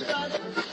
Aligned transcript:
Bullshit. 0.00 0.71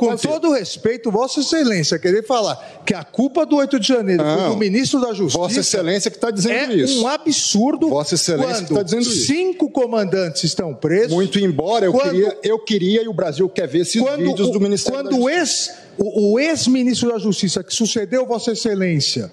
Com 0.00 0.16
todo 0.16 0.52
respeito, 0.52 1.10
Vossa 1.10 1.40
Excelência, 1.40 1.98
querer 1.98 2.26
falar 2.26 2.82
que 2.86 2.94
a 2.94 3.04
culpa 3.04 3.44
do 3.44 3.56
8 3.56 3.78
de 3.78 3.88
janeiro 3.88 4.22
Não, 4.22 4.50
do 4.50 4.56
ministro 4.56 5.00
da 5.00 5.12
Justiça. 5.12 5.38
Vossa 5.38 5.60
Excelência 5.60 6.10
que 6.10 6.16
está 6.16 6.30
dizendo 6.30 6.72
é 6.72 6.76
isso. 6.76 7.02
um 7.02 7.06
absurdo. 7.06 7.88
Vossa 7.88 8.14
Excelência 8.14 8.64
que 8.64 8.72
está 8.72 8.82
dizendo 8.82 9.02
isso. 9.02 9.26
Cinco 9.26 9.70
comandantes 9.70 10.44
estão 10.44 10.74
presos. 10.74 11.12
Muito 11.12 11.38
embora 11.38 11.86
eu, 11.86 11.92
quando, 11.92 12.10
queria, 12.10 12.38
eu 12.42 12.58
queria 12.58 13.02
e 13.02 13.08
o 13.08 13.12
Brasil 13.12 13.48
quer 13.48 13.68
ver 13.68 13.80
esses 13.80 14.02
vídeos 14.16 14.48
o, 14.48 14.52
do 14.52 14.60
Ministério 14.60 14.98
quando 14.98 15.10
da 15.10 15.16
Justiça. 15.16 15.74
Quando 15.96 16.32
o 16.32 16.38
ex-ministro 16.38 17.10
da 17.10 17.18
Justiça, 17.18 17.62
que 17.62 17.74
sucedeu 17.74 18.26
Vossa 18.26 18.52
Excelência, 18.52 19.30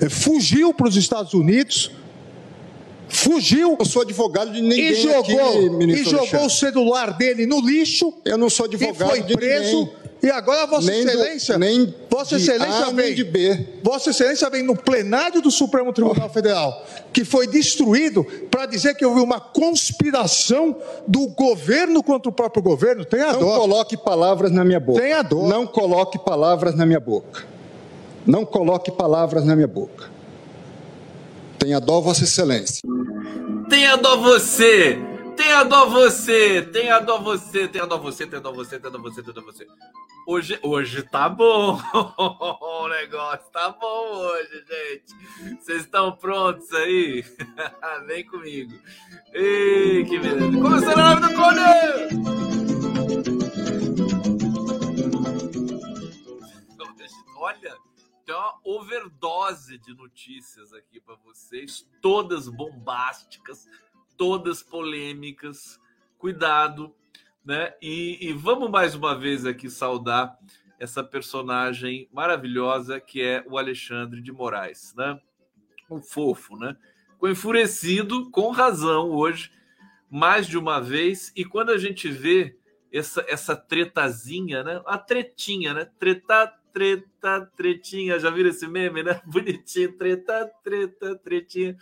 eh, 0.00 0.08
fugiu 0.08 0.74
para 0.74 0.88
os 0.88 0.96
Estados 0.96 1.32
Unidos 1.32 1.90
fugiu. 3.10 3.76
Eu 3.78 3.84
sou 3.84 4.02
advogado 4.02 4.52
de 4.52 4.62
ninguém. 4.62 4.92
E 4.92 4.94
jogou, 4.94 5.20
aqui, 5.22 5.84
e 5.84 6.04
jogou 6.04 6.46
o 6.46 6.50
celular 6.50 7.16
dele 7.16 7.46
no 7.46 7.60
lixo. 7.60 8.14
Eu 8.24 8.38
não 8.38 8.48
sou 8.48 8.66
advogado 8.66 9.16
e 9.16 9.22
foi 9.22 9.36
preso. 9.36 9.78
Ninguém. 9.78 9.99
E 10.22 10.30
agora 10.30 10.66
Vossa 10.66 10.90
nem 10.90 11.00
Excelência, 11.00 11.54
do, 11.54 11.60
nem 11.60 11.94
Vossa 12.10 12.36
Excelência 12.36 12.86
A, 12.86 12.90
vem, 12.90 13.14
de 13.14 13.24
B. 13.24 13.66
Vossa 13.82 14.10
Excelência 14.10 14.50
vem 14.50 14.62
no 14.62 14.76
plenário 14.76 15.40
do 15.40 15.50
Supremo 15.50 15.92
Tribunal 15.92 16.26
oh. 16.26 16.28
Federal, 16.32 16.86
que 17.12 17.24
foi 17.24 17.46
destruído 17.46 18.24
para 18.50 18.66
dizer 18.66 18.94
que 18.94 19.04
houve 19.04 19.20
uma 19.20 19.40
conspiração 19.40 20.76
do 21.08 21.26
governo 21.28 22.02
contra 22.02 22.28
o 22.28 22.32
próprio 22.32 22.62
governo. 22.62 23.04
Tenha 23.04 23.32
Não 23.32 23.40
dó. 23.40 23.58
coloque 23.60 23.96
palavras 23.96 24.50
na 24.50 24.64
minha 24.64 24.80
boca. 24.80 25.00
Tenha 25.00 25.22
dó. 25.22 25.48
Não 25.48 25.66
coloque 25.66 26.18
palavras 26.18 26.74
na 26.74 26.84
minha 26.84 27.00
boca. 27.00 27.44
Não 28.26 28.44
coloque 28.44 28.90
palavras 28.90 29.44
na 29.46 29.56
minha 29.56 29.68
boca. 29.68 30.10
Tenha 31.58 31.80
dó, 31.80 32.00
Vossa 32.00 32.24
Excelência. 32.24 32.82
Tenha 33.70 33.96
dó 33.96 34.16
você! 34.16 34.98
Tenha 35.36 35.62
dó 35.62 35.86
você! 35.86 36.62
Tenha 36.62 36.98
dó 36.98 37.18
você! 37.18 37.68
Tenha 37.68 37.86
dó 37.86 37.98
você! 37.98 38.26
Tenha 38.26 38.40
dó 38.40 38.52
você! 38.52 38.78
Tenha 38.78 38.90
dó 38.90 38.98
você! 38.98 39.22
Tenha 39.22 39.32
dó 39.32 39.42
você! 39.42 39.66
Hoje, 40.32 40.60
hoje 40.62 41.02
tá 41.02 41.28
bom 41.28 41.76
o 41.82 42.88
negócio, 42.88 43.50
tá 43.50 43.70
bom 43.70 44.12
hoje, 44.12 44.64
gente. 44.64 45.58
Vocês 45.58 45.80
estão 45.80 46.12
prontos 46.12 46.72
aí? 46.72 47.24
Vem 48.06 48.24
comigo. 48.24 48.72
Ei, 49.32 50.04
que 50.04 50.20
beleza. 50.20 50.62
Começando 50.62 50.98
a 51.00 51.14
live 51.14 51.20
do 51.20 51.34
Corner! 51.34 52.08
Olha, 57.36 57.76
tem 58.24 58.34
uma 58.36 58.60
overdose 58.62 59.78
de 59.78 59.92
notícias 59.94 60.72
aqui 60.72 61.00
para 61.00 61.16
vocês, 61.24 61.84
todas 62.00 62.48
bombásticas, 62.48 63.66
todas 64.16 64.62
polêmicas. 64.62 65.80
Cuidado, 66.18 66.94
né? 67.50 67.74
E, 67.82 68.28
e, 68.28 68.32
vamos 68.32 68.70
mais 68.70 68.94
uma 68.94 69.18
vez 69.18 69.44
aqui 69.44 69.68
saudar 69.68 70.38
essa 70.78 71.02
personagem 71.02 72.08
maravilhosa 72.12 73.00
que 73.00 73.20
é 73.20 73.44
o 73.44 73.58
Alexandre 73.58 74.22
de 74.22 74.30
Moraes, 74.30 74.94
né? 74.96 75.20
Um 75.90 76.00
fofo, 76.00 76.56
né? 76.56 76.76
Ficou 77.14 77.28
enfurecido, 77.28 78.30
com 78.30 78.50
razão, 78.50 79.10
hoje, 79.10 79.50
mais 80.08 80.46
de 80.46 80.56
uma 80.56 80.80
vez. 80.80 81.32
E 81.34 81.44
quando 81.44 81.70
a 81.70 81.76
gente 81.76 82.08
vê 82.08 82.56
essa, 82.92 83.26
essa 83.28 83.56
tretazinha, 83.56 84.62
né? 84.62 84.80
A 84.86 84.96
tretinha, 84.96 85.74
né? 85.74 85.90
Treta, 85.98 86.54
treta, 86.72 87.50
tretinha. 87.56 88.16
Já 88.20 88.30
viram 88.30 88.50
esse 88.50 88.68
meme, 88.68 89.02
né? 89.02 89.20
Bonitinho, 89.26 89.98
treta, 89.98 90.48
treta, 90.62 91.16
tretinha. 91.16 91.76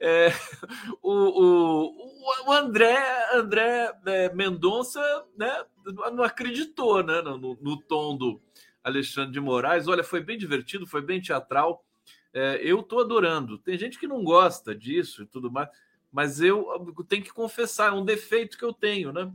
É, 0.00 0.28
o, 1.02 1.12
o, 1.12 2.48
o, 2.48 2.52
André, 2.52 2.96
André 3.34 3.92
é, 4.06 4.32
Mendonça 4.32 5.00
né, 5.36 5.64
não 6.12 6.24
acreditou 6.24 7.02
né, 7.02 7.20
no, 7.20 7.58
no, 7.60 7.76
tom 7.82 8.16
do 8.16 8.40
Alexandre 8.82 9.32
de 9.32 9.40
Moraes. 9.40 9.86
Olha, 9.86 10.02
foi 10.02 10.22
bem 10.22 10.38
divertido, 10.38 10.86
foi 10.86 11.02
bem 11.02 11.20
teatral. 11.20 11.84
É, 12.32 12.60
eu 12.62 12.80
estou 12.80 13.00
adorando. 13.00 13.58
Tem 13.58 13.76
gente 13.76 13.98
que 13.98 14.06
não 14.06 14.24
gosta 14.24 14.74
disso 14.74 15.22
e 15.22 15.26
tudo 15.26 15.50
mais, 15.50 15.68
mas 16.10 16.40
eu 16.40 16.66
tenho 17.06 17.22
que 17.22 17.32
confessar, 17.32 17.92
é 17.92 17.94
um 17.94 18.04
defeito 18.04 18.56
que 18.56 18.64
eu 18.64 18.72
tenho, 18.72 19.12
né? 19.12 19.30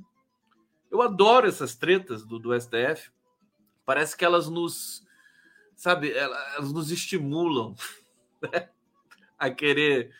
Eu 0.89 1.01
adoro 1.01 1.47
essas 1.47 1.75
tretas 1.75 2.25
do, 2.25 2.39
do 2.39 2.59
STF. 2.59 3.11
Parece 3.85 4.17
que 4.17 4.25
elas 4.25 4.49
nos, 4.49 5.05
sabe, 5.75 6.11
elas 6.11 6.71
nos 6.71 6.89
estimulam 6.89 7.75
né? 8.41 8.69
a 9.37 9.49
querer 9.49 10.11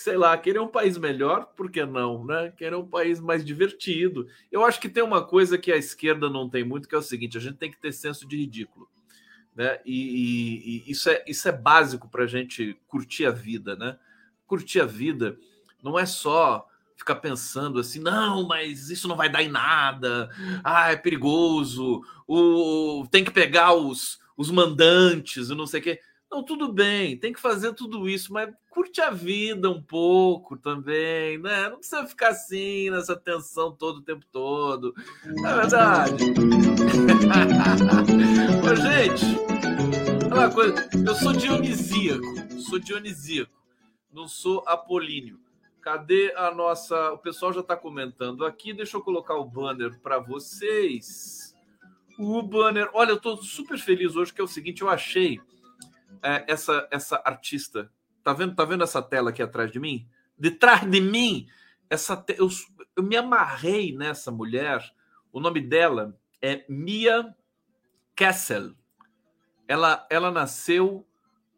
sei 0.00 0.16
lá, 0.16 0.36
querer 0.38 0.60
um 0.60 0.68
país 0.68 0.96
melhor, 0.96 1.52
por 1.54 1.70
que 1.70 1.84
não, 1.84 2.24
né? 2.24 2.52
Querer 2.56 2.74
um 2.74 2.86
país 2.86 3.20
mais 3.20 3.44
divertido. 3.44 4.26
Eu 4.50 4.64
acho 4.64 4.80
que 4.80 4.88
tem 4.88 5.02
uma 5.02 5.22
coisa 5.22 5.58
que 5.58 5.70
a 5.70 5.76
esquerda 5.76 6.30
não 6.30 6.48
tem 6.48 6.64
muito, 6.64 6.88
que 6.88 6.94
é 6.94 6.98
o 6.98 7.02
seguinte: 7.02 7.36
a 7.36 7.40
gente 7.40 7.58
tem 7.58 7.70
que 7.70 7.78
ter 7.78 7.92
senso 7.92 8.26
de 8.26 8.36
ridículo. 8.36 8.88
Né? 9.54 9.78
E, 9.84 9.94
e, 9.94 10.88
e 10.88 10.90
isso, 10.90 11.10
é, 11.10 11.22
isso 11.26 11.46
é 11.48 11.52
básico 11.52 12.08
para 12.08 12.24
a 12.24 12.26
gente 12.26 12.78
curtir 12.88 13.26
a 13.26 13.30
vida, 13.30 13.76
né? 13.76 13.98
Curtir 14.46 14.80
a 14.80 14.86
vida 14.86 15.36
não 15.82 15.98
é 15.98 16.06
só 16.06 16.66
ficar 16.96 17.16
pensando 17.16 17.78
assim, 17.78 17.98
não, 17.98 18.46
mas 18.46 18.90
isso 18.90 19.08
não 19.08 19.16
vai 19.16 19.28
dar 19.28 19.42
em 19.42 19.48
nada, 19.48 20.28
ah, 20.62 20.92
é 20.92 20.96
perigoso, 20.96 22.02
o, 22.28 23.06
tem 23.10 23.24
que 23.24 23.30
pegar 23.30 23.72
os, 23.72 24.18
os 24.36 24.50
mandantes, 24.50 25.48
não 25.48 25.66
sei 25.66 25.80
o 25.80 25.82
quê. 25.82 26.00
Não, 26.30 26.44
tudo 26.44 26.72
bem, 26.72 27.16
tem 27.16 27.32
que 27.32 27.40
fazer 27.40 27.74
tudo 27.74 28.08
isso, 28.08 28.32
mas 28.32 28.54
curte 28.70 29.00
a 29.00 29.10
vida 29.10 29.68
um 29.68 29.82
pouco 29.82 30.56
também, 30.56 31.38
né? 31.38 31.68
Não 31.68 31.78
precisa 31.78 32.06
ficar 32.06 32.28
assim, 32.28 32.88
nessa 32.88 33.16
tensão 33.16 33.72
todo 33.72 33.96
o 33.96 34.02
tempo 34.02 34.24
todo. 34.30 34.94
É 35.44 35.54
verdade. 35.54 36.24
Ô, 38.62 38.76
gente, 38.76 39.24
uma 40.32 40.48
coisa, 40.48 40.88
eu 41.04 41.14
sou 41.16 41.32
dionisíaco, 41.32 42.24
sou 42.60 42.78
dionisíaco, 42.78 43.52
não 44.12 44.28
sou 44.28 44.62
apolíneo. 44.68 45.40
Cadê 45.82 46.32
a 46.36 46.54
nossa. 46.54 47.12
O 47.12 47.18
pessoal 47.18 47.52
já 47.52 47.60
está 47.60 47.74
comentando 47.74 48.44
aqui. 48.44 48.72
Deixa 48.72 48.96
eu 48.96 49.00
colocar 49.00 49.34
o 49.34 49.44
banner 49.46 49.98
para 50.00 50.18
vocês. 50.18 51.56
O 52.18 52.42
banner. 52.42 52.90
Olha, 52.92 53.10
eu 53.10 53.16
estou 53.16 53.38
super 53.38 53.78
feliz 53.78 54.14
hoje, 54.14 54.32
que 54.32 54.42
é 54.42 54.44
o 54.44 54.48
seguinte: 54.48 54.82
eu 54.82 54.90
achei 54.90 55.40
é, 56.22 56.44
essa 56.48 56.88
essa 56.90 57.20
artista. 57.24 57.90
Tá 58.22 58.32
vendo? 58.32 58.54
Tá 58.54 58.64
vendo 58.64 58.84
essa 58.84 59.02
tela 59.02 59.30
aqui 59.30 59.42
atrás 59.42 59.70
de 59.70 59.78
mim? 59.78 60.08
Detrás 60.38 60.88
de 60.88 61.00
mim, 61.00 61.48
essa 61.88 62.16
te... 62.16 62.34
eu, 62.38 62.48
eu 62.96 63.02
me 63.02 63.16
amarrei 63.16 63.94
nessa 63.96 64.30
mulher. 64.30 64.82
O 65.32 65.40
nome 65.40 65.60
dela 65.60 66.18
é 66.42 66.64
Mia 66.68 67.34
Kessel. 68.14 68.74
Ela 69.68 70.06
ela 70.10 70.30
nasceu 70.30 71.06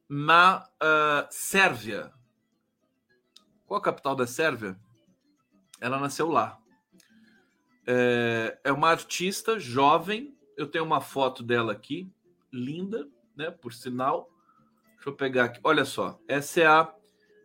na 0.08 0.68
uh, 0.82 1.26
Sérvia. 1.30 2.12
Qual 3.66 3.80
a 3.80 3.82
capital 3.82 4.14
da 4.14 4.26
Sérvia? 4.26 4.78
Ela 5.80 5.98
nasceu 5.98 6.28
lá. 6.28 6.58
É, 7.86 8.58
é 8.64 8.72
uma 8.72 8.90
artista 8.90 9.58
jovem. 9.58 10.36
Eu 10.56 10.66
tenho 10.66 10.84
uma 10.84 11.00
foto 11.00 11.42
dela 11.42 11.72
aqui, 11.72 12.12
linda, 12.52 13.08
né? 13.34 13.50
Por 13.50 13.72
sinal. 13.72 14.30
Deixa 15.02 15.10
eu 15.10 15.16
pegar 15.16 15.44
aqui. 15.46 15.58
Olha 15.64 15.84
só. 15.84 16.16
Essa 16.28 16.60
é 16.60 16.66
a 16.66 16.94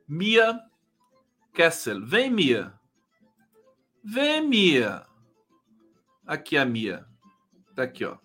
Mia 0.07 0.59
Kessel. 1.51 2.05
Vem, 2.05 2.29
Mia. 2.29 2.71
Vem, 4.03 4.47
Mia. 4.47 5.03
Aqui 6.27 6.55
a 6.55 6.63
Mia. 6.63 7.03
Tá 7.75 7.81
aqui, 7.81 8.05
ó. 8.05 8.17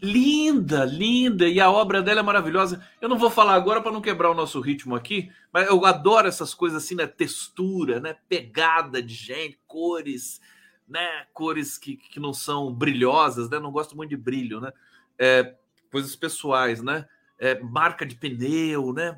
Linda, 0.00 0.84
linda, 0.84 1.48
e 1.48 1.60
a 1.60 1.68
obra 1.72 2.00
dela 2.00 2.20
é 2.20 2.22
maravilhosa. 2.22 2.86
Eu 3.00 3.08
não 3.08 3.18
vou 3.18 3.30
falar 3.30 3.54
agora 3.54 3.82
para 3.82 3.90
não 3.90 4.00
quebrar 4.00 4.30
o 4.30 4.34
nosso 4.34 4.60
ritmo 4.60 4.94
aqui, 4.94 5.28
mas 5.52 5.66
eu 5.68 5.84
adoro 5.84 6.28
essas 6.28 6.54
coisas 6.54 6.84
assim, 6.84 6.94
né? 6.94 7.08
Textura, 7.08 7.98
né? 7.98 8.16
Pegada 8.28 9.02
de 9.02 9.14
gente, 9.14 9.58
cores, 9.66 10.40
né? 10.86 11.26
Cores 11.32 11.76
que, 11.78 11.96
que 11.96 12.20
não 12.20 12.32
são 12.32 12.72
brilhosas, 12.72 13.50
né? 13.50 13.58
Não 13.58 13.72
gosto 13.72 13.96
muito 13.96 14.10
de 14.10 14.16
brilho, 14.16 14.60
né? 14.60 14.72
É, 15.18 15.56
coisas 15.92 16.16
pessoais, 16.16 16.82
né? 16.82 17.06
É, 17.38 17.60
marca 17.60 18.06
de 18.06 18.14
pneu, 18.14 18.92
né? 18.92 19.16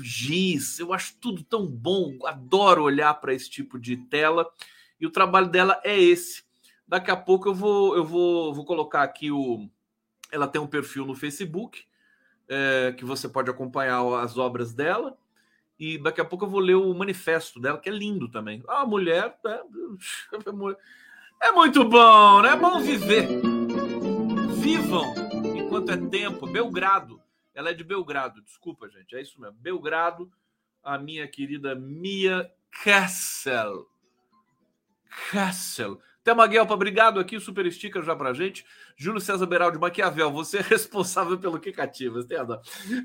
Giz, 0.00 0.78
eu 0.78 0.92
acho 0.92 1.16
tudo 1.20 1.42
tão 1.42 1.66
bom. 1.66 2.16
Adoro 2.24 2.84
olhar 2.84 3.12
para 3.14 3.34
esse 3.34 3.50
tipo 3.50 3.78
de 3.78 3.96
tela 3.96 4.48
e 5.00 5.06
o 5.06 5.10
trabalho 5.10 5.48
dela 5.48 5.80
é 5.82 6.00
esse. 6.00 6.44
Daqui 6.86 7.10
a 7.10 7.16
pouco 7.16 7.48
eu 7.48 7.54
vou, 7.54 7.96
eu 7.96 8.04
vou, 8.04 8.54
vou 8.54 8.64
colocar 8.64 9.02
aqui 9.02 9.30
o 9.30 9.68
ela 10.30 10.48
tem 10.48 10.60
um 10.60 10.66
perfil 10.66 11.06
no 11.06 11.14
Facebook 11.14 11.84
é, 12.48 12.92
que 12.96 13.04
você 13.04 13.28
pode 13.28 13.50
acompanhar 13.50 14.02
as 14.20 14.36
obras 14.36 14.72
dela. 14.72 15.16
E 15.78 15.96
daqui 15.98 16.20
a 16.20 16.24
pouco 16.24 16.44
eu 16.44 16.48
vou 16.48 16.60
ler 16.60 16.74
o 16.74 16.94
manifesto 16.94 17.60
dela, 17.60 17.78
que 17.78 17.88
é 17.88 17.92
lindo 17.92 18.28
também. 18.28 18.62
A 18.68 18.82
ah, 18.82 18.86
mulher 18.86 19.36
né? 19.44 19.60
é 21.42 21.52
muito 21.52 21.84
bom, 21.84 22.42
né? 22.42 22.50
É 22.50 22.56
bom 22.56 22.80
viver. 22.80 23.28
Vivam 24.60 25.23
enquanto 25.84 25.90
é 25.90 26.08
tempo. 26.08 26.46
Belgrado. 26.46 27.20
Ela 27.54 27.70
é 27.70 27.74
de 27.74 27.84
Belgrado, 27.84 28.42
desculpa, 28.42 28.88
gente. 28.88 29.14
É 29.14 29.20
isso 29.20 29.40
mesmo. 29.40 29.56
Belgrado, 29.60 30.30
a 30.82 30.98
minha 30.98 31.28
querida 31.28 31.74
Mia 31.74 32.50
Kessel. 32.82 33.86
Kessel. 35.30 36.00
Thelma 36.24 36.46
Guelpa, 36.46 36.72
obrigado 36.72 37.20
aqui, 37.20 37.38
super 37.38 37.70
sticker 37.70 38.02
já 38.02 38.16
pra 38.16 38.32
gente. 38.32 38.64
Júlio 38.96 39.20
César 39.20 39.46
Beraldi 39.46 39.78
Maquiavel, 39.78 40.32
você 40.32 40.58
é 40.58 40.62
responsável 40.62 41.38
pelo 41.38 41.60
que 41.60 41.70
cativa. 41.70 42.26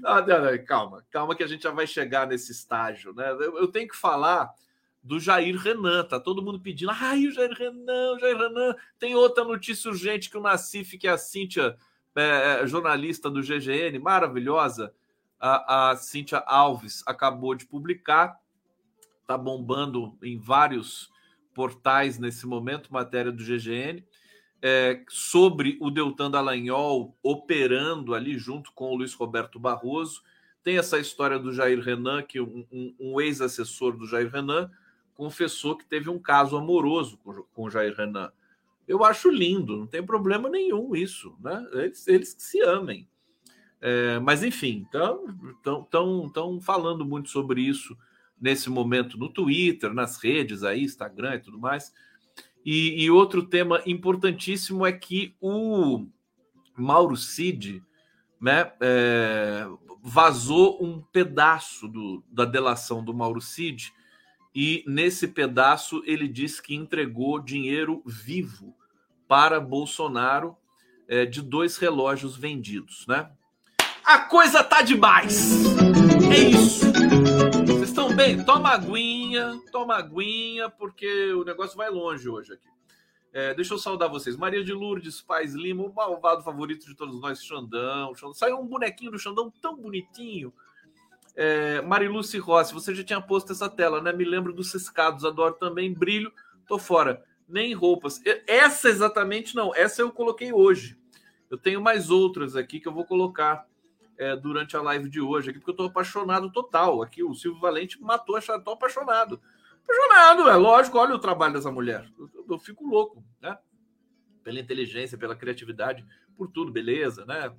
Ah, 0.06 0.58
calma, 0.66 1.06
calma 1.12 1.36
que 1.36 1.44
a 1.44 1.48
gente 1.48 1.64
já 1.64 1.72
vai 1.72 1.86
chegar 1.86 2.26
nesse 2.26 2.52
estágio, 2.52 3.14
né? 3.14 3.30
Eu, 3.32 3.58
eu, 3.58 3.68
tenho 3.68 3.90
que 3.90 3.96
falar 3.96 4.50
do 5.04 5.20
Jair 5.20 5.58
Renan, 5.58 6.06
tá 6.06 6.18
todo 6.18 6.42
mundo 6.42 6.62
pedindo. 6.62 6.92
Ai, 6.92 7.28
o 7.28 7.32
Jair 7.32 7.52
Renan, 7.52 8.14
o 8.14 8.20
Jair 8.20 8.38
Renan. 8.38 8.74
Tem 8.98 9.16
outra 9.16 9.44
notícia 9.44 9.92
urgente 9.92 10.30
que 10.30 10.38
o 10.38 10.42
Nacife, 10.42 10.98
que 10.98 11.08
é 11.08 11.12
a 11.12 11.18
Cíntia, 11.18 11.78
é, 12.22 12.62
é 12.62 12.68
jornalista 12.68 13.30
do 13.30 13.42
GGN, 13.42 14.00
maravilhosa, 14.00 14.94
a, 15.40 15.92
a 15.92 15.96
Cíntia 15.96 16.40
Alves, 16.40 17.04
acabou 17.06 17.56
de 17.56 17.66
publicar, 17.66 18.40
tá 19.26 19.38
bombando 19.38 20.18
em 20.22 20.38
vários 20.38 21.10
portais 21.54 22.20
nesse 22.20 22.46
momento, 22.46 22.92
matéria 22.92 23.32
do 23.32 23.44
GGN, 23.44 24.04
é, 24.62 25.04
sobre 25.08 25.78
o 25.80 25.90
Deltan 25.90 26.30
Dallagnol 26.30 27.16
operando 27.24 28.14
ali 28.14 28.38
junto 28.38 28.72
com 28.74 28.92
o 28.92 28.96
Luiz 28.96 29.14
Roberto 29.14 29.60
Barroso. 29.60 30.22
Tem 30.62 30.78
essa 30.78 31.00
história 31.00 31.40
do 31.40 31.54
Jair 31.54 31.80
Renan, 31.80 32.22
que 32.22 32.42
um, 32.42 32.66
um, 32.72 32.96
um 33.00 33.22
ex-assessor 33.22 33.96
do 33.96 34.06
Jair 34.06 34.30
Renan 34.30 34.70
confessou 35.16 35.78
que 35.78 35.86
teve 35.86 36.10
um 36.10 36.20
caso 36.20 36.58
amoroso 36.58 37.18
com, 37.18 37.44
com 37.54 37.64
o 37.64 37.70
Jair 37.70 37.96
Renan. 37.96 38.32
Eu 38.90 39.04
acho 39.04 39.30
lindo, 39.30 39.78
não 39.78 39.86
tem 39.86 40.04
problema 40.04 40.50
nenhum 40.50 40.96
isso, 40.96 41.38
né? 41.40 41.64
Eles, 41.74 42.08
eles 42.08 42.34
que 42.34 42.42
se 42.42 42.60
amem. 42.62 43.08
É, 43.80 44.18
mas 44.18 44.42
enfim, 44.44 44.84
estão 45.56 46.60
falando 46.60 47.06
muito 47.06 47.30
sobre 47.30 47.62
isso 47.62 47.96
nesse 48.42 48.68
momento 48.68 49.16
no 49.16 49.30
Twitter, 49.30 49.94
nas 49.94 50.18
redes 50.18 50.64
aí, 50.64 50.84
Instagram 50.84 51.36
e 51.36 51.40
tudo 51.40 51.60
mais. 51.60 51.94
E, 52.66 53.04
e 53.04 53.12
outro 53.12 53.44
tema 53.44 53.80
importantíssimo 53.86 54.84
é 54.84 54.92
que 54.92 55.36
o 55.40 56.08
Mauro 56.76 57.16
Cid 57.16 57.84
né, 58.42 58.72
é, 58.82 59.68
vazou 60.02 60.84
um 60.84 61.00
pedaço 61.00 61.88
do, 61.88 62.24
da 62.28 62.44
delação 62.44 63.04
do 63.04 63.14
Mauro 63.14 63.40
Cid 63.40 63.94
e 64.56 64.84
nesse 64.88 65.28
pedaço 65.28 66.02
ele 66.08 66.28
diz 66.28 66.60
que 66.60 66.74
entregou 66.74 67.40
dinheiro 67.40 68.02
vivo 68.04 68.79
para 69.30 69.62
Bolsonaro 69.62 70.58
é, 71.08 71.26
de 71.26 71.42
dois 71.42 71.78
relógios 71.78 72.36
vendidos, 72.36 73.06
né? 73.08 73.32
A 74.04 74.20
coisa 74.20 74.64
tá 74.64 74.82
demais! 74.82 75.54
É 76.34 76.50
isso! 76.50 76.90
estão 77.84 78.16
bem? 78.16 78.44
Toma 78.44 78.70
aguinha, 78.70 79.62
toma 79.72 79.96
aguinha, 79.96 80.70
porque 80.70 81.32
o 81.34 81.44
negócio 81.44 81.78
vai 81.78 81.90
longe 81.90 82.28
hoje 82.28 82.54
aqui. 82.54 82.68
É, 83.32 83.54
deixa 83.54 83.74
eu 83.74 83.78
saudar 83.78 84.10
vocês. 84.10 84.36
Maria 84.36 84.64
de 84.64 84.74
Lourdes, 84.74 85.22
Paz 85.22 85.54
Lima, 85.54 85.84
o 85.84 85.94
malvado 85.94 86.44
favorito 86.44 86.88
de 86.88 86.96
todos 86.96 87.22
nós, 87.22 87.44
Xandão. 87.44 88.16
Xandão. 88.16 88.34
Saiu 88.34 88.58
um 88.58 88.66
bonequinho 88.66 89.12
do 89.12 89.20
Xandão 89.20 89.54
tão 89.62 89.76
bonitinho. 89.76 90.52
É, 91.36 91.82
Mariluce 91.82 92.40
Rossi, 92.40 92.74
você 92.74 92.96
já 92.96 93.04
tinha 93.04 93.22
posto 93.22 93.52
essa 93.52 93.70
tela, 93.70 94.02
né? 94.02 94.12
Me 94.12 94.26
lembro 94.26 94.52
dos 94.52 94.72
ciscados, 94.72 95.24
adoro 95.24 95.54
também. 95.54 95.94
Brilho, 95.94 96.32
tô 96.68 96.80
fora. 96.80 97.24
Nem 97.50 97.74
roupas. 97.74 98.22
Essa 98.48 98.88
exatamente 98.88 99.56
não, 99.56 99.76
essa 99.76 100.02
eu 100.02 100.12
coloquei 100.12 100.54
hoje. 100.54 100.98
Eu 101.50 101.58
tenho 101.58 101.82
mais 101.82 102.10
outras 102.10 102.56
aqui 102.56 102.80
que 102.80 102.88
eu 102.88 102.94
vou 102.94 103.04
colocar 103.04 103.68
é, 104.20 104.36
durante 104.36 104.78
a 104.78 104.82
live 104.82 105.10
de 105.10 105.20
hoje, 105.20 105.50
aqui, 105.50 105.60
porque 105.60 105.72
eu 105.72 105.74
estou 105.74 105.88
apaixonado 105.88 106.52
total. 106.52 107.02
Aqui 107.02 107.24
o 107.24 107.34
Silvio 107.34 107.60
Valente 107.60 108.00
matou 108.02 108.36
a 108.36 108.40
estou 108.40 108.74
apaixonado. 108.74 109.42
Apaixonado, 109.84 110.50
é 110.50 110.56
lógico, 110.56 111.00
olha 111.00 111.16
o 111.16 111.20
trabalho 111.20 111.54
dessa 111.54 111.72
mulher. 111.72 112.08
Eu, 112.20 112.30
eu, 112.36 112.46
eu, 112.52 112.60
fico 112.60 112.86
louco, 112.86 113.24
né? 113.42 113.58
Pela 114.44 114.60
inteligência, 114.60 115.18
pela 115.18 115.36
criatividade, 115.36 116.06
por 116.38 116.50
tudo, 116.50 116.72
beleza, 116.72 117.26
né? 117.26 117.52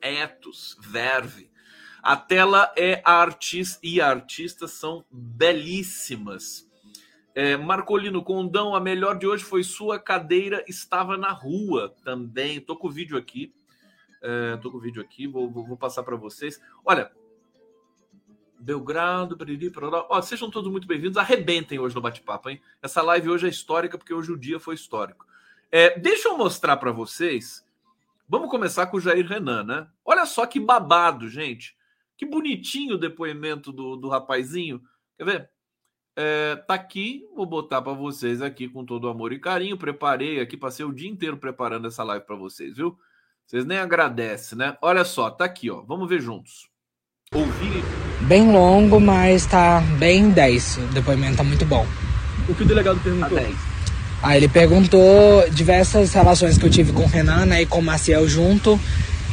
Etos, 0.00 0.76
verve. 0.80 1.50
A 2.02 2.16
tela 2.16 2.72
é 2.76 3.00
a 3.04 3.14
artista 3.14 3.80
e 3.82 4.00
a 4.00 4.08
artista 4.08 4.68
são 4.68 5.04
belíssimas. 5.10 6.70
É, 7.34 7.56
Marcolino 7.56 8.22
Condão, 8.22 8.74
a 8.74 8.80
melhor 8.80 9.18
de 9.18 9.26
hoje 9.26 9.42
foi 9.42 9.62
sua 9.62 9.98
cadeira 9.98 10.62
estava 10.68 11.16
na 11.16 11.30
rua 11.30 11.94
também. 12.04 12.60
Tô 12.60 12.76
com 12.76 12.88
o 12.88 12.90
vídeo 12.90 13.16
aqui. 13.16 13.54
É, 14.20 14.56
com 14.62 14.76
o 14.76 14.80
vídeo 14.80 15.02
aqui, 15.02 15.26
vou, 15.26 15.50
vou, 15.50 15.66
vou 15.66 15.76
passar 15.76 16.02
para 16.02 16.14
vocês. 16.14 16.60
Olha, 16.84 17.10
Belgrado, 18.60 19.36
Periri, 19.36 19.70
Peroró. 19.70 20.06
Ó, 20.08 20.22
sejam 20.22 20.50
todos 20.50 20.70
muito 20.70 20.86
bem-vindos. 20.86 21.16
Arrebentem 21.16 21.80
hoje 21.80 21.94
no 21.94 22.00
bate-papo, 22.00 22.48
hein? 22.48 22.60
Essa 22.80 23.02
live 23.02 23.30
hoje 23.30 23.46
é 23.46 23.50
histórica 23.50 23.98
porque 23.98 24.14
hoje 24.14 24.30
o 24.30 24.38
dia 24.38 24.60
foi 24.60 24.76
histórico. 24.76 25.26
É, 25.70 25.98
deixa 25.98 26.28
eu 26.28 26.38
mostrar 26.38 26.76
para 26.76 26.92
vocês. 26.92 27.66
Vamos 28.28 28.50
começar 28.50 28.86
com 28.86 28.98
o 28.98 29.00
Jair 29.00 29.26
Renan, 29.26 29.64
né? 29.64 29.88
Olha 30.04 30.24
só 30.26 30.46
que 30.46 30.60
babado, 30.60 31.28
gente. 31.28 31.76
Que 32.16 32.24
bonitinho 32.24 32.94
o 32.94 32.98
depoimento 32.98 33.72
do, 33.72 33.96
do 33.96 34.08
rapazinho. 34.08 34.80
Quer 35.18 35.24
ver? 35.24 35.50
É, 36.16 36.56
tá 36.56 36.74
aqui, 36.74 37.22
vou 37.34 37.46
botar 37.46 37.80
para 37.80 37.92
vocês 37.92 38.42
aqui 38.42 38.68
com 38.68 38.84
todo 38.84 39.08
amor 39.08 39.32
e 39.32 39.38
carinho. 39.38 39.78
Preparei 39.78 40.40
aqui, 40.40 40.56
passei 40.56 40.84
o 40.84 40.92
dia 40.92 41.08
inteiro 41.08 41.36
preparando 41.36 41.88
essa 41.88 42.04
live 42.04 42.24
para 42.24 42.36
vocês, 42.36 42.76
viu? 42.76 42.96
Vocês 43.46 43.64
nem 43.64 43.78
agradecem, 43.78 44.58
né? 44.58 44.76
Olha 44.82 45.04
só, 45.04 45.30
tá 45.30 45.44
aqui, 45.44 45.70
ó. 45.70 45.82
Vamos 45.82 46.08
ver 46.08 46.20
juntos. 46.20 46.68
Ouvir. 47.34 47.82
Bem 48.22 48.52
longo, 48.52 49.00
mas 49.00 49.46
tá 49.46 49.80
bem 49.98 50.30
10. 50.30 50.76
O 50.76 50.80
depoimento 50.94 51.38
tá 51.38 51.44
muito 51.44 51.64
bom. 51.64 51.86
O 52.48 52.54
que 52.54 52.62
o 52.62 52.66
delegado 52.66 53.00
perguntou? 53.00 53.38
Tá 53.38 53.72
ah, 54.22 54.36
ele 54.36 54.48
perguntou 54.48 55.50
diversas 55.50 56.12
relações 56.12 56.56
que 56.56 56.64
eu 56.64 56.70
tive 56.70 56.92
com 56.92 57.02
o 57.02 57.08
Renan 57.08 57.44
né, 57.44 57.62
e 57.62 57.66
com 57.66 57.80
o 57.80 57.82
Maciel 57.82 58.28
junto. 58.28 58.78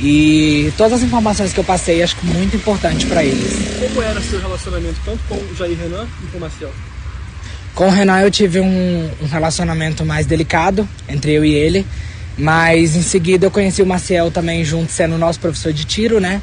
E 0.01 0.71
todas 0.77 0.93
as 0.93 1.03
informações 1.03 1.51
que 1.51 1.59
eu 1.59 1.63
passei, 1.63 2.01
acho 2.01 2.15
que 2.15 2.25
muito 2.25 2.55
importante 2.55 3.05
para 3.05 3.23
eles. 3.23 3.79
Como 3.79 4.01
era 4.01 4.21
seu 4.21 4.39
relacionamento 4.39 4.99
tanto 5.03 5.19
com 5.27 5.35
o 5.35 5.55
Jair 5.55 5.77
Renan 5.77 6.07
e 6.23 6.27
com 6.27 6.37
o 6.37 6.41
Maciel? 6.41 6.71
Com 7.75 7.87
o 7.87 7.89
Renan 7.89 8.19
eu 8.21 8.31
tive 8.31 8.61
um, 8.61 9.11
um 9.21 9.27
relacionamento 9.27 10.05
mais 10.05 10.25
delicado 10.25 10.87
entre 11.07 11.33
eu 11.33 11.43
e 11.43 11.53
ele. 11.53 11.85
Mas 12.37 12.95
em 12.95 13.01
seguida 13.01 13.45
eu 13.45 13.51
conheci 13.51 13.81
o 13.81 13.85
Maciel 13.85 14.31
também 14.31 14.63
junto, 14.63 14.89
sendo 14.89 15.17
nosso 15.17 15.39
professor 15.41 15.73
de 15.73 15.83
tiro, 15.83 16.21
né? 16.21 16.41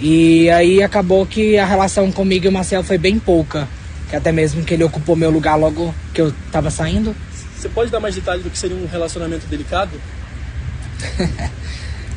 E 0.00 0.50
aí 0.50 0.82
acabou 0.82 1.24
que 1.24 1.56
a 1.56 1.64
relação 1.64 2.10
comigo 2.10 2.46
e 2.46 2.48
o 2.48 2.52
Maciel 2.52 2.82
foi 2.82 2.98
bem 2.98 3.18
pouca. 3.20 3.68
Que 4.08 4.16
até 4.16 4.32
mesmo 4.32 4.64
que 4.64 4.74
ele 4.74 4.82
ocupou 4.82 5.14
meu 5.14 5.30
lugar 5.30 5.54
logo 5.54 5.94
que 6.12 6.20
eu 6.20 6.34
tava 6.50 6.68
saindo. 6.68 7.14
Você 7.56 7.68
pode 7.68 7.92
dar 7.92 8.00
mais 8.00 8.16
detalhes 8.16 8.42
do 8.42 8.50
que 8.50 8.58
seria 8.58 8.76
um 8.76 8.86
relacionamento 8.86 9.46
delicado? 9.46 9.92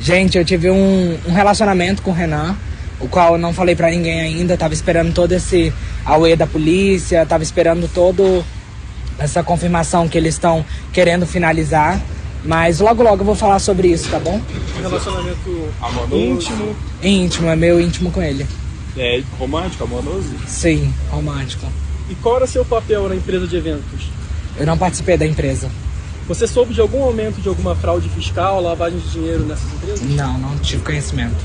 Gente, 0.00 0.36
eu 0.36 0.44
tive 0.44 0.70
um, 0.70 1.18
um 1.26 1.32
relacionamento 1.32 2.02
com 2.02 2.10
o 2.10 2.14
Renan. 2.14 2.56
o 3.00 3.08
qual 3.08 3.32
eu 3.34 3.38
não 3.38 3.52
falei 3.52 3.74
para 3.74 3.90
ninguém 3.90 4.20
ainda, 4.20 4.56
tava 4.56 4.74
esperando 4.74 5.12
todo 5.12 5.32
esse 5.32 5.72
auê 6.04 6.36
da 6.36 6.46
polícia, 6.46 7.24
tava 7.26 7.42
esperando 7.42 7.88
todo 7.92 8.44
essa 9.18 9.42
confirmação 9.42 10.08
que 10.08 10.18
eles 10.18 10.34
estão 10.34 10.64
querendo 10.92 11.26
finalizar. 11.26 12.00
Mas 12.44 12.78
logo 12.80 13.02
logo 13.02 13.22
eu 13.22 13.26
vou 13.26 13.34
falar 13.34 13.58
sobre 13.58 13.88
isso, 13.88 14.10
tá 14.10 14.18
bom? 14.18 14.40
Um 14.78 14.82
relacionamento 14.82 15.68
amoroso. 15.80 16.16
íntimo. 16.16 16.76
Íntimo, 17.02 17.48
é 17.48 17.56
meu 17.56 17.80
íntimo 17.80 18.10
com 18.10 18.22
ele. 18.22 18.46
É 18.96 19.22
romântico, 19.38 19.84
amoroso? 19.84 20.34
Sim, 20.46 20.92
romântico. 21.10 21.66
E 22.10 22.14
qual 22.16 22.36
era 22.36 22.46
seu 22.46 22.64
papel 22.64 23.08
na 23.08 23.16
empresa 23.16 23.46
de 23.46 23.56
eventos? 23.56 24.10
Eu 24.58 24.66
não 24.66 24.76
participei 24.76 25.16
da 25.16 25.26
empresa. 25.26 25.70
Você 26.26 26.46
soube 26.46 26.72
de 26.72 26.80
algum 26.80 27.02
aumento 27.02 27.40
de 27.40 27.48
alguma 27.48 27.76
fraude 27.76 28.08
fiscal, 28.08 28.60
lavagem 28.62 28.98
de 28.98 29.10
dinheiro 29.10 29.44
nessas 29.44 29.70
empresas? 29.74 30.02
Não, 30.10 30.38
não 30.38 30.56
tive 30.58 30.82
conhecimento. 30.82 31.36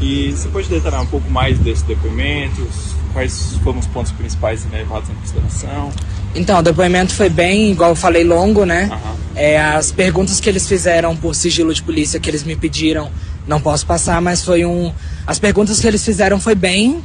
E 0.00 0.32
você 0.32 0.48
pode 0.48 0.68
detalhar 0.68 1.02
um 1.02 1.06
pouco 1.06 1.30
mais 1.30 1.58
desses 1.58 1.82
depoimentos? 1.82 2.94
Quais 3.12 3.58
foram 3.62 3.78
os 3.78 3.86
pontos 3.86 4.12
principais 4.12 4.66
levados 4.70 5.10
em 5.10 5.14
consideração? 5.14 5.90
Então, 6.34 6.58
o 6.58 6.62
depoimento 6.62 7.14
foi 7.14 7.28
bem, 7.28 7.70
igual 7.72 7.90
eu 7.90 7.96
falei, 7.96 8.24
longo, 8.24 8.64
né? 8.64 8.90
Uhum. 8.90 9.16
É, 9.34 9.60
as 9.60 9.92
perguntas 9.92 10.40
que 10.40 10.48
eles 10.48 10.66
fizeram 10.66 11.14
por 11.14 11.34
sigilo 11.34 11.72
de 11.72 11.82
polícia 11.82 12.18
que 12.18 12.28
eles 12.30 12.44
me 12.44 12.56
pediram, 12.56 13.10
não 13.46 13.60
posso 13.60 13.86
passar, 13.86 14.20
mas 14.22 14.42
foi 14.42 14.64
um. 14.64 14.92
As 15.26 15.38
perguntas 15.38 15.80
que 15.80 15.86
eles 15.86 16.04
fizeram 16.04 16.40
foi 16.40 16.54
bem 16.54 17.02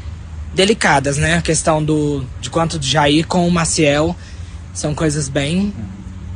delicadas, 0.54 1.18
né? 1.18 1.36
A 1.36 1.42
questão 1.42 1.84
do 1.84 2.26
de 2.40 2.50
quanto 2.50 2.80
de 2.80 2.90
Jair 2.90 3.26
com 3.28 3.48
o 3.48 3.52
Maciel 3.52 4.16
são 4.74 4.94
coisas 4.94 5.30
bem 5.30 5.74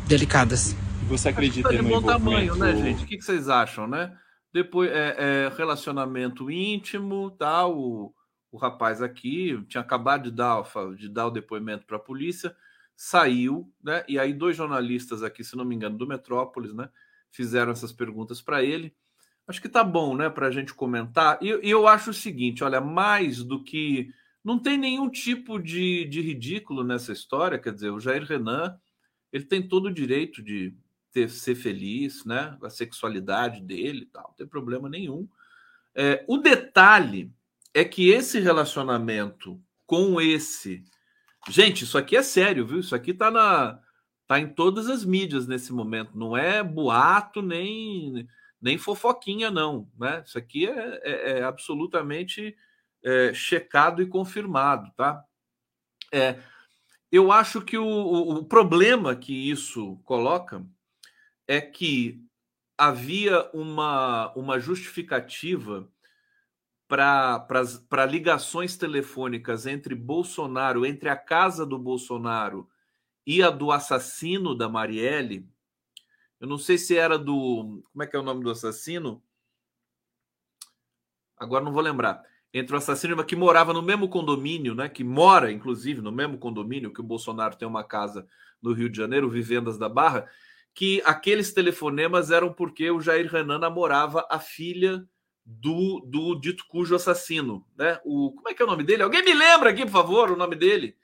delicadas. 0.08 0.74
E 1.04 1.06
você 1.06 1.30
acredita 1.30 1.70
tá 1.70 1.76
de 1.76 1.82
no 1.82 1.90
bom 1.90 2.02
tamanho, 2.02 2.56
né, 2.56 2.76
gente? 2.76 3.04
O 3.04 3.08
que, 3.08 3.22
vocês 3.22 3.50
acham, 3.50 3.88
né? 3.88 4.18
Depois, 4.54 4.90
é, 4.92 5.16
é, 5.18 5.52
relacionamento 5.56 6.50
íntimo, 6.50 7.32
tá? 7.32 7.68
O, 7.68 8.14
o 8.52 8.58
rapaz 8.58 9.02
aqui 9.02 9.62
tinha 9.68 9.82
acabado 9.82 10.24
de 10.24 10.32
dar, 10.32 10.64
de 10.98 11.10
dar 11.10 11.28
o 11.28 11.32
depoimento 11.32 11.86
para 11.86 11.98
a 11.98 12.00
polícia, 12.00 12.56
saiu, 12.96 13.70
né? 13.84 14.04
E 14.08 14.18
aí 14.18 14.34
dois 14.34 14.56
jornalistas 14.56 15.24
aqui, 15.24 15.44
se 15.44 15.58
não 15.58 15.66
me 15.66 15.76
engano, 15.76 15.98
do 15.98 16.08
Metrópolis, 16.08 16.74
né? 16.74 16.90
Fizeram 17.32 17.72
essas 17.72 17.92
perguntas 17.92 18.42
para 18.42 18.64
ele. 18.64 18.96
Acho 19.48 19.62
que 19.62 19.70
tá 19.70 19.84
bom, 19.84 20.16
né, 20.16 20.28
para 20.28 20.48
a 20.48 20.52
gente 20.52 20.74
comentar. 20.74 21.38
E 21.40 21.50
eu, 21.50 21.62
eu 21.62 21.88
acho 21.88 22.12
o 22.12 22.14
seguinte: 22.14 22.64
olha, 22.64 22.80
mais 22.82 23.44
do 23.44 23.64
que. 23.64 24.10
Não 24.44 24.60
tem 24.60 24.78
nenhum 24.78 25.10
tipo 25.10 25.60
de, 25.60 26.06
de 26.06 26.22
ridículo 26.22 26.84
nessa 26.84 27.12
história. 27.12 27.60
Quer 27.60 27.74
dizer, 27.74 27.90
o 27.90 28.00
Jair 28.00 28.24
Renan 28.24 28.78
ele 29.36 29.44
tem 29.44 29.62
todo 29.62 29.88
o 29.88 29.94
direito 29.94 30.42
de 30.42 30.74
ter, 31.12 31.30
ser 31.30 31.56
feliz, 31.56 32.24
né? 32.24 32.58
A 32.64 32.70
sexualidade 32.70 33.62
dele 33.62 34.06
tal, 34.06 34.30
não 34.30 34.34
tem 34.34 34.48
problema 34.48 34.88
nenhum. 34.88 35.28
É, 35.94 36.24
o 36.26 36.38
detalhe 36.38 37.30
é 37.74 37.84
que 37.84 38.10
esse 38.10 38.40
relacionamento 38.40 39.62
com 39.86 40.22
esse. 40.22 40.86
Gente, 41.50 41.84
isso 41.84 41.98
aqui 41.98 42.16
é 42.16 42.24
sério, 42.24 42.66
viu? 42.66 42.80
Isso 42.80 42.96
aqui 42.96 43.14
tá 43.14 43.30
na. 43.30 43.78
tá 44.26 44.40
em 44.40 44.48
todas 44.48 44.90
as 44.90 45.04
mídias 45.04 45.46
nesse 45.48 45.74
momento. 45.74 46.18
Não 46.18 46.38
é 46.38 46.64
boato 46.64 47.42
nem, 47.42 48.26
nem 48.62 48.78
fofoquinha, 48.78 49.52
não. 49.52 49.92
Né? 50.00 50.24
Isso 50.26 50.38
aqui 50.38 50.66
é, 50.66 51.02
é, 51.04 51.40
é 51.40 51.44
absolutamente 51.44 52.56
é, 53.04 53.34
checado 53.34 54.02
e 54.02 54.08
confirmado, 54.08 54.90
tá? 54.96 55.22
É, 56.10 56.40
eu 57.12 57.32
acho 57.32 57.62
que 57.62 57.78
o, 57.78 57.88
o 57.88 58.46
problema 58.46 59.16
que 59.16 59.50
isso 59.50 59.98
coloca 60.04 60.66
é 61.48 61.62
que 61.62 62.24
havia 62.78 63.50
uma, 63.54 64.34
uma 64.34 64.60
justificativa 64.60 65.90
para 66.88 68.06
ligações 68.08 68.78
telefônicas 68.78 69.66
entre 69.66 69.96
Bolsonaro, 69.96 70.86
entre 70.86 71.10
a 71.10 71.16
casa 71.16 71.66
do 71.66 71.80
Bolsonaro 71.80 72.70
e 73.26 73.42
a 73.42 73.50
do 73.50 73.72
assassino 73.72 74.56
da 74.56 74.70
Marielle. 74.70 75.50
Eu 76.40 76.48
não 76.48 76.58
sei 76.58 76.78
se 76.78 76.96
era 76.96 77.18
do. 77.18 77.84
Como 77.92 78.04
é 78.04 78.08
que 78.08 78.16
é 78.16 78.20
o 78.20 78.24
nome 78.24 78.44
do 78.44 78.52
assassino? 78.52 79.24
Agora 81.38 81.64
não 81.64 81.72
vou 81.72 81.82
lembrar 81.82 82.24
entre 82.58 82.74
o 82.74 82.78
assassino 82.78 83.22
que 83.26 83.36
morava 83.36 83.74
no 83.74 83.82
mesmo 83.82 84.08
condomínio, 84.08 84.74
né? 84.74 84.88
Que 84.88 85.04
mora, 85.04 85.52
inclusive, 85.52 86.02
no 86.02 86.10
mesmo 86.10 86.38
condomínio 86.38 86.94
que 86.94 87.02
o 87.02 87.04
Bolsonaro 87.04 87.58
tem 87.58 87.68
uma 87.68 87.84
casa 87.84 88.26
no 88.62 88.72
Rio 88.72 88.90
de 88.90 88.96
Janeiro, 88.96 89.30
Vivendas 89.30 89.78
da 89.78 89.90
Barra, 89.90 90.26
que 90.74 91.02
aqueles 91.04 91.52
telefonemas 91.52 92.32
eram 92.32 92.54
porque 92.54 92.90
o 92.90 93.02
Jair 93.02 93.30
Renan 93.30 93.60
namorava 93.60 94.26
a 94.32 94.40
filha 94.40 95.06
do, 95.46 96.00
do 96.08 96.34
dito 96.40 96.64
cujo 96.70 96.96
assassino, 96.96 97.68
né? 97.78 98.00
O, 98.06 98.32
como 98.32 98.48
é 98.48 98.54
que 98.54 98.62
é 98.62 98.66
o 98.66 98.70
nome 98.70 98.86
dele? 98.86 99.04
Alguém 99.04 99.22
me 99.22 99.34
lembra 99.34 99.72
aqui, 99.72 99.84
por 99.84 99.92
favor, 99.92 100.32
o 100.32 100.38
nome 100.38 100.56
dele? 100.56 100.96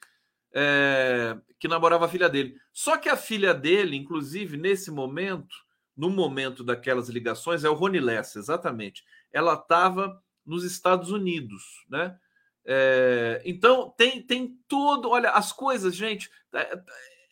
É, 0.53 1.37
que 1.59 1.67
namorava 1.67 2.05
a 2.05 2.09
filha 2.09 2.29
dele. 2.29 2.55
Só 2.71 2.95
que 2.95 3.09
a 3.09 3.17
filha 3.17 3.53
dele, 3.53 3.97
inclusive, 3.97 4.55
nesse 4.55 4.89
momento, 4.89 5.53
no 5.97 6.09
momento 6.09 6.63
daquelas 6.63 7.09
ligações, 7.09 7.65
é 7.65 7.69
o 7.69 7.73
Rony 7.73 7.99
Lessa, 7.99 8.39
exatamente. 8.39 9.03
Ela 9.33 9.55
estava 9.55 10.17
nos 10.45 10.63
Estados 10.63 11.11
Unidos, 11.11 11.63
né? 11.89 12.17
É, 12.63 13.41
então 13.43 13.93
tem, 13.97 14.21
tem 14.21 14.55
todo, 14.67 15.09
olha, 15.09 15.31
as 15.31 15.51
coisas, 15.51 15.95
gente, 15.95 16.29
é, 16.53 16.81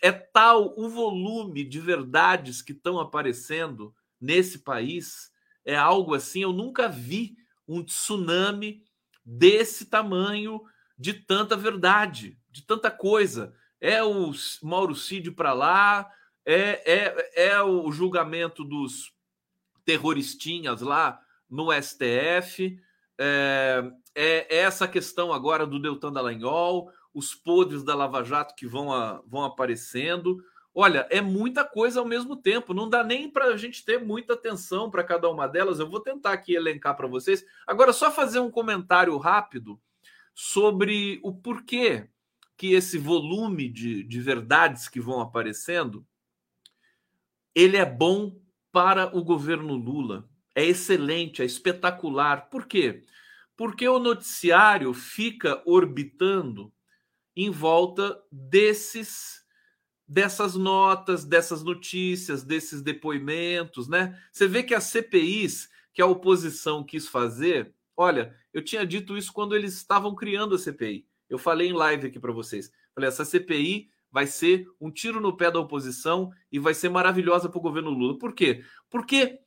é 0.02 0.12
tal 0.12 0.74
o 0.78 0.90
volume 0.90 1.64
de 1.64 1.80
verdades 1.80 2.62
que 2.62 2.72
estão 2.72 3.00
aparecendo 3.00 3.94
nesse 4.20 4.60
país, 4.60 5.32
é 5.64 5.76
algo 5.76 6.16
assim, 6.16 6.42
eu 6.42 6.52
nunca 6.52 6.88
vi 6.88 7.38
um 7.68 7.84
tsunami 7.84 8.84
desse 9.24 9.86
tamanho, 9.86 10.62
de 10.98 11.14
tanta 11.14 11.56
verdade, 11.56 12.38
de 12.50 12.66
tanta 12.66 12.90
coisa. 12.90 13.54
É 13.80 14.04
o 14.04 14.32
Mauro 14.64 14.96
Cid 14.96 15.32
para 15.32 15.54
lá, 15.54 16.10
é, 16.46 16.82
é, 16.92 17.50
é 17.52 17.62
o 17.62 17.92
julgamento 17.92 18.64
dos 18.64 19.14
terroristinhas 19.86 20.82
lá 20.82 21.22
no 21.50 21.70
STF, 21.72 22.80
é, 23.20 23.92
é, 24.16 24.58
essa 24.58 24.88
questão 24.88 25.34
agora 25.34 25.68
do 25.68 25.80
Deltan 25.80 26.12
Dallagnol, 26.14 26.90
os 27.14 27.36
podres 27.36 27.84
da 27.84 27.94
Lava 27.94 28.24
Jato 28.24 28.56
que 28.56 28.66
vão, 28.66 28.94
a, 28.94 29.22
vão 29.28 29.44
aparecendo. 29.44 30.42
Olha, 30.74 31.06
é 31.10 31.20
muita 31.20 31.66
coisa 31.66 32.00
ao 32.00 32.06
mesmo 32.06 32.38
tempo, 32.38 32.74
não 32.74 32.90
dá 32.90 33.04
nem 33.04 33.30
para 33.30 33.46
a 33.46 33.58
gente 33.58 33.84
ter 33.84 34.00
muita 34.00 34.34
atenção 34.34 34.90
para 34.90 35.04
cada 35.04 35.30
uma 35.30 35.48
delas. 35.48 35.80
Eu 35.80 35.90
vou 35.90 36.00
tentar 36.00 36.32
aqui 36.32 36.54
elencar 36.54 36.96
para 36.96 37.08
vocês. 37.08 37.44
Agora, 37.68 37.92
só 37.92 38.10
fazer 38.10 38.40
um 38.40 38.50
comentário 38.50 39.18
rápido 39.18 39.80
sobre 40.34 41.20
o 41.22 41.34
porquê 41.34 42.08
que 42.56 42.74
esse 42.74 42.98
volume 42.98 43.68
de, 43.68 44.04
de 44.04 44.22
verdades 44.22 44.88
que 44.88 45.00
vão 45.00 45.20
aparecendo 45.20 46.06
ele 47.56 47.78
é 47.78 47.86
bom 47.86 48.40
para 48.72 49.16
o 49.18 49.24
governo 49.24 49.76
Lula 49.76 50.30
é 50.60 50.66
excelente, 50.66 51.42
é 51.42 51.46
espetacular. 51.46 52.50
Por 52.50 52.66
quê? 52.66 53.04
Porque 53.56 53.88
o 53.88 53.98
noticiário 53.98 54.94
fica 54.94 55.62
orbitando 55.66 56.72
em 57.36 57.50
volta 57.50 58.22
desses 58.30 59.40
dessas 60.06 60.56
notas, 60.56 61.24
dessas 61.24 61.64
notícias, 61.64 62.44
desses 62.44 62.82
depoimentos, 62.82 63.88
né? 63.88 64.20
Você 64.32 64.48
vê 64.48 64.64
que 64.64 64.74
as 64.74 64.86
CPIs 64.86 65.70
que 65.94 66.02
a 66.02 66.08
oposição 66.08 66.84
quis 66.84 67.08
fazer, 67.08 67.74
olha, 67.96 68.36
eu 68.52 68.64
tinha 68.64 68.86
dito 68.86 69.16
isso 69.16 69.32
quando 69.32 69.56
eles 69.56 69.76
estavam 69.76 70.16
criando 70.16 70.56
a 70.56 70.60
CPI. 70.60 71.06
Eu 71.30 71.38
falei 71.38 71.70
em 71.70 71.74
live 71.74 72.08
aqui 72.08 72.20
para 72.20 72.34
vocês. 72.34 72.72
Falei, 72.94 73.08
essa 73.08 73.24
CPI 73.24 73.90
vai 74.12 74.26
ser 74.26 74.68
um 74.82 74.90
tiro 74.90 75.22
no 75.22 75.38
pé 75.38 75.52
da 75.52 75.60
oposição 75.60 76.32
e 76.52 76.58
vai 76.58 76.74
ser 76.74 76.90
maravilhosa 76.90 77.48
para 77.48 77.60
o 77.60 77.62
governo 77.62 77.92
Lula. 77.92 78.18
Por 78.18 78.34
quê? 78.34 78.64
Porque 78.90 79.40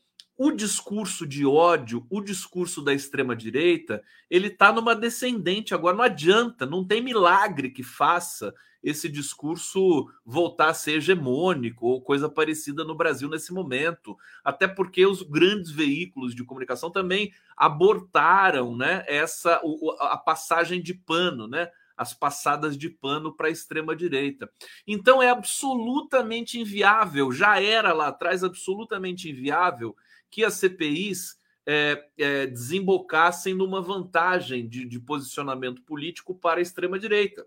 o 0.45 0.51
discurso 0.51 1.25
de 1.25 1.47
ódio, 1.47 2.05
o 2.11 2.21
discurso 2.21 2.83
da 2.83 2.93
extrema 2.93 3.37
direita, 3.37 4.03
ele 4.29 4.49
está 4.49 4.73
numa 4.73 4.93
descendente 4.93 5.73
agora. 5.73 5.97
Não 5.97 6.03
adianta, 6.03 6.67
não 6.67 6.85
tem 6.85 7.01
milagre 7.01 7.71
que 7.71 7.85
faça 7.85 8.53
esse 8.83 9.09
discurso 9.09 10.11
voltar 10.27 10.71
a 10.71 10.75
ser 10.75 10.97
hegemônico 10.97 11.87
ou 11.87 12.03
coisa 12.03 12.29
parecida 12.29 12.83
no 12.83 12.97
Brasil 12.97 13.29
nesse 13.29 13.53
momento. 13.53 14.19
Até 14.43 14.67
porque 14.67 15.07
os 15.07 15.23
grandes 15.23 15.71
veículos 15.71 16.35
de 16.35 16.45
comunicação 16.45 16.91
também 16.91 17.33
abortaram, 17.57 18.77
né, 18.77 19.05
essa 19.07 19.63
a 20.01 20.17
passagem 20.17 20.83
de 20.83 20.93
pano, 20.93 21.47
né? 21.47 21.69
As 21.97 22.13
passadas 22.13 22.77
de 22.77 22.91
pano 22.91 23.33
para 23.33 23.47
a 23.47 23.51
extrema 23.51 23.95
direita. 23.95 24.51
Então 24.89 25.23
é 25.23 25.31
absolutamente 25.31 26.59
inviável, 26.59 27.31
já 27.31 27.61
era 27.63 27.93
lá 27.93 28.09
atrás 28.09 28.43
absolutamente 28.43 29.31
inviável 29.31 29.95
que 30.33 30.45
as 30.45 30.55
CPIs 30.55 31.37
é, 31.67 32.05
é, 32.19 32.47
desembocassem 32.47 33.55
numa 33.55 33.83
vantagem 33.83 34.67
de, 34.67 34.87
de, 34.87 34.99
posicionamento 34.99 35.83
político 35.83 36.35
para 36.35 36.59
a 36.59 36.63
extrema-direita. 36.63 37.47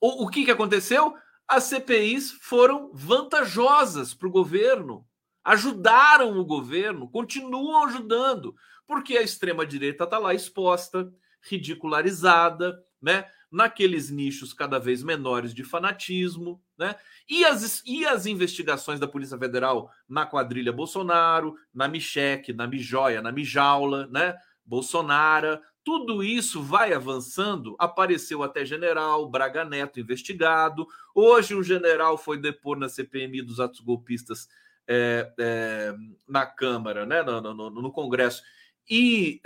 O, 0.00 0.24
o 0.24 0.28
que, 0.28 0.44
que 0.44 0.50
aconteceu? 0.50 1.14
As 1.46 1.64
CPIs 1.64 2.30
foram 2.40 2.90
vantajosas 2.94 4.14
para 4.14 4.28
o 4.28 4.30
governo. 4.30 5.04
ajudaram 5.44 6.38
o 6.38 6.44
governo, 6.44 7.10
continuam 7.10 7.84
ajudando, 7.84 8.54
porque 8.86 9.18
a 9.18 9.22
extrema-direita 9.22 10.04
está 10.04 10.18
lá 10.18 10.32
exposta, 10.32 11.12
ridicularizada, 11.42 12.80
né? 13.02 13.26
Naqueles 13.50 14.10
nichos 14.10 14.52
cada 14.52 14.78
vez 14.78 15.02
menores 15.02 15.54
de 15.54 15.64
fanatismo, 15.64 16.62
né? 16.78 16.96
E 17.28 17.44
as, 17.44 17.82
e 17.84 18.06
as 18.06 18.26
investigações 18.26 19.00
da 19.00 19.08
Polícia 19.08 19.38
Federal 19.38 19.90
na 20.08 20.24
quadrilha 20.26 20.72
Bolsonaro, 20.72 21.56
na 21.74 21.88
Micheque, 21.88 22.52
na 22.52 22.66
Mijoia, 22.66 23.22
na 23.22 23.32
Mijaula, 23.32 24.06
né? 24.08 24.36
Bolsonaro, 24.64 25.60
tudo 25.84 26.24
isso 26.24 26.60
vai 26.60 26.92
avançando. 26.92 27.76
Apareceu 27.78 28.42
até 28.42 28.64
general 28.64 29.28
Braga 29.28 29.64
Neto 29.64 30.00
investigado. 30.00 30.86
Hoje, 31.14 31.54
um 31.54 31.62
general 31.62 32.18
foi 32.18 32.38
depor 32.38 32.76
na 32.76 32.88
CPMI 32.88 33.42
dos 33.42 33.60
atos 33.60 33.78
golpistas 33.78 34.48
é, 34.88 35.32
é, 35.38 35.94
na 36.28 36.46
Câmara, 36.46 37.06
né? 37.06 37.22
no, 37.22 37.40
no, 37.40 37.70
no 37.70 37.92
Congresso, 37.92 38.42
e 38.88 39.40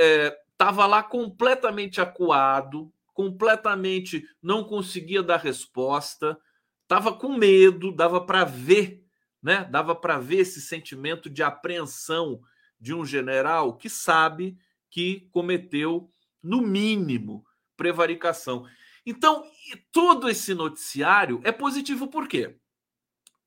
estava 0.52 0.84
é, 0.84 0.86
lá 0.86 1.02
completamente 1.02 2.00
acuado, 2.00 2.92
completamente 3.20 4.26
não 4.42 4.64
conseguia 4.64 5.22
dar 5.22 5.36
resposta, 5.36 6.40
estava 6.84 7.12
com 7.12 7.36
medo, 7.36 7.92
dava 7.92 8.18
para 8.18 8.44
ver, 8.44 9.04
né? 9.42 9.62
Dava 9.64 9.94
para 9.94 10.18
ver 10.18 10.38
esse 10.38 10.58
sentimento 10.58 11.28
de 11.28 11.42
apreensão 11.42 12.40
de 12.80 12.94
um 12.94 13.04
general 13.04 13.76
que 13.76 13.90
sabe 13.90 14.56
que 14.88 15.28
cometeu, 15.32 16.10
no 16.42 16.62
mínimo, 16.62 17.44
prevaricação. 17.76 18.66
Então, 19.04 19.44
todo 19.92 20.26
esse 20.26 20.54
noticiário 20.54 21.42
é 21.44 21.52
positivo 21.52 22.08
por 22.08 22.26
quê? 22.26 22.56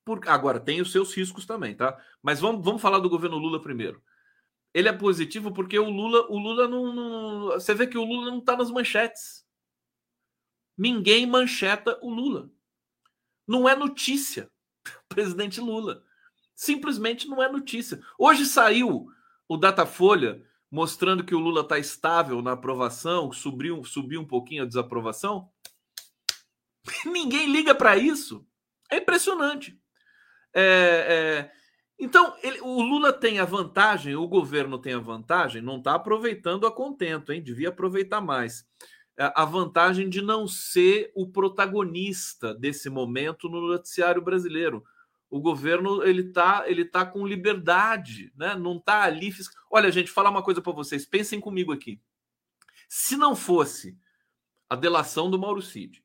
Por, 0.06 0.22
agora, 0.30 0.60
tem 0.60 0.82
os 0.82 0.92
seus 0.92 1.12
riscos 1.16 1.48
também, 1.48 1.76
tá? 1.76 2.00
Mas 2.22 2.40
vamos, 2.40 2.64
vamos 2.64 2.80
falar 2.80 3.00
do 3.00 3.10
governo 3.10 3.40
Lula 3.40 3.60
primeiro. 3.60 4.04
Ele 4.74 4.90
é 4.90 4.94
positivo 4.94 5.52
porque 5.52 5.78
o 5.78 5.90
Lula, 5.90 6.28
o 6.30 6.38
Lula 6.38 6.68
não, 6.68 6.94
não 6.94 7.46
Você 7.52 7.74
vê 7.76 7.86
que 7.86 7.98
o 7.98 8.04
Lula 8.04 8.32
não 8.32 8.40
está 8.40 8.58
nas 8.58 8.72
manchetes. 8.72 9.43
Ninguém 10.78 11.26
mancheta 11.26 12.00
o 12.02 12.10
Lula. 12.10 12.50
Não 13.48 13.68
é 13.68 13.76
notícia. 13.76 14.50
Presidente 15.08 15.62
Lula. 15.62 16.04
Simplesmente 16.56 17.28
não 17.28 17.42
é 17.42 17.52
notícia. 17.52 18.02
Hoje 18.18 18.46
saiu 18.46 19.08
o 19.48 19.58
Datafolha 19.58 20.44
mostrando 20.72 21.24
que 21.24 21.36
o 21.36 21.40
Lula 21.40 21.62
está 21.62 21.78
estável 21.78 22.42
na 22.42 22.54
aprovação, 22.54 23.32
subiu, 23.32 23.84
subiu 23.84 24.22
um 24.22 24.28
pouquinho 24.28 24.64
a 24.64 24.66
desaprovação. 24.66 25.48
Ninguém 27.06 27.52
liga 27.52 27.76
para 27.76 27.96
isso. 27.96 28.44
É 28.90 28.98
impressionante. 28.98 29.80
É, 30.54 31.50
é... 31.52 31.52
Então, 32.00 32.36
ele, 32.42 32.60
o 32.62 32.82
Lula 32.82 33.14
tem 33.14 33.40
a 33.40 33.46
vantagem, 33.46 34.16
o 34.16 34.28
governo 34.28 34.80
tem 34.80 34.94
a 34.94 35.00
vantagem, 35.00 35.62
não 35.62 35.78
está 35.78 35.94
aproveitando 35.94 36.66
a 36.66 36.72
contento, 36.72 37.32
hein? 37.32 37.42
Devia 37.42 37.70
aproveitar 37.70 38.20
mais 38.20 38.66
a 39.18 39.46
vantagem 39.46 40.10
de 40.10 40.22
não 40.22 40.48
ser 40.48 41.12
o 41.16 41.28
protagonista 41.28 42.54
desse 42.54 42.90
momento 42.90 43.48
no 43.48 43.62
noticiário 43.68 44.22
brasileiro. 44.22 44.84
O 45.30 45.40
governo 45.40 46.04
ele 46.04 46.32
tá, 46.32 46.64
ele 46.68 46.86
tá 46.86 47.06
com 47.06 47.26
liberdade, 47.26 48.32
né? 48.36 48.56
Não 48.56 48.80
tá 48.80 49.04
ali. 49.04 49.34
Olha, 49.70 49.92
gente, 49.92 50.12
falar 50.12 50.30
uma 50.30 50.44
coisa 50.44 50.62
para 50.62 50.74
vocês. 50.74 51.06
Pensem 51.06 51.40
comigo 51.40 51.72
aqui. 51.72 52.02
Se 52.88 53.16
não 53.18 53.36
fosse 53.36 53.98
a 54.70 54.76
delação 54.76 55.30
do 55.30 55.40
Mauro 55.40 55.62
Cid, 55.62 56.04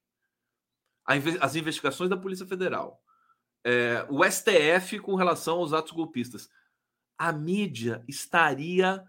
as 1.41 1.57
investigações 1.57 2.11
da 2.11 2.17
Polícia 2.17 2.47
Federal, 2.47 3.03
é, 3.65 4.07
o 4.09 4.25
STF 4.25 4.99
com 5.01 5.15
relação 5.15 5.59
aos 5.59 5.73
atos 5.73 5.93
golpistas, 5.93 6.49
a 7.17 7.33
mídia 7.33 8.05
estaria 8.07 9.05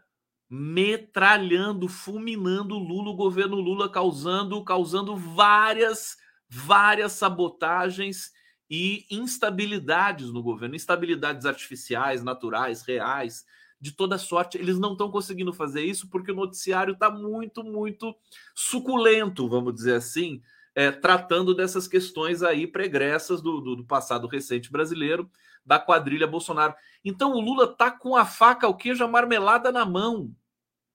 metralhando, 0.49 1.87
fulminando 1.87 2.77
Lula, 2.77 3.11
o 3.11 3.15
governo 3.15 3.57
Lula 3.57 3.87
causando, 3.87 4.63
causando 4.63 5.15
várias, 5.15 6.17
várias 6.49 7.11
sabotagens 7.11 8.31
e 8.69 9.05
instabilidades 9.11 10.31
no 10.31 10.41
governo, 10.41 10.75
instabilidades 10.75 11.45
artificiais, 11.45 12.23
naturais, 12.23 12.81
reais, 12.81 13.45
de 13.79 13.91
toda 13.91 14.17
sorte. 14.17 14.57
Eles 14.57 14.79
não 14.79 14.93
estão 14.93 15.11
conseguindo 15.11 15.53
fazer 15.53 15.83
isso 15.83 16.09
porque 16.09 16.31
o 16.31 16.35
noticiário 16.35 16.93
está 16.93 17.11
muito, 17.11 17.63
muito 17.63 18.15
suculento, 18.55 19.47
vamos 19.47 19.73
dizer 19.75 19.95
assim, 19.95 20.41
é, 20.73 20.91
tratando 20.91 21.53
dessas 21.53 21.87
questões 21.87 22.41
aí 22.41 22.65
pregressas 22.65 23.41
do, 23.41 23.61
do, 23.61 23.75
do 23.75 23.85
passado 23.85 24.27
recente 24.27 24.71
brasileiro, 24.71 25.29
da 25.69 25.79
quadrilha 25.79 26.25
Bolsonaro. 26.25 26.73
Então 27.05 27.31
o 27.31 27.39
Lula 27.39 27.67
tá 27.75 27.91
com 27.91 28.17
a 28.17 28.25
faca, 28.25 28.67
o 28.67 28.75
queijo, 28.75 29.03
a 29.03 29.07
marmelada 29.07 29.71
na 29.71 29.85
mão 29.85 30.35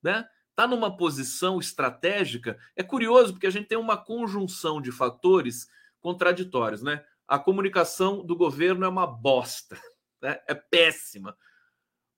né? 0.05 0.29
Está 0.51 0.69
numa 0.69 0.95
posição 0.95 1.59
estratégica. 1.59 2.59
É 2.77 2.83
curioso 2.83 3.33
porque 3.33 3.47
a 3.47 3.51
gente 3.51 3.67
tem 3.67 3.79
uma 3.79 3.97
conjunção 3.97 4.81
de 4.81 4.93
fatores 4.93 5.67
contraditórios, 5.99 6.83
né? 6.83 7.03
A 7.27 7.39
comunicação 7.39 8.25
do 8.25 8.37
governo 8.37 8.85
é 8.85 8.89
uma 8.89 9.07
bosta, 9.07 9.81
né? 10.21 10.39
é 10.47 10.55
péssima, 10.55 11.35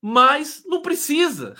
mas 0.02 0.64
não 0.66 0.82
precisa, 0.82 1.54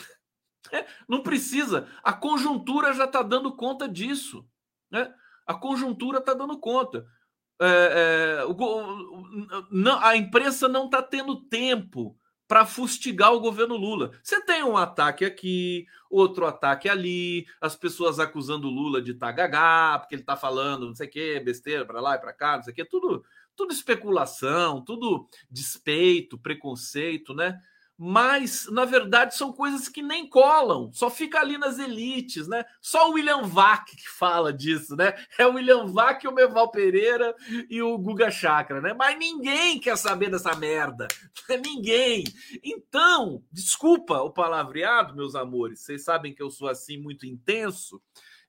né? 0.72 0.85
não 1.09 1.22
precisa. 1.22 1.88
A 2.02 2.12
conjuntura 2.12 2.92
já 2.92 3.04
está 3.04 3.22
dando 3.22 3.54
conta 3.54 3.88
disso, 3.88 4.44
né? 4.90 5.14
A 5.46 5.54
conjuntura 5.54 6.18
está 6.18 6.35
dando 6.35 6.59
conta. 6.59 7.06
É, 7.61 8.42
é, 8.42 9.66
não, 9.71 9.99
a 10.01 10.16
imprensa 10.16 10.69
não 10.69 10.87
está 10.87 11.03
tendo 11.03 11.40
tempo 11.42 12.16
para 12.47 12.64
fustigar 12.64 13.33
o 13.33 13.40
governo 13.40 13.77
Lula. 13.77 14.12
Você 14.23 14.40
tem 14.45 14.62
um 14.62 14.77
ataque 14.77 15.25
aqui, 15.25 15.87
outro 16.09 16.47
ataque 16.47 16.88
ali, 16.88 17.47
as 17.61 17.75
pessoas 17.75 18.21
acusando 18.21 18.69
o 18.69 18.71
Lula 18.71 19.03
de 19.03 19.14
tagagá, 19.14 19.99
porque 19.99 20.14
ele 20.14 20.23
está 20.23 20.37
falando 20.37 20.87
não 20.87 20.95
sei 20.95 21.09
o 21.09 21.11
que, 21.11 21.40
besteira 21.40 21.85
para 21.85 22.01
lá 22.01 22.14
e 22.14 22.19
para 22.19 22.33
cá, 22.33 22.57
não 22.57 22.62
sei 22.62 22.73
o 22.73 22.77
que, 22.77 22.85
tudo, 22.85 23.25
tudo 23.57 23.73
especulação, 23.73 24.85
tudo 24.85 25.27
despeito, 25.51 26.38
preconceito, 26.38 27.35
né? 27.35 27.61
Mas 27.98 28.66
na 28.70 28.85
verdade 28.85 29.35
são 29.35 29.52
coisas 29.52 29.88
que 29.88 30.02
nem 30.02 30.28
colam, 30.28 30.92
só 30.92 31.09
fica 31.09 31.40
ali 31.40 31.56
nas 31.56 31.78
elites, 31.78 32.46
né? 32.46 32.64
Só 32.80 33.09
o 33.09 33.14
William 33.14 33.42
Vac 33.42 33.87
que 33.87 34.09
fala 34.09 34.52
disso, 34.52 34.94
né? 34.94 35.14
É 35.38 35.46
o 35.46 35.54
William 35.54 35.87
Vac, 35.87 36.22
o 36.26 36.32
Meval 36.32 36.70
Pereira 36.70 37.35
e 37.70 37.80
o 37.80 37.96
Guga 37.96 38.30
Chakra, 38.30 38.80
né? 38.80 38.92
Mas 38.92 39.18
ninguém 39.18 39.78
quer 39.78 39.96
saber 39.96 40.30
dessa 40.30 40.54
merda, 40.54 41.09
ninguém. 41.64 42.24
Então, 42.62 43.42
desculpa 43.50 44.20
o 44.20 44.30
palavreado, 44.30 45.16
meus 45.16 45.35
amores, 45.35 45.80
vocês 45.80 46.04
sabem 46.04 46.35
que 46.35 46.42
eu 46.42 46.50
sou 46.50 46.68
assim 46.68 46.98
muito 46.98 47.24
intenso. 47.24 48.00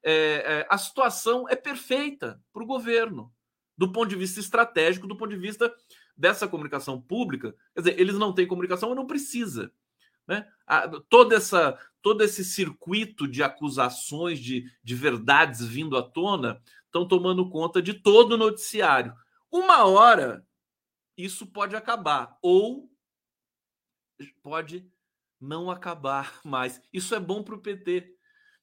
É, 0.03 0.13
é, 0.13 0.67
a 0.69 0.77
situação 0.77 1.47
é 1.47 1.55
perfeita 1.55 2.41
para 2.51 2.63
o 2.63 2.67
governo, 2.67 3.31
do 3.77 3.91
ponto 3.91 4.09
de 4.09 4.15
vista 4.15 4.39
estratégico, 4.39 5.07
do 5.07 5.15
ponto 5.15 5.29
de 5.29 5.37
vista 5.37 5.73
dessa 6.17 6.47
comunicação 6.47 6.99
pública, 6.99 7.55
quer 7.75 7.81
dizer, 7.81 7.99
eles 7.99 8.15
não 8.15 8.33
têm 8.33 8.47
comunicação, 8.47 8.89
mas 8.89 8.97
não 8.97 9.05
precisa. 9.05 9.71
Né? 10.27 10.47
A, 10.65 10.89
toda 11.07 11.35
essa, 11.35 11.77
todo 12.01 12.23
esse 12.23 12.43
circuito 12.43 13.27
de 13.27 13.43
acusações, 13.43 14.39
de, 14.39 14.69
de 14.83 14.95
verdades 14.95 15.65
vindo 15.65 15.95
à 15.95 16.03
tona, 16.03 16.61
estão 16.85 17.07
tomando 17.07 17.49
conta 17.49 17.81
de 17.81 17.93
todo 17.93 18.33
o 18.33 18.37
noticiário. 18.37 19.13
Uma 19.51 19.85
hora 19.85 20.45
isso 21.15 21.47
pode 21.47 21.75
acabar, 21.75 22.37
ou 22.41 22.91
pode 24.43 24.89
não 25.39 25.69
acabar 25.69 26.39
mais. 26.43 26.81
Isso 26.91 27.15
é 27.15 27.19
bom 27.19 27.43
para 27.43 27.55
o 27.55 27.61
PT. 27.61 28.15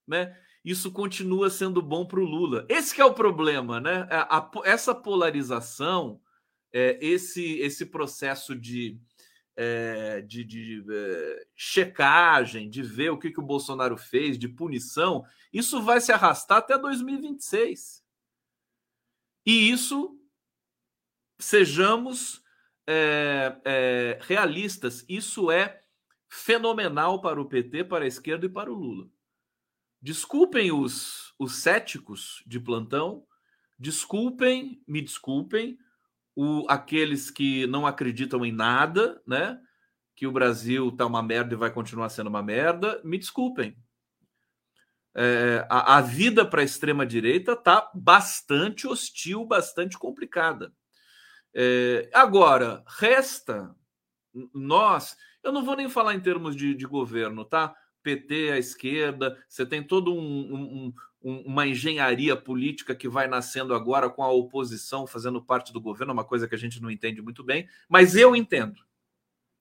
Né? 0.06 0.36
Isso 0.64 0.92
continua 0.92 1.50
sendo 1.50 1.80
bom 1.80 2.06
para 2.06 2.20
o 2.20 2.24
Lula. 2.24 2.66
Esse 2.68 3.00
é 3.00 3.04
o 3.04 3.14
problema, 3.14 3.80
né? 3.80 4.06
A, 4.10 4.38
a, 4.38 4.50
essa 4.64 4.94
polarização 4.94 6.20
é, 6.74 6.98
esse, 7.00 7.60
esse 7.60 7.86
processo 7.86 8.52
de, 8.52 8.98
é, 9.54 10.20
de, 10.22 10.42
de 10.42 10.84
é, 10.90 11.46
checagem, 11.54 12.68
de 12.68 12.82
ver 12.82 13.10
o 13.10 13.18
que, 13.18 13.30
que 13.30 13.38
o 13.38 13.46
Bolsonaro 13.46 13.96
fez, 13.96 14.36
de 14.36 14.48
punição, 14.48 15.24
isso 15.52 15.80
vai 15.80 16.00
se 16.00 16.10
arrastar 16.10 16.58
até 16.58 16.76
2026. 16.76 18.02
E 19.46 19.70
isso, 19.70 20.18
sejamos 21.38 22.42
é, 22.88 23.56
é, 23.64 24.18
realistas, 24.22 25.04
isso 25.08 25.52
é 25.52 25.80
fenomenal 26.28 27.20
para 27.20 27.40
o 27.40 27.46
PT, 27.46 27.84
para 27.84 28.04
a 28.04 28.08
esquerda 28.08 28.46
e 28.46 28.48
para 28.48 28.72
o 28.72 28.74
Lula. 28.74 29.08
Desculpem 30.02 30.72
os, 30.72 31.32
os 31.38 31.54
céticos 31.54 32.42
de 32.44 32.58
plantão, 32.58 33.24
desculpem, 33.78 34.82
me 34.88 35.00
desculpem, 35.00 35.78
o, 36.34 36.66
aqueles 36.68 37.30
que 37.30 37.66
não 37.66 37.86
acreditam 37.86 38.44
em 38.44 38.52
nada, 38.52 39.22
né? 39.26 39.58
Que 40.16 40.26
o 40.26 40.32
Brasil 40.32 40.90
tá 40.92 41.06
uma 41.06 41.22
merda 41.22 41.54
e 41.54 41.58
vai 41.58 41.70
continuar 41.70 42.08
sendo 42.08 42.28
uma 42.28 42.42
merda, 42.42 43.00
me 43.04 43.18
desculpem. 43.18 43.76
É, 45.16 45.64
a, 45.70 45.98
a, 45.98 46.00
vida 46.00 46.44
para 46.44 46.60
a 46.60 46.64
extrema 46.64 47.06
direita 47.06 47.54
tá 47.54 47.88
bastante 47.94 48.86
hostil, 48.86 49.44
bastante 49.44 49.96
complicada. 49.96 50.72
É, 51.54 52.10
agora 52.12 52.82
resta 52.98 53.74
nós, 54.52 55.16
eu 55.42 55.52
não 55.52 55.64
vou 55.64 55.76
nem 55.76 55.88
falar 55.88 56.14
em 56.14 56.20
termos 56.20 56.56
de, 56.56 56.74
de 56.74 56.84
governo, 56.84 57.44
tá? 57.44 57.74
PT 58.02 58.50
à 58.50 58.58
esquerda, 58.58 59.38
você 59.48 59.64
tem 59.64 59.82
toda 59.82 60.10
um, 60.10 60.16
um, 60.16 60.94
uma 61.24 61.66
engenharia 61.66 62.36
política 62.36 62.94
que 62.94 63.08
vai 63.08 63.26
nascendo 63.26 63.74
agora 63.74 64.10
com 64.10 64.22
a 64.22 64.30
oposição 64.30 65.06
fazendo 65.06 65.40
parte 65.40 65.72
do 65.72 65.80
governo, 65.80 66.12
uma 66.12 66.24
coisa 66.24 66.46
que 66.46 66.54
a 66.54 66.58
gente 66.58 66.82
não 66.82 66.90
entende 66.90 67.22
muito 67.22 67.42
bem, 67.42 67.66
mas 67.88 68.14
eu 68.14 68.36
entendo. 68.36 68.78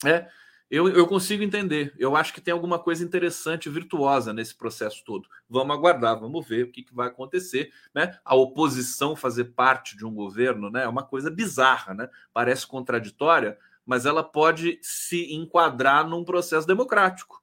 É, 0.04 0.28
eu, 0.70 0.90
eu 0.90 1.08
consigo 1.08 1.42
entender. 1.42 1.94
Eu 1.98 2.18
acho 2.18 2.34
que 2.34 2.42
tem 2.42 2.52
alguma 2.52 2.78
coisa 2.78 3.02
interessante, 3.02 3.70
virtuosa 3.70 4.34
nesse 4.34 4.54
processo 4.54 5.06
todo. 5.06 5.30
Vamos 5.48 5.74
aguardar, 5.74 6.20
vamos 6.20 6.46
ver 6.46 6.66
o 6.66 6.72
que, 6.72 6.84
que 6.84 6.94
vai 6.94 7.08
acontecer. 7.08 7.72
Né? 7.96 8.18
A 8.26 8.36
oposição 8.36 9.16
fazer 9.16 9.46
parte 9.46 9.96
de 9.96 10.06
um 10.06 10.14
governo 10.14 10.70
né, 10.70 10.84
é 10.84 10.88
uma 10.88 11.04
coisa 11.04 11.32
bizarra, 11.32 11.94
né? 11.94 12.10
parece 12.34 12.68
contraditória, 12.68 13.58
mas 13.86 14.06
ela 14.06 14.24
pode 14.24 14.80
se 14.82 15.34
enquadrar 15.34 16.06
num 16.06 16.26
processo 16.26 16.68
democrático 16.68 17.43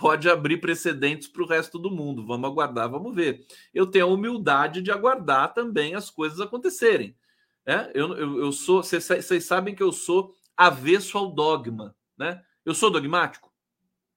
pode 0.00 0.30
abrir 0.30 0.56
precedentes 0.56 1.28
para 1.28 1.42
o 1.42 1.46
resto 1.46 1.78
do 1.78 1.90
mundo. 1.90 2.26
Vamos 2.26 2.48
aguardar, 2.48 2.90
vamos 2.90 3.14
ver. 3.14 3.46
Eu 3.72 3.86
tenho 3.86 4.06
a 4.06 4.08
humildade 4.08 4.80
de 4.80 4.90
aguardar 4.90 5.52
também 5.52 5.94
as 5.94 6.08
coisas 6.08 6.40
acontecerem. 6.40 7.14
É? 7.66 7.90
Eu, 7.94 8.16
eu, 8.16 8.38
eu 8.38 8.52
sou, 8.52 8.82
vocês 8.82 9.44
sabem 9.44 9.74
que 9.74 9.82
eu 9.82 9.92
sou 9.92 10.34
avesso 10.56 11.18
ao 11.18 11.30
dogma, 11.30 11.94
né? 12.16 12.42
Eu 12.64 12.74
sou 12.74 12.90
dogmático? 12.90 13.52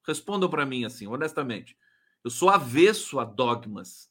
Respondam 0.08 0.50
para 0.50 0.66
mim 0.66 0.86
assim, 0.86 1.06
honestamente. 1.06 1.78
Eu 2.24 2.32
sou 2.32 2.50
avesso 2.50 3.20
a 3.20 3.26
dogmas. 3.26 4.10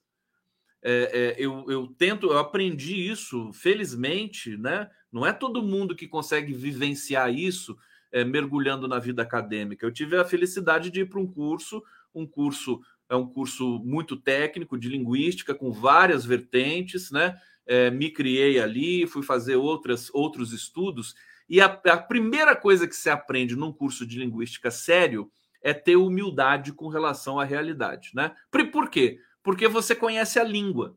É, 0.83 0.93
é, 0.93 1.35
eu, 1.39 1.65
eu 1.71 1.87
tento, 1.87 2.27
eu 2.27 2.39
aprendi 2.39 3.09
isso, 3.09 3.51
felizmente, 3.55 4.57
né? 4.59 4.91
Não 5.11 5.25
é 5.25 5.33
todo 5.33 5.63
mundo 5.63 5.97
que 5.97 6.07
consegue 6.07 6.53
vivenciar 6.53 7.33
isso 7.33 7.77
é, 8.13 8.25
mergulhando 8.25 8.87
na 8.87 8.99
vida 8.99 9.23
acadêmica. 9.23 9.85
Eu 9.85 9.93
tive 9.93 10.17
a 10.17 10.25
felicidade 10.25 10.91
de 10.91 11.01
ir 11.01 11.09
para 11.09 11.19
um 11.19 11.27
curso, 11.27 11.83
um 12.15 12.27
curso 12.27 12.81
é 13.09 13.17
um 13.17 13.27
curso 13.27 13.79
muito 13.85 14.17
técnico 14.17 14.79
de 14.79 14.89
linguística 14.89 15.55
com 15.55 15.71
várias 15.71 16.25
vertentes, 16.25 17.11
né? 17.11 17.37
É, 17.67 17.91
me 17.91 18.11
criei 18.11 18.59
ali, 18.59 19.07
fui 19.07 19.23
fazer 19.23 19.57
outras, 19.57 20.11
outros 20.13 20.53
estudos 20.53 21.15
e 21.53 21.61
a, 21.61 21.67
a 21.67 21.99
primeira 21.99 22.57
coisa 22.57 22.89
que 22.89 22.97
se 22.97 23.11
aprende 23.11 23.55
num 23.55 23.71
curso 23.71 24.07
de 24.07 24.19
linguística 24.19 24.71
sério 24.71 25.31
é 25.61 25.75
ter 25.75 25.97
humildade 25.97 26.73
com 26.73 26.89
relação 26.89 27.39
à 27.39 27.45
realidade, 27.45 28.11
né? 28.15 28.35
Por, 28.51 28.89
quê? 28.89 29.19
Porque 29.43 29.69
você 29.69 29.95
conhece 29.95 30.41
a 30.41 30.45
língua. 30.45 30.97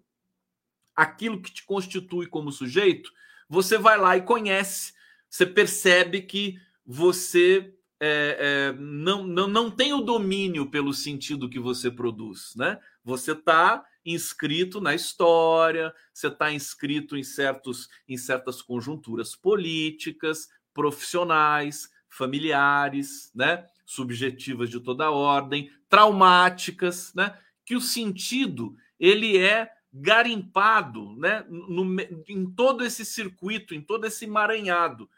Aquilo 0.96 1.42
que 1.42 1.52
te 1.52 1.66
constitui 1.66 2.28
como 2.28 2.54
sujeito, 2.54 3.12
você 3.50 3.78
vai 3.78 3.98
lá 3.98 4.16
e 4.16 4.22
conhece. 4.22 4.94
Você 5.30 5.46
percebe 5.46 6.22
que 6.22 6.58
você 6.86 7.74
é, 8.00 8.38
é, 8.40 8.74
não, 8.78 9.26
não, 9.26 9.48
não 9.48 9.72
tem 9.72 9.94
o 9.94 10.02
domínio 10.02 10.70
pelo 10.70 10.94
sentido 10.94 11.50
que 11.50 11.60
você 11.60 11.90
produz, 11.90 12.54
né? 12.56 12.80
Você 13.04 13.32
está 13.32 13.84
inscrito 14.06 14.80
na 14.80 14.94
história, 14.94 15.94
você 16.14 16.28
está 16.28 16.52
inscrito 16.52 17.18
em, 17.18 17.24
certos, 17.24 17.90
em 18.08 18.18
certas 18.18 18.62
conjunturas 18.62 19.36
políticas, 19.36 20.48
profissionais, 20.74 21.90
familiares, 22.08 23.32
né? 23.34 23.66
subjetivas 23.86 24.70
de 24.70 24.80
toda 24.80 25.12
ordem, 25.12 25.72
traumáticas, 25.88 27.14
né? 27.14 27.38
que 27.64 27.76
o 27.76 27.82
sentido 27.82 28.76
ele 29.00 29.38
é 29.38 29.72
garimpado 29.92 31.16
né? 31.18 31.46
No, 31.48 32.00
em 32.28 32.52
todo 32.52 32.84
esse 32.84 33.06
circuito, 33.06 33.74
em 33.74 33.82
todo 33.82 34.06
esse 34.06 34.26
emaranhado 34.26 35.10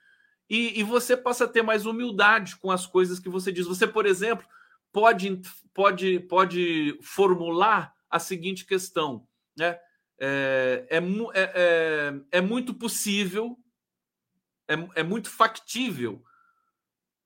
e, 0.49 0.79
e, 0.79 0.83
você 0.83 1.17
passa 1.17 1.43
a 1.43 1.47
ter 1.47 1.61
mais 1.61 1.85
humildade 1.85 2.55
com 2.57 2.71
as 2.71 2.85
coisas 2.85 3.19
que 3.19 3.27
você 3.27 3.51
diz. 3.51 3.65
Você, 3.65 3.85
por 3.85 4.05
exemplo, 4.05 4.47
pode, 4.91 5.41
pode, 5.73 6.21
pode 6.21 6.97
formular 7.01 7.93
a 8.09 8.17
seguinte 8.17 8.65
questão, 8.65 9.27
né? 9.57 9.77
É, 10.19 10.87
é, 10.89 10.97
é, 10.97 11.51
é, 11.55 12.13
é 12.31 12.41
muito 12.41 12.73
possível, 12.73 13.57
é, 14.67 14.73
é 14.95 15.03
muito 15.03 15.29
factível 15.29 16.23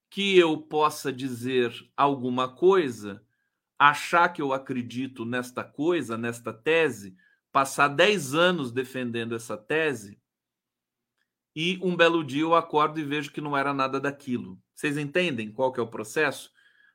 que 0.10 0.38
eu 0.38 0.58
possa 0.58 1.14
dizer 1.14 1.74
alguma 1.96 2.54
coisa, 2.54 3.24
achar 3.80 4.28
que 4.30 4.42
eu 4.42 4.52
acredito 4.52 5.24
nesta 5.24 5.64
coisa, 5.64 6.18
nesta 6.18 6.52
tese, 6.52 7.16
passar 7.52 7.88
10 7.88 8.34
anos 8.36 8.72
defendendo 8.72 9.36
essa 9.36 9.56
tese 9.58 10.21
e 11.56 11.80
um 11.82 11.96
belo 11.96 12.24
dia 12.24 12.42
eu 12.42 12.56
acordo 12.56 13.00
e 13.00 13.04
vejo 13.04 13.32
que 13.32 13.42
não 13.42 13.58
era 13.58 13.74
nada 13.74 14.00
daquilo. 14.00 14.58
Vocês 14.74 14.98
entendem 14.98 15.52
qual 15.52 15.72
que 15.72 15.80
é 15.80 15.84
o 15.84 15.88
processo? 15.88 16.52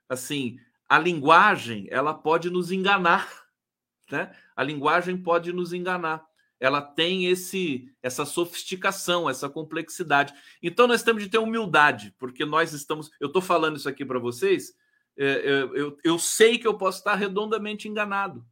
Assim, 0.09 0.59
a 0.88 0.99
linguagem, 0.99 1.87
ela 1.90 2.14
pode 2.14 2.49
nos 2.49 2.71
enganar, 2.73 3.29
né? 4.11 4.35
A 4.55 4.62
linguagem 4.62 5.16
pode 5.16 5.53
nos 5.53 5.73
enganar. 5.73 6.25
Ela 6.59 6.81
tem 6.81 7.27
esse 7.27 7.92
essa 8.03 8.25
sofisticação, 8.25 9.29
essa 9.29 9.49
complexidade. 9.49 10.33
Então 10.62 10.87
nós 10.87 11.03
temos 11.03 11.23
de 11.23 11.29
ter 11.29 11.38
humildade, 11.38 12.14
porque 12.19 12.47
nós 12.47 12.73
estamos, 12.73 13.11
eu 13.21 13.27
estou 13.27 13.42
falando 13.42 13.77
isso 13.77 13.88
aqui 13.88 14.07
para 14.07 14.19
vocês, 14.19 14.75
é, 15.19 15.42
eu, 15.45 15.77
eu, 15.77 15.99
eu 16.03 16.19
sei 16.19 16.59
que 16.59 16.66
eu 16.66 16.79
posso 16.79 16.99
estar 16.99 17.14
redondamente 17.14 17.88
enganado. 17.88 18.47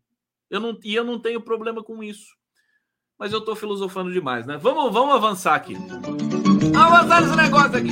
Eu 0.50 0.60
não, 0.60 0.78
e 0.84 0.94
eu 0.94 1.02
não 1.02 1.18
tenho 1.18 1.40
problema 1.40 1.82
com 1.82 2.02
isso 2.02 2.36
mas 3.18 3.32
eu 3.32 3.38
estou 3.38 3.54
filosofando 3.54 4.12
demais, 4.12 4.46
né? 4.46 4.56
Vamos, 4.56 4.92
vamos 4.92 5.14
avançar 5.14 5.54
aqui. 5.54 5.74
Avançar 6.76 7.22
nesse 7.22 7.36
negócio 7.36 7.76
aqui. 7.76 7.90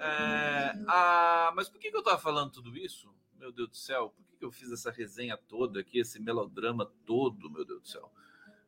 É, 0.00 0.74
a... 0.88 1.52
Mas 1.54 1.68
por 1.68 1.78
que, 1.78 1.90
que 1.90 1.96
eu 1.96 2.00
estava 2.00 2.18
falando 2.18 2.50
tudo 2.50 2.76
isso? 2.76 3.08
Meu 3.38 3.52
Deus 3.52 3.68
do 3.68 3.76
céu, 3.76 4.12
por 4.16 4.24
que, 4.26 4.36
que 4.36 4.44
eu 4.44 4.50
fiz 4.50 4.70
essa 4.72 4.90
resenha 4.90 5.36
toda 5.36 5.80
aqui, 5.80 5.98
esse 6.00 6.20
melodrama 6.20 6.90
todo, 7.06 7.50
meu 7.50 7.64
Deus 7.64 7.82
do 7.82 7.88
céu? 7.88 8.10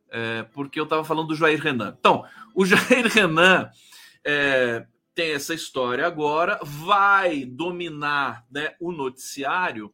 É, 0.09 0.43
porque 0.45 0.79
eu 0.79 0.85
estava 0.85 1.05
falando 1.05 1.29
do 1.29 1.35
Jair 1.35 1.61
Renan. 1.61 1.97
Então, 1.99 2.25
o 2.55 2.65
Jair 2.67 3.07
Renan 3.07 3.71
é, 4.25 4.87
tem 5.15 5.33
essa 5.33 5.53
história 5.53 6.07
agora, 6.07 6.59
vai 6.63 7.45
dominar 7.45 8.47
né, 8.51 8.75
o 8.81 8.93
noticiário, 8.93 9.93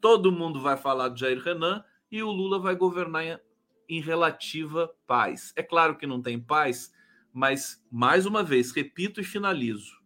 todo 0.00 0.32
mundo 0.32 0.60
vai 0.60 0.76
falar 0.76 1.08
do 1.08 1.18
Jair 1.18 1.40
Renan, 1.40 1.82
e 2.12 2.22
o 2.22 2.30
Lula 2.30 2.58
vai 2.58 2.76
governar 2.76 3.40
em 3.88 4.00
relativa 4.02 4.94
paz. 5.06 5.54
É 5.56 5.62
claro 5.62 5.96
que 5.96 6.06
não 6.06 6.20
tem 6.20 6.38
paz, 6.38 6.92
mas 7.32 7.82
mais 7.90 8.26
uma 8.26 8.44
vez, 8.44 8.70
repito 8.70 9.18
e 9.18 9.24
finalizo. 9.24 9.98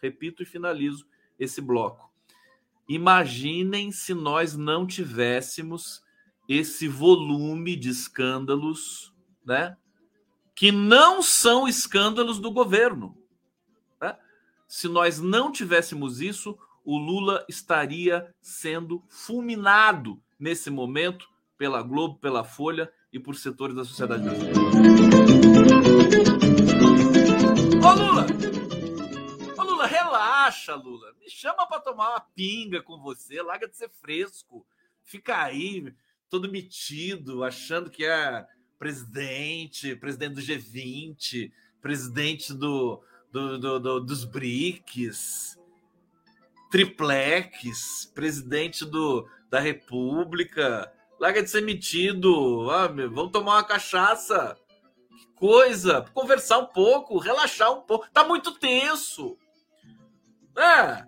Repito 0.00 0.44
e 0.44 0.46
finalizo 0.46 1.04
esse 1.36 1.60
bloco. 1.60 2.12
Imaginem 2.88 3.90
se 3.90 4.14
nós 4.14 4.56
não 4.56 4.86
tivéssemos 4.86 6.00
esse 6.48 6.86
volume 6.86 7.74
de 7.74 7.90
escândalos, 7.90 9.12
né? 9.44 9.76
Que 10.54 10.70
não 10.70 11.20
são 11.20 11.66
escândalos 11.66 12.38
do 12.38 12.52
governo. 12.52 13.18
Né? 14.00 14.16
Se 14.66 14.88
nós 14.88 15.20
não 15.20 15.52
tivéssemos 15.52 16.20
isso, 16.20 16.56
o 16.84 16.96
Lula 16.96 17.44
estaria 17.48 18.34
sendo 18.40 19.04
fulminado 19.08 20.22
nesse 20.38 20.70
momento 20.70 21.28
pela 21.58 21.82
Globo, 21.82 22.18
pela 22.18 22.44
Folha 22.44 22.90
e 23.12 23.18
por 23.18 23.34
setores 23.34 23.74
da 23.74 23.84
sociedade 23.84 24.22
brasileira. 24.22 24.58
Ô 27.84 27.92
Lula! 27.94 28.26
Ô 29.58 29.62
Lula, 29.64 29.86
relaxa, 29.86 30.76
Lula. 30.76 31.12
Me 31.20 31.28
chama 31.28 31.66
para 31.66 31.80
tomar 31.80 32.10
uma 32.10 32.20
pinga 32.20 32.80
com 32.80 32.98
você, 33.02 33.42
larga 33.42 33.68
de 33.68 33.76
ser 33.76 33.90
fresco. 33.90 34.64
Fica 35.02 35.42
aí 35.42 35.92
todo 36.30 36.50
metido, 36.50 37.42
achando 37.42 37.90
que 37.90 38.04
é 38.04 38.46
presidente, 38.78 39.96
presidente 39.96 40.34
do 40.34 40.40
G20, 40.40 41.50
presidente 41.80 42.54
do, 42.54 43.02
do, 43.32 43.58
do, 43.58 43.80
do 43.80 44.00
dos 44.00 44.24
BRICS, 44.24 45.58
triplex, 46.70 48.12
presidente 48.14 48.84
do, 48.84 49.28
da 49.50 49.58
República, 49.58 50.92
Larga 51.18 51.42
de 51.42 51.50
ser 51.50 51.62
metido. 51.62 52.70
Ah, 52.70 52.88
meu, 52.88 53.10
vamos 53.10 53.32
tomar 53.32 53.56
uma 53.56 53.64
cachaça. 53.64 54.56
Que 55.16 55.26
coisa. 55.34 56.02
Conversar 56.14 56.58
um 56.58 56.66
pouco, 56.66 57.18
relaxar 57.18 57.72
um 57.72 57.80
pouco. 57.82 58.08
Tá 58.12 58.24
muito 58.24 58.52
tenso. 58.52 59.36
É. 60.56 61.06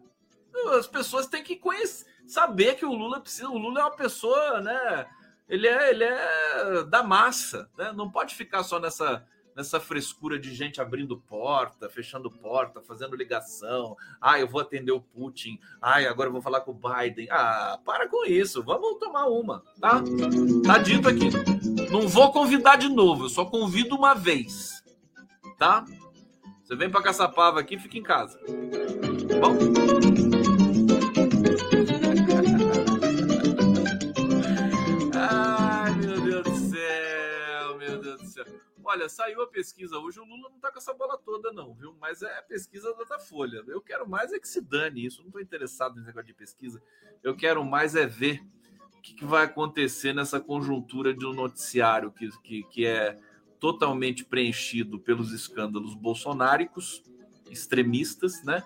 As 0.77 0.87
pessoas 0.87 1.27
têm 1.27 1.43
que 1.43 1.57
conhecer, 1.57 2.07
saber 2.27 2.75
que 2.75 2.85
o 2.85 2.93
Lula 2.93 3.21
precisa. 3.21 3.49
O 3.49 3.59
Lula 3.59 3.81
é 3.81 3.85
uma 3.85 3.97
pessoa, 3.97 4.61
né? 4.61 5.07
Ele 5.49 5.67
é, 5.67 5.91
ele 5.91 6.05
é 6.05 6.85
da 6.85 7.03
massa, 7.03 7.69
né? 7.77 7.93
Não 7.93 8.11
pode 8.11 8.35
ficar 8.35 8.63
só 8.63 8.79
nessa 8.79 9.27
nessa 9.55 9.81
frescura 9.81 10.39
de 10.39 10.55
gente 10.55 10.81
abrindo 10.81 11.17
porta, 11.17 11.89
fechando 11.89 12.31
porta, 12.31 12.81
fazendo 12.81 13.17
ligação. 13.17 13.97
Ah, 14.21 14.39
eu 14.39 14.49
vou 14.49 14.61
atender 14.61 14.93
o 14.93 15.01
Putin. 15.01 15.59
Ah, 15.81 15.99
agora 16.09 16.29
eu 16.29 16.33
vou 16.33 16.43
falar 16.43 16.61
com 16.61 16.73
o 16.73 16.75
Biden. 16.75 17.29
Ah, 17.31 17.79
para 17.85 18.09
com 18.09 18.25
isso. 18.25 18.63
Vamos 18.63 18.99
tomar 18.99 19.27
uma, 19.27 19.63
tá? 19.81 20.03
Tá 20.67 20.79
dito 20.79 21.09
aqui. 21.09 21.31
Não 21.91 22.09
vou 22.09 22.33
convidar 22.33 22.77
de 22.77 22.89
novo, 22.89 23.25
eu 23.25 23.29
só 23.29 23.45
convido 23.45 23.97
uma 23.97 24.15
vez, 24.15 24.83
tá? 25.59 25.85
Você 26.63 26.77
vem 26.77 26.89
para 26.89 27.03
Caçapava 27.03 27.59
aqui, 27.59 27.79
fica 27.79 27.99
em 27.99 28.03
casa. 28.03 28.39
Tá 28.39 29.39
bom? 29.41 30.40
Olha, 38.93 39.09
saiu 39.09 39.41
a 39.41 39.47
pesquisa 39.47 39.97
hoje, 39.99 40.19
o 40.19 40.25
Lula 40.25 40.49
não 40.51 40.59
tá 40.59 40.69
com 40.73 40.79
essa 40.79 40.93
bola 40.93 41.17
toda, 41.17 41.53
não, 41.53 41.73
viu? 41.75 41.95
Mas 42.01 42.23
é 42.23 42.39
a 42.39 42.43
pesquisa 42.43 42.93
da 43.09 43.21
Folha. 43.21 43.63
Eu 43.69 43.81
quero 43.81 44.09
mais 44.09 44.33
é 44.33 44.39
que 44.41 44.49
se 44.49 44.61
dane 44.61 45.07
isso. 45.07 45.23
Não 45.23 45.31
tô 45.31 45.39
interessado 45.39 45.95
nesse 45.95 46.09
negócio 46.09 46.27
de 46.27 46.35
pesquisa. 46.35 46.83
Eu 47.23 47.37
quero 47.37 47.65
mais 47.65 47.95
é 47.95 48.05
ver 48.05 48.43
o 48.99 49.01
que, 49.01 49.15
que 49.15 49.25
vai 49.25 49.45
acontecer 49.45 50.13
nessa 50.13 50.41
conjuntura 50.41 51.15
de 51.15 51.25
um 51.25 51.33
noticiário 51.33 52.11
que, 52.11 52.31
que, 52.43 52.65
que 52.65 52.85
é 52.85 53.17
totalmente 53.61 54.25
preenchido 54.25 54.99
pelos 54.99 55.31
escândalos 55.31 55.95
bolsonáricos, 55.95 57.01
extremistas, 57.49 58.43
né? 58.43 58.65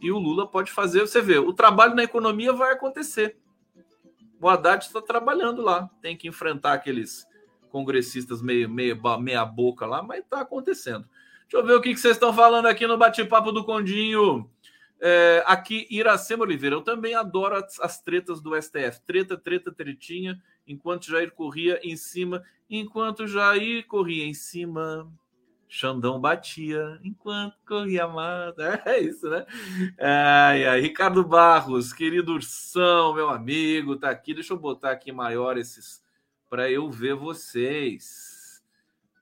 E 0.00 0.10
o 0.10 0.16
Lula 0.16 0.46
pode 0.46 0.72
fazer, 0.72 1.00
você 1.00 1.20
vê, 1.20 1.36
o 1.36 1.52
trabalho 1.52 1.94
na 1.94 2.02
economia 2.02 2.50
vai 2.50 2.72
acontecer. 2.72 3.36
O 4.40 4.48
Haddad 4.48 4.86
está 4.86 5.02
trabalhando 5.02 5.60
lá, 5.60 5.90
tem 6.00 6.16
que 6.16 6.26
enfrentar 6.26 6.72
aqueles 6.72 7.26
congressistas 7.76 8.40
meio, 8.40 8.70
meio 8.70 8.98
meia 9.20 9.44
boca 9.44 9.84
lá, 9.84 10.02
mas 10.02 10.20
está 10.20 10.40
acontecendo. 10.40 11.06
Deixa 11.42 11.58
eu 11.58 11.66
ver 11.66 11.74
o 11.74 11.80
que, 11.82 11.92
que 11.92 12.00
vocês 12.00 12.16
estão 12.16 12.32
falando 12.32 12.64
aqui 12.64 12.86
no 12.86 12.96
bate-papo 12.96 13.52
do 13.52 13.62
Condinho. 13.62 14.50
É, 14.98 15.44
aqui, 15.46 15.86
Iracema 15.90 16.42
Oliveira, 16.42 16.74
eu 16.74 16.80
também 16.80 17.14
adoro 17.14 17.56
as, 17.56 17.78
as, 17.80 18.00
tretas 18.00 18.40
do 18.40 18.56
STF. 18.60 19.02
Treta, 19.06 19.36
treta, 19.36 19.70
tretinha, 19.70 20.42
enquanto 20.66 21.04
Jair 21.04 21.32
corria 21.32 21.78
em 21.84 21.98
cima, 21.98 22.42
enquanto 22.70 23.26
Jair 23.26 23.86
corria 23.86 24.24
em 24.24 24.32
cima, 24.32 25.06
Xandão 25.68 26.18
batia, 26.18 26.98
enquanto 27.04 27.56
corria 27.68 28.08
mais. 28.08 28.54
É 28.86 28.98
isso, 28.98 29.28
né? 29.28 29.44
Ai, 30.00 30.64
ai, 30.64 30.80
Ricardo 30.80 31.22
Barros, 31.22 31.92
querido 31.92 32.32
Ursão, 32.32 33.12
meu 33.12 33.28
amigo, 33.28 33.96
tá 33.96 34.08
aqui. 34.08 34.32
Deixa 34.32 34.54
eu 34.54 34.58
botar 34.58 34.92
aqui 34.92 35.12
maior 35.12 35.58
esses 35.58 36.05
para 36.48 36.70
eu 36.70 36.90
ver 36.90 37.14
vocês 37.14 38.36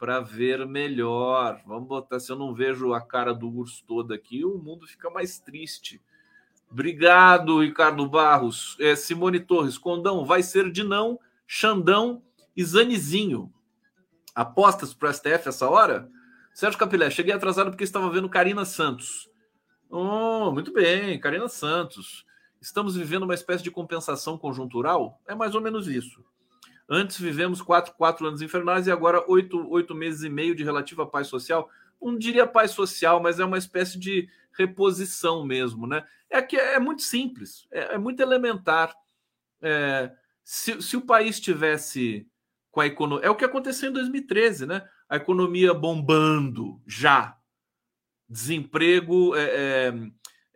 para 0.05 0.21
ver 0.21 0.67
melhor. 0.67 1.63
Vamos 1.67 1.89
botar, 1.89 2.21
se 2.21 2.31
eu 2.31 2.37
não 2.37 2.53
vejo 2.55 2.93
a 2.93 3.01
cara 3.01 3.33
do 3.33 3.49
urso 3.49 3.83
todo 3.87 4.13
aqui, 4.13 4.45
o 4.45 4.59
mundo 4.59 4.87
fica 4.87 5.09
mais 5.09 5.39
triste. 5.39 5.99
Obrigado, 6.71 7.61
Ricardo 7.61 8.07
Barros. 8.07 8.77
É, 8.79 8.95
Simone 8.95 9.41
Torres, 9.41 9.79
Condão, 9.79 10.25
vai 10.25 10.43
ser 10.43 10.71
de 10.71 10.83
não, 10.83 11.19
Xandão 11.47 12.23
e 12.55 12.63
Zanizinho. 12.63 13.51
Apostas 14.35 14.93
para 14.93 15.09
o 15.09 15.13
STF 15.15 15.49
essa 15.49 15.71
hora? 15.71 16.11
Sérgio 16.53 16.79
Capilé, 16.79 17.09
cheguei 17.09 17.33
atrasado 17.33 17.71
porque 17.71 17.85
estava 17.85 18.11
vendo 18.11 18.29
Karina 18.29 18.67
Santos. 18.67 19.31
Oh, 19.89 20.51
muito 20.51 20.71
bem, 20.71 21.19
Karina 21.19 21.49
Santos. 21.49 22.27
Estamos 22.61 22.95
vivendo 22.95 23.23
uma 23.23 23.35
espécie 23.35 23.65
de 23.65 23.71
compensação 23.71 24.37
conjuntural? 24.37 25.21
É 25.27 25.35
mais 25.35 25.55
ou 25.55 25.63
menos 25.63 25.89
isso. 25.89 26.23
Antes 26.89 27.19
vivemos 27.19 27.63
quatro, 27.63 27.95
quatro 27.95 28.27
anos 28.27 28.43
infernais 28.43 28.87
e 28.87 28.93
agora 28.93 29.25
oito, 29.27 29.69
oito 29.71 29.95
meses 29.95 30.23
e 30.23 30.29
meio 30.29 30.55
de 30.55 30.65
relativa 30.65 31.07
paz 31.07 31.29
social. 31.29 31.71
Não 32.01 32.19
diria 32.19 32.47
paz 32.47 32.73
social, 32.73 33.23
mas 33.23 33.41
é 33.41 33.45
uma 33.45 33.59
espécie 33.59 33.99
de 33.99 34.29
reposição 34.53 35.45
mesmo, 35.45 35.87
né? 35.87 36.07
É 36.29 36.43
que 36.43 36.57
é 36.57 36.79
muito 36.79 37.03
simples, 37.03 37.67
é, 37.71 37.95
é 37.95 37.99
muito 37.99 38.21
elementar. 38.21 38.95
É, 39.63 40.13
se, 40.43 40.83
se 40.83 40.97
o 40.97 41.01
país 41.01 41.41
tivesse 41.41 42.29
com 42.75 42.81
a 42.81 42.87
economia. 42.87 43.27
É 43.27 43.31
o 43.31 43.37
que 43.37 43.45
aconteceu 43.45 43.89
em 43.89 43.93
2013, 43.93 44.67
né? 44.67 44.87
A 45.09 45.17
economia 45.17 45.73
bombando 45.73 46.83
já. 46.85 47.39
Desemprego, 48.29 49.37
é, 49.37 49.45
é, 49.45 49.95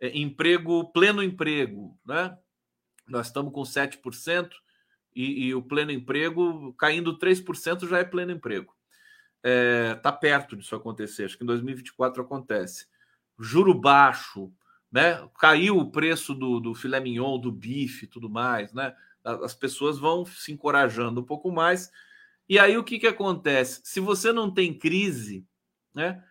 é, 0.01 0.19
emprego, 0.19 0.91
pleno 0.91 1.23
emprego, 1.23 1.97
né? 2.05 2.37
Nós 3.07 3.27
estamos 3.27 3.53
com 3.53 3.61
7% 3.61 4.49
e, 5.19 5.47
e 5.47 5.55
o 5.55 5.61
pleno 5.61 5.91
emprego 5.91 6.73
caindo 6.73 7.17
3% 7.17 7.89
já 7.89 7.99
é 7.99 8.05
pleno 8.05 8.31
emprego. 8.31 8.73
Está 9.43 9.49
é, 9.49 9.95
tá 9.95 10.11
perto 10.13 10.55
disso 10.55 10.75
acontecer, 10.75 11.25
acho 11.25 11.37
que 11.37 11.43
em 11.43 11.47
2024 11.47 12.21
acontece. 12.21 12.87
Juro 13.37 13.73
baixo, 13.73 14.49
né? 14.89 15.27
Caiu 15.37 15.77
o 15.77 15.91
preço 15.91 16.33
do, 16.33 16.61
do 16.61 16.73
filé 16.73 17.01
mignon, 17.01 17.37
do 17.37 17.51
bife 17.51 18.07
tudo 18.07 18.29
mais, 18.29 18.73
né? 18.73 18.95
As 19.21 19.53
pessoas 19.53 19.99
vão 19.99 20.25
se 20.25 20.53
encorajando 20.53 21.19
um 21.19 21.25
pouco 21.25 21.51
mais. 21.51 21.91
E 22.47 22.57
aí 22.57 22.77
o 22.77 22.83
que, 22.83 22.97
que 22.97 23.07
acontece? 23.07 23.81
Se 23.83 23.99
você 23.99 24.31
não 24.31 24.49
tem 24.49 24.73
crise, 24.73 25.45
né? 25.93 26.23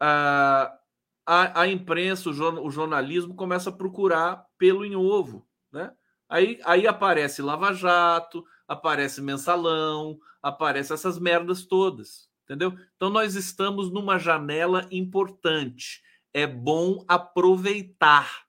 A, 0.00 0.78
a, 1.26 1.62
a 1.62 1.66
imprensa, 1.66 2.30
o, 2.30 2.70
jornalismo 2.70 3.34
começa 3.34 3.70
a 3.70 3.72
procurar 3.72 4.46
pelo 4.56 4.84
em 4.84 4.94
ovo, 4.94 5.44
né? 5.72 5.92
Aí, 6.28 6.60
aí 6.64 6.86
aparece 6.86 7.40
Lava 7.40 7.72
Jato, 7.72 8.44
aparece 8.66 9.22
Mensalão, 9.22 10.18
aparece 10.42 10.92
essas 10.92 11.18
merdas 11.18 11.64
todas, 11.64 12.28
entendeu? 12.44 12.76
Então 12.96 13.08
nós 13.08 13.34
estamos 13.34 13.90
numa 13.90 14.18
janela 14.18 14.86
importante. 14.90 16.02
É 16.34 16.46
bom 16.46 17.02
aproveitar, 17.08 18.44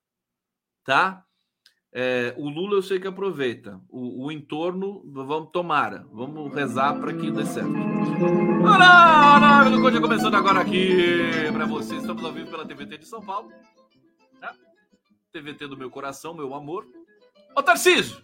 tá? 0.84 1.24
É, 1.92 2.36
o 2.38 2.50
Lula 2.50 2.76
eu 2.76 2.84
sei 2.84 3.00
que 3.00 3.08
aproveita. 3.08 3.82
O, 3.90 4.26
o 4.26 4.32
entorno, 4.32 5.02
vamos 5.06 5.50
tomara, 5.52 6.06
vamos 6.12 6.54
rezar 6.54 7.00
para 7.00 7.14
que 7.14 7.32
dê 7.32 7.46
certo. 7.46 7.72
Olá, 8.62 9.38
olá, 9.38 9.70
do 9.70 9.82
Conde 9.82 10.02
começando 10.02 10.36
agora 10.36 10.60
aqui 10.60 11.50
para 11.54 11.66
vocês. 11.66 12.02
Estamos 12.02 12.24
ao 12.24 12.34
vivo 12.34 12.52
pela 12.52 12.66
TVT 12.66 12.98
de 12.98 13.06
São 13.06 13.22
Paulo. 13.22 13.50
Tá? 14.40 14.54
TVT 15.32 15.68
do 15.68 15.78
meu 15.78 15.90
coração, 15.90 16.34
meu 16.34 16.54
amor. 16.54 16.86
Ô, 17.60 17.62
Tarcísio! 17.62 18.24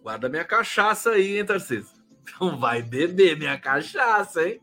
Guarda 0.00 0.28
minha 0.28 0.44
cachaça 0.44 1.10
aí, 1.10 1.36
hein, 1.36 1.44
Tarcísio? 1.44 1.92
Não 2.40 2.56
vai 2.56 2.80
beber 2.80 3.36
minha 3.36 3.58
cachaça, 3.58 4.46
hein? 4.48 4.60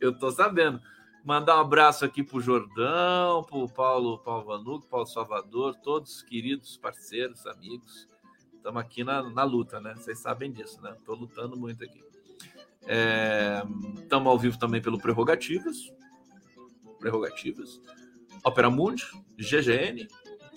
Eu 0.00 0.16
tô 0.16 0.30
sabendo. 0.30 0.80
Mandar 1.24 1.56
um 1.56 1.60
abraço 1.62 2.04
aqui 2.04 2.22
pro 2.22 2.40
Jordão, 2.40 3.42
pro 3.42 3.68
Paulo, 3.68 4.20
Paulo 4.20 4.44
Vanuc, 4.44 4.86
Paulo 4.86 5.06
Salvador, 5.06 5.74
todos 5.82 6.22
queridos 6.22 6.76
parceiros, 6.76 7.44
amigos. 7.44 8.06
Estamos 8.54 8.80
aqui 8.80 9.02
na, 9.02 9.20
na 9.20 9.42
luta, 9.42 9.80
né? 9.80 9.92
Vocês 9.96 10.20
sabem 10.20 10.52
disso, 10.52 10.80
né? 10.80 10.96
Tô 11.04 11.14
lutando 11.14 11.56
muito 11.56 11.82
aqui. 11.82 12.00
Estamos 13.96 14.26
é, 14.26 14.30
ao 14.30 14.38
vivo 14.38 14.56
também 14.56 14.80
pelo 14.80 15.00
Prerrogativas. 15.00 15.92
Prerrogativas. 17.00 17.80
Opera 18.44 18.70
Mundi, 18.70 19.04
GGN, 19.36 20.06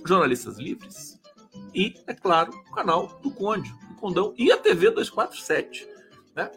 Jornalistas 0.06 0.58
Livres 0.58 1.20
e, 1.74 1.94
é 2.08 2.14
claro, 2.14 2.52
o 2.52 2.72
canal 2.72 3.20
do 3.22 3.32
Conde, 3.32 3.72
do 3.88 3.96
Condão 3.96 4.34
e 4.38 4.52
a 4.52 4.58
TV 4.58 4.90
247, 4.92 5.88
né? 6.36 6.52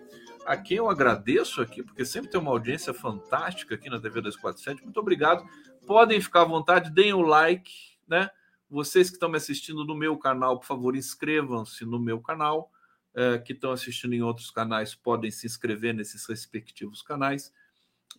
A 0.45 0.57
quem 0.57 0.77
eu 0.77 0.89
agradeço 0.89 1.61
aqui, 1.61 1.83
porque 1.83 2.05
sempre 2.05 2.31
tem 2.31 2.41
uma 2.41 2.53
audiência 2.53 2.95
fantástica 2.95 3.75
aqui 3.75 3.91
na 3.91 4.01
TV 4.01 4.21
247. 4.21 4.85
Muito 4.85 5.01
obrigado. 5.01 5.45
Podem 5.87 6.21
ficar 6.21 6.43
à 6.43 6.45
vontade, 6.45 6.91
deem 6.91 7.13
o 7.13 7.23
like, 7.23 7.73
né? 8.07 8.31
Vocês 8.69 9.09
que 9.09 9.17
estão 9.17 9.29
me 9.29 9.37
assistindo 9.37 9.85
no 9.85 9.95
meu 9.97 10.17
canal, 10.17 10.59
por 10.59 10.67
favor, 10.67 10.97
inscrevam-se 10.97 11.85
no 11.85 11.99
meu 11.99 12.21
canal. 12.21 12.71
É, 13.19 13.39
que 13.39 13.55
estão 13.55 13.73
assistindo 13.73 14.13
em 14.13 14.21
outros 14.21 14.51
canais 14.51 14.95
podem 14.95 15.31
se 15.31 15.47
inscrever 15.47 15.95
nesses 15.95 16.27
respectivos 16.27 17.01
canais, 17.01 17.51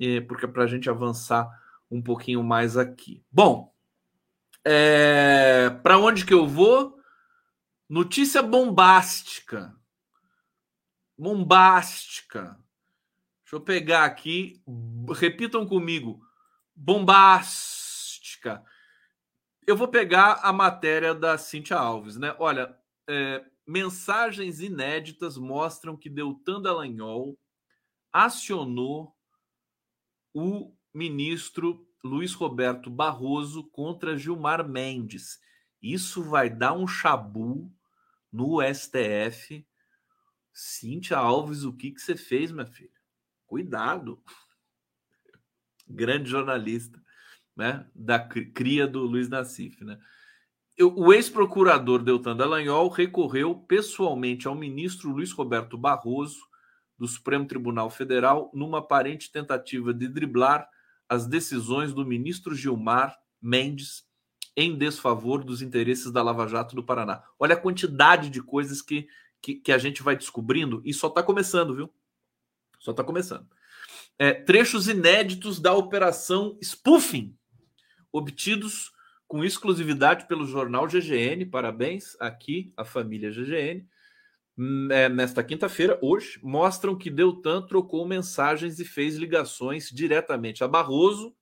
é, 0.01 0.19
porque 0.21 0.45
é 0.45 0.47
para 0.47 0.63
a 0.63 0.67
gente 0.67 0.89
avançar 0.89 1.47
um 1.89 2.01
pouquinho 2.01 2.41
mais 2.41 2.75
aqui. 2.75 3.23
Bom, 3.31 3.71
é, 4.69 5.69
para 5.81 5.97
onde 5.97 6.25
que 6.25 6.33
eu 6.33 6.45
vou? 6.45 6.99
Notícia 7.87 8.43
bombástica. 8.43 9.73
Bombástica. 11.17 12.59
Deixa 13.43 13.55
eu 13.55 13.61
pegar 13.61 14.03
aqui. 14.03 14.61
Repitam 15.15 15.65
comigo. 15.65 16.19
Bombástica. 16.75 18.61
Eu 19.65 19.77
vou 19.77 19.87
pegar 19.87 20.41
a 20.43 20.51
matéria 20.51 21.15
da 21.15 21.37
Cintia 21.37 21.77
Alves, 21.77 22.17
né? 22.17 22.35
Olha, 22.37 22.77
é, 23.07 23.45
mensagens 23.65 24.59
inéditas 24.59 25.37
mostram 25.37 25.95
que 25.95 26.09
Deltan 26.09 26.61
Dallagnol 26.61 27.39
acionou 28.11 29.15
o 30.33 30.75
ministro 30.93 31.86
Luiz 32.03 32.33
Roberto 32.33 32.89
Barroso 32.89 33.63
contra 33.69 34.17
Gilmar 34.17 34.67
Mendes. 34.67 35.39
Isso 35.81 36.23
vai 36.23 36.49
dar 36.49 36.73
um 36.73 36.87
chabu 36.87 37.71
no 38.31 38.59
STF. 38.61 39.65
Cíntia 40.53 41.17
Alves, 41.17 41.63
o 41.63 41.73
que, 41.73 41.91
que 41.91 42.01
você 42.01 42.15
fez, 42.15 42.51
minha 42.51 42.65
filha? 42.65 42.89
Cuidado. 43.45 44.21
Grande 45.87 46.29
jornalista, 46.29 47.01
né? 47.55 47.87
Da 47.93 48.19
cria 48.19 48.87
do 48.87 49.01
Luiz 49.01 49.29
Nassif, 49.29 49.83
né? 49.83 49.99
O 50.79 51.11
ex-procurador 51.11 52.03
Deltan 52.03 52.35
Dallagnol 52.35 52.87
recorreu 52.89 53.55
pessoalmente 53.55 54.47
ao 54.47 54.53
ministro 54.53 55.09
Luiz 55.09 55.31
Roberto 55.31 55.75
Barroso 55.75 56.39
do 56.97 57.07
Supremo 57.07 57.47
Tribunal 57.47 57.89
Federal 57.89 58.51
numa 58.53 58.77
aparente 58.79 59.31
tentativa 59.31 59.91
de 59.91 60.07
driblar 60.07 60.69
as 61.09 61.25
decisões 61.25 61.93
do 61.93 62.05
ministro 62.05 62.55
Gilmar 62.55 63.17
Mendes 63.41 64.05
em 64.55 64.75
desfavor 64.75 65.43
dos 65.43 65.61
interesses 65.61 66.11
da 66.11 66.23
Lava 66.23 66.47
Jato 66.47 66.75
do 66.75 66.83
Paraná. 66.83 67.23
Olha 67.37 67.53
a 67.53 67.59
quantidade 67.59 68.29
de 68.29 68.41
coisas 68.41 68.81
que, 68.81 69.07
que, 69.41 69.55
que 69.55 69.71
a 69.71 69.77
gente 69.77 70.01
vai 70.01 70.15
descobrindo 70.15 70.81
e 70.83 70.93
só 70.93 71.07
está 71.07 71.21
começando, 71.21 71.75
viu? 71.75 71.93
Só 72.79 72.91
está 72.91 73.03
começando. 73.03 73.47
É, 74.17 74.33
trechos 74.33 74.87
inéditos 74.87 75.59
da 75.59 75.73
operação 75.73 76.57
Spoofing, 76.61 77.37
obtidos 78.11 78.91
com 79.27 79.43
exclusividade 79.43 80.27
pelo 80.27 80.47
jornal 80.47 80.87
GGN. 80.87 81.45
Parabéns 81.45 82.19
aqui 82.19 82.73
à 82.75 82.83
família 82.83 83.29
GGN. 83.29 83.87
Hum, 84.57 84.87
é, 84.91 85.07
nesta 85.07 85.43
quinta-feira, 85.43 85.99
hoje, 86.01 86.39
mostram 86.41 86.97
que 86.97 87.11
Deltan 87.11 87.61
trocou 87.61 88.07
mensagens 88.07 88.79
e 88.79 88.85
fez 88.85 89.15
ligações 89.15 89.91
diretamente 89.91 90.63
a 90.63 90.67
Barroso, 90.67 91.35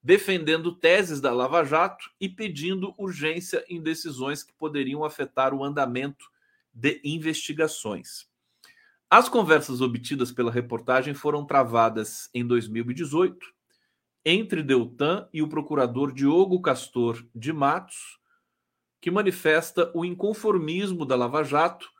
defendendo 0.00 0.72
teses 0.72 1.20
da 1.20 1.32
Lava 1.32 1.64
Jato 1.64 2.08
e 2.20 2.28
pedindo 2.28 2.94
urgência 2.96 3.64
em 3.68 3.82
decisões 3.82 4.44
que 4.44 4.52
poderiam 4.52 5.04
afetar 5.04 5.52
o 5.52 5.64
andamento 5.64 6.30
de 6.72 7.00
investigações. 7.02 8.28
As 9.10 9.28
conversas 9.28 9.80
obtidas 9.80 10.30
pela 10.30 10.52
reportagem 10.52 11.14
foram 11.14 11.44
travadas 11.44 12.30
em 12.32 12.46
2018 12.46 13.52
entre 14.24 14.62
Deltan 14.62 15.28
e 15.32 15.42
o 15.42 15.48
procurador 15.48 16.12
Diogo 16.12 16.60
Castor 16.60 17.26
de 17.34 17.52
Matos, 17.52 18.20
que 19.00 19.10
manifesta 19.10 19.90
o 19.92 20.04
inconformismo 20.04 21.04
da 21.04 21.16
Lava 21.16 21.42
Jato 21.42 21.90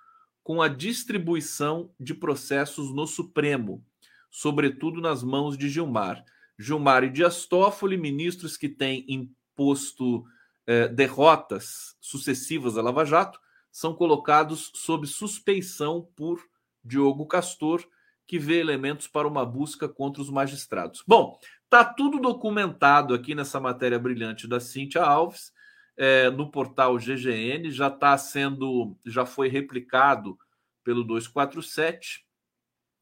com 0.49 0.63
a 0.63 0.69
distribuição 0.69 1.91
de 2.01 2.15
processos 2.15 2.91
no 2.91 3.07
Supremo, 3.07 3.85
sobretudo 4.31 4.99
nas 4.99 5.23
mãos 5.23 5.59
de 5.59 5.69
Gilmar. 5.69 6.25
Gilmar 6.59 7.05
e 7.05 7.11
Dias 7.11 7.45
Toffoli, 7.45 7.99
ministros 7.99 8.57
que 8.57 8.67
têm 8.67 9.05
imposto 9.07 10.25
eh, 10.67 10.89
derrotas 10.89 11.95
sucessivas 12.01 12.79
à 12.79 12.83
Lava 12.83 13.05
Jato, 13.05 13.39
são 13.71 13.93
colocados 13.93 14.73
sob 14.75 15.07
suspeição 15.07 16.09
por 16.17 16.43
Diogo 16.83 17.27
Castor, 17.27 17.85
que 18.27 18.39
vê 18.39 18.59
elementos 18.59 19.07
para 19.07 19.29
uma 19.29 19.45
busca 19.45 19.87
contra 19.87 20.23
os 20.23 20.31
magistrados. 20.31 21.05
Bom, 21.07 21.39
Tá 21.71 21.85
tudo 21.85 22.19
documentado 22.19 23.13
aqui 23.13 23.35
nessa 23.35 23.61
matéria 23.61 23.99
brilhante 23.99 24.49
da 24.49 24.59
Cíntia 24.59 25.03
Alves, 25.03 25.53
é, 25.99 26.31
no 26.31 26.49
portal 26.49 26.97
GGN, 26.97 27.71
já 27.73 27.89
está 27.89 28.17
sendo, 28.17 28.97
já 29.05 29.27
foi 29.27 29.49
replicado 29.49 30.39
pelo 30.85 31.03
247 31.03 32.25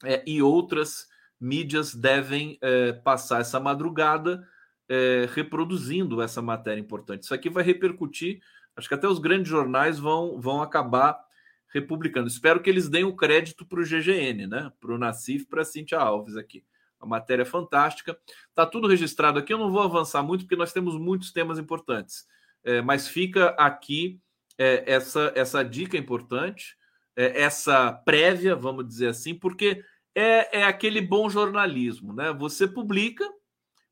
é, 0.02 0.24
e 0.26 0.40
outras 0.40 1.06
mídias 1.38 1.94
devem 1.94 2.58
é, 2.62 2.94
passar 2.94 3.42
essa 3.42 3.60
madrugada 3.60 4.48
é, 4.88 5.28
reproduzindo 5.34 6.22
essa 6.22 6.40
matéria 6.40 6.80
importante. 6.80 7.24
Isso 7.24 7.34
aqui 7.34 7.50
vai 7.50 7.62
repercutir, 7.62 8.40
acho 8.74 8.88
que 8.88 8.94
até 8.94 9.06
os 9.06 9.18
grandes 9.18 9.50
jornais 9.50 9.98
vão, 9.98 10.40
vão 10.40 10.62
acabar 10.62 11.22
republicando. 11.72 12.28
Espero 12.28 12.60
que 12.60 12.70
eles 12.70 12.88
deem 12.88 13.04
o 13.04 13.14
crédito 13.14 13.66
para 13.66 13.80
o 13.80 13.84
GGN, 13.84 14.46
né? 14.46 14.72
Para 14.80 14.94
o 14.94 14.98
Nassif, 14.98 15.46
para 15.46 15.60
a 15.60 15.64
Cíntia 15.64 15.98
Alves 15.98 16.36
aqui. 16.36 16.64
A 16.98 17.04
matéria 17.04 17.42
é 17.42 17.46
fantástica. 17.46 18.18
Está 18.48 18.64
tudo 18.64 18.88
registrado 18.88 19.38
aqui. 19.38 19.52
Eu 19.52 19.58
não 19.58 19.70
vou 19.70 19.82
avançar 19.82 20.22
muito, 20.22 20.44
porque 20.44 20.56
nós 20.56 20.72
temos 20.72 20.98
muitos 20.98 21.30
temas 21.30 21.58
importantes. 21.58 22.26
É, 22.66 22.82
mas 22.82 23.06
fica 23.06 23.50
aqui 23.50 24.20
é, 24.58 24.82
essa, 24.92 25.32
essa 25.36 25.62
dica 25.62 25.96
importante, 25.96 26.76
é, 27.14 27.42
essa 27.42 27.92
prévia, 27.92 28.56
vamos 28.56 28.86
dizer 28.86 29.08
assim, 29.08 29.34
porque 29.34 29.84
é, 30.14 30.60
é 30.60 30.64
aquele 30.64 31.00
bom 31.00 31.30
jornalismo. 31.30 32.12
Né? 32.12 32.32
Você 32.32 32.66
publica, 32.66 33.24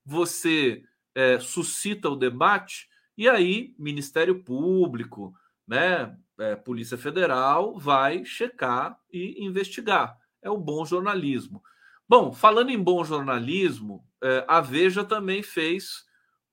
você 0.04 0.82
é, 1.14 1.38
suscita 1.38 2.10
o 2.10 2.16
debate, 2.16 2.88
e 3.16 3.28
aí 3.28 3.74
Ministério 3.78 4.42
Público, 4.42 5.32
né, 5.66 6.16
é, 6.38 6.56
Polícia 6.56 6.98
Federal 6.98 7.78
vai 7.78 8.24
checar 8.24 8.98
e 9.12 9.44
investigar. 9.44 10.18
É 10.42 10.50
o 10.50 10.58
bom 10.58 10.84
jornalismo. 10.84 11.62
Bom, 12.08 12.32
falando 12.32 12.70
em 12.70 12.82
bom 12.82 13.04
jornalismo, 13.04 14.04
é, 14.22 14.44
a 14.48 14.60
Veja 14.60 15.04
também 15.04 15.42
fez 15.42 16.04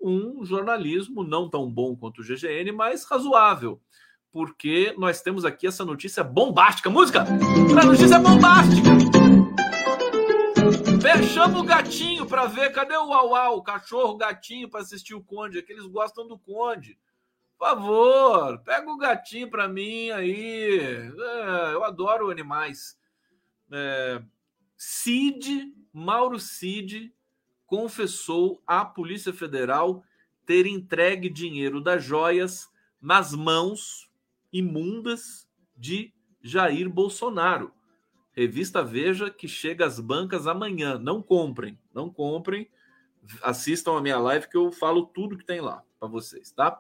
um 0.02 0.44
jornalismo 0.44 1.24
não 1.24 1.50
tão 1.50 1.70
bom 1.70 1.96
quanto 1.96 2.22
o 2.22 2.24
GGN, 2.24 2.72
mas 2.72 3.04
razoável, 3.04 3.80
porque 4.32 4.96
nós 4.98 5.22
temos 5.22 5.46
aqui 5.46 5.68
essa 5.68 5.86
notícia 5.86 6.24
bombástica. 6.24 6.90
Música! 6.90 7.26
A 7.80 7.86
notícia 7.86 8.20
bombástica! 8.20 8.90
Chama 11.34 11.60
o 11.60 11.64
gatinho 11.64 12.26
para 12.26 12.46
ver. 12.46 12.72
Cadê 12.72 12.96
o 12.98 13.08
Uau 13.08 13.58
o 13.58 13.64
cachorro, 13.64 14.14
o 14.14 14.18
gatinho 14.18 14.70
para 14.70 14.82
assistir 14.82 15.16
o 15.16 15.24
Conde? 15.24 15.58
É 15.58 15.62
que 15.62 15.72
eles 15.72 15.86
gostam 15.86 16.28
do 16.28 16.38
Conde. 16.38 17.00
Por 17.58 17.68
favor, 17.68 18.60
pega 18.60 18.92
o 18.92 18.98
gatinho 18.98 19.50
para 19.50 19.68
mim 19.68 20.12
aí. 20.12 20.80
É, 20.80 21.74
eu 21.74 21.84
adoro 21.84 22.30
animais. 22.30 22.98
É, 23.72 24.22
Cid, 24.76 25.74
Mauro 25.94 26.40
Cid, 26.40 27.12
confessou 27.72 28.62
à 28.68 28.84
Polícia 28.84 29.32
Federal 29.32 30.04
ter 30.46 30.66
entregue 30.66 31.30
dinheiro 31.30 31.80
das 31.80 32.04
joias 32.04 32.70
nas 33.02 33.34
mãos 33.34 34.12
imundas 34.52 35.48
de 35.78 36.14
Jair 36.44 36.90
Bolsonaro. 36.90 37.72
Revista 38.34 38.84
Veja 38.84 39.30
que 39.30 39.48
chega 39.48 39.86
às 39.86 40.02
bancas 40.02 40.48
amanhã. 40.48 41.00
Não 41.00 41.22
comprem, 41.22 41.80
não 41.94 42.10
comprem. 42.10 42.70
Assistam 43.42 43.98
a 43.98 44.02
minha 44.02 44.20
live 44.20 44.50
que 44.50 44.58
eu 44.58 44.70
falo 44.74 45.06
tudo 45.06 45.38
que 45.38 45.46
tem 45.46 45.62
lá 45.62 45.82
para 45.98 46.10
vocês, 46.10 46.52
tá? 46.52 46.78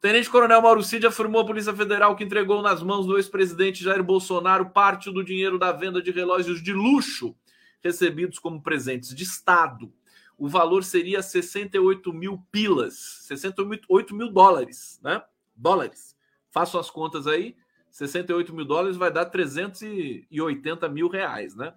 Tenente 0.00 0.30
Coronel 0.30 0.62
Mauro 0.62 0.82
Cid 0.82 1.06
afirmou 1.06 1.42
à 1.42 1.46
Polícia 1.46 1.76
Federal 1.76 2.16
que 2.16 2.24
entregou 2.24 2.62
nas 2.62 2.82
mãos 2.82 3.04
do 3.04 3.18
ex-presidente 3.18 3.84
Jair 3.84 4.02
Bolsonaro 4.02 4.70
parte 4.70 5.12
do 5.12 5.22
dinheiro 5.22 5.58
da 5.58 5.72
venda 5.72 6.00
de 6.00 6.10
relógios 6.10 6.62
de 6.62 6.72
luxo 6.72 7.36
recebidos 7.82 8.38
como 8.38 8.62
presentes 8.62 9.14
de 9.14 9.24
Estado. 9.24 9.92
O 10.42 10.48
valor 10.48 10.82
seria 10.82 11.22
68 11.22 12.12
mil 12.12 12.44
pilas, 12.50 12.94
68 13.22 14.14
mil 14.14 14.28
dólares, 14.28 14.98
né? 15.02 15.22
Dólares. 15.54 16.16
Façam 16.50 16.80
as 16.80 16.90
contas 16.90 17.26
aí. 17.26 17.54
68 17.90 18.52
mil 18.54 18.64
dólares 18.64 18.96
vai 18.96 19.12
dar 19.12 19.26
380 19.26 20.88
mil 20.88 21.08
reais, 21.08 21.54
né? 21.54 21.74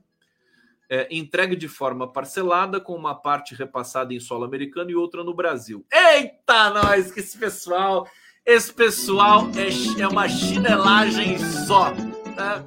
é, 0.89 1.07
entregue 1.11 1.55
de 1.55 1.67
forma 1.67 2.11
parcelada, 2.11 2.79
com 2.79 2.95
uma 2.95 3.15
parte 3.15 3.55
repassada 3.55 4.13
em 4.13 4.19
solo 4.19 4.43
americano 4.43 4.91
e 4.91 4.95
outra 4.95 5.23
no 5.23 5.33
Brasil. 5.33 5.85
Eita, 5.91 6.69
nós, 6.69 7.11
que 7.11 7.19
esse 7.19 7.37
pessoal, 7.37 8.07
esse 8.45 8.71
pessoal 8.73 9.47
é, 9.55 10.01
é 10.01 10.07
uma 10.07 10.27
chinelagem 10.27 11.37
só. 11.39 11.91
Né? 11.93 12.65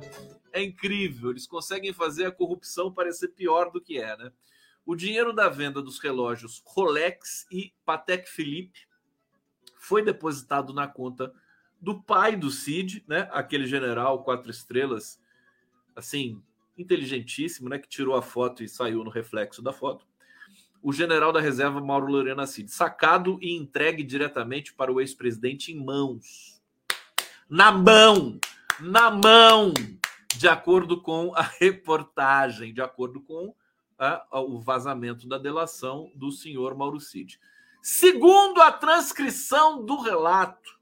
É 0.52 0.62
incrível, 0.62 1.30
eles 1.30 1.46
conseguem 1.46 1.92
fazer 1.92 2.26
a 2.26 2.32
corrupção 2.32 2.92
parecer 2.92 3.28
pior 3.28 3.70
do 3.70 3.80
que 3.80 3.98
é, 3.98 4.16
né? 4.16 4.32
O 4.88 4.96
dinheiro 4.96 5.34
da 5.34 5.50
venda 5.50 5.82
dos 5.82 5.98
relógios 5.98 6.62
Rolex 6.64 7.46
e 7.52 7.74
Patek 7.84 8.26
Philippe 8.26 8.86
foi 9.76 10.02
depositado 10.02 10.72
na 10.72 10.88
conta 10.88 11.30
do 11.78 12.00
pai 12.00 12.34
do 12.34 12.50
Cid, 12.50 13.04
né? 13.06 13.28
Aquele 13.30 13.66
general 13.66 14.24
quatro 14.24 14.50
estrelas, 14.50 15.20
assim, 15.94 16.42
inteligentíssimo, 16.78 17.68
né, 17.68 17.78
que 17.78 17.86
tirou 17.86 18.16
a 18.16 18.22
foto 18.22 18.64
e 18.64 18.68
saiu 18.68 19.04
no 19.04 19.10
reflexo 19.10 19.60
da 19.60 19.74
foto. 19.74 20.06
O 20.82 20.90
general 20.90 21.32
da 21.32 21.40
reserva 21.40 21.82
Mauro 21.82 22.10
Lorena 22.10 22.46
Cid, 22.46 22.70
sacado 22.70 23.38
e 23.42 23.54
entregue 23.54 24.02
diretamente 24.02 24.72
para 24.72 24.90
o 24.90 25.02
ex-presidente 25.02 25.70
em 25.70 25.84
mãos. 25.84 26.62
Na 27.46 27.70
mão, 27.70 28.40
na 28.80 29.10
mão, 29.10 29.74
de 30.34 30.48
acordo 30.48 31.02
com 31.02 31.34
a 31.34 31.42
reportagem, 31.42 32.72
de 32.72 32.80
acordo 32.80 33.20
com 33.20 33.54
a, 33.98 34.40
o 34.40 34.60
vazamento 34.60 35.26
da 35.26 35.38
delação 35.38 36.12
do 36.14 36.30
senhor 36.30 36.76
Mauro 36.76 37.00
Cid. 37.00 37.40
Segundo 37.82 38.60
a 38.60 38.70
transcrição 38.70 39.84
do 39.84 40.00
relato, 40.00 40.78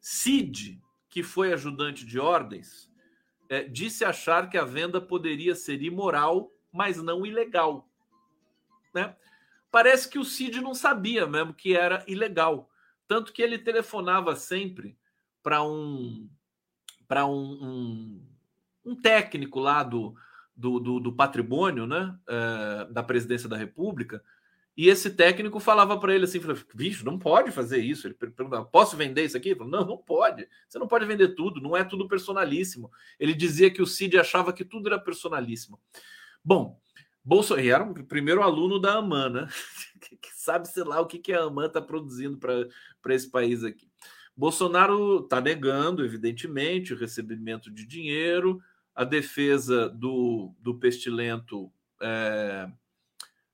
Cid, 0.00 0.80
que 1.08 1.22
foi 1.22 1.52
ajudante 1.52 2.04
de 2.04 2.18
ordens, 2.18 2.90
é, 3.48 3.62
disse 3.64 4.04
achar 4.04 4.48
que 4.50 4.58
a 4.58 4.64
venda 4.64 5.00
poderia 5.00 5.54
ser 5.54 5.82
imoral, 5.82 6.52
mas 6.72 7.02
não 7.02 7.24
ilegal. 7.24 7.88
Né? 8.94 9.16
Parece 9.70 10.08
que 10.08 10.18
o 10.18 10.24
Cid 10.24 10.60
não 10.60 10.74
sabia 10.74 11.26
mesmo 11.26 11.54
que 11.54 11.76
era 11.76 12.04
ilegal. 12.06 12.70
Tanto 13.06 13.32
que 13.32 13.42
ele 13.42 13.58
telefonava 13.58 14.36
sempre 14.36 14.98
para 15.42 15.62
um, 15.62 16.28
para 17.06 17.26
um, 17.26 17.52
um, 17.62 18.26
um, 18.84 18.94
técnico 18.94 19.58
lá 19.60 19.82
do, 19.82 20.14
do, 20.58 20.80
do, 20.80 21.00
do 21.00 21.12
patrimônio 21.12 21.86
né? 21.86 22.14
É, 22.28 22.92
da 22.92 23.02
presidência 23.02 23.48
da 23.48 23.56
República, 23.56 24.22
e 24.78 24.88
esse 24.88 25.10
técnico 25.10 25.58
falava 25.58 25.98
para 25.98 26.14
ele 26.14 26.24
assim: 26.24 26.40
bicho, 26.72 27.04
não 27.04 27.18
pode 27.18 27.50
fazer 27.50 27.78
isso. 27.78 28.06
Ele 28.06 28.14
perguntava: 28.14 28.64
posso 28.64 28.96
vender 28.96 29.24
isso 29.24 29.36
aqui? 29.36 29.52
Não, 29.52 29.84
não 29.84 29.98
pode. 29.98 30.48
Você 30.68 30.78
não 30.78 30.86
pode 30.86 31.04
vender 31.04 31.34
tudo, 31.34 31.60
não 31.60 31.76
é 31.76 31.82
tudo 31.82 32.06
personalíssimo. 32.06 32.88
Ele 33.18 33.34
dizia 33.34 33.72
que 33.72 33.82
o 33.82 33.86
Cid 33.86 34.16
achava 34.16 34.52
que 34.52 34.64
tudo 34.64 34.86
era 34.86 34.96
personalíssimo. 34.96 35.80
Bom, 36.44 36.78
Bolsonaro 37.24 37.68
era 37.68 37.82
o 37.82 38.04
primeiro 38.04 38.40
aluno 38.40 38.78
da 38.78 38.94
AMAN, 38.94 39.30
né? 39.30 39.48
que 40.22 40.30
sabe, 40.32 40.68
sei 40.68 40.84
lá, 40.84 41.00
o 41.00 41.06
que, 41.06 41.18
que 41.18 41.32
a 41.32 41.42
AMAN 41.42 41.66
está 41.66 41.82
produzindo 41.82 42.38
para 42.38 43.14
esse 43.14 43.28
país 43.28 43.64
aqui. 43.64 43.90
Bolsonaro 44.36 45.24
está 45.24 45.40
negando, 45.40 46.04
evidentemente, 46.04 46.94
o 46.94 46.96
recebimento 46.96 47.68
de 47.68 47.84
dinheiro, 47.84 48.62
a 48.98 49.04
defesa 49.04 49.88
do, 49.88 50.52
do 50.58 50.74
pestilento 50.74 51.72
é, 52.02 52.68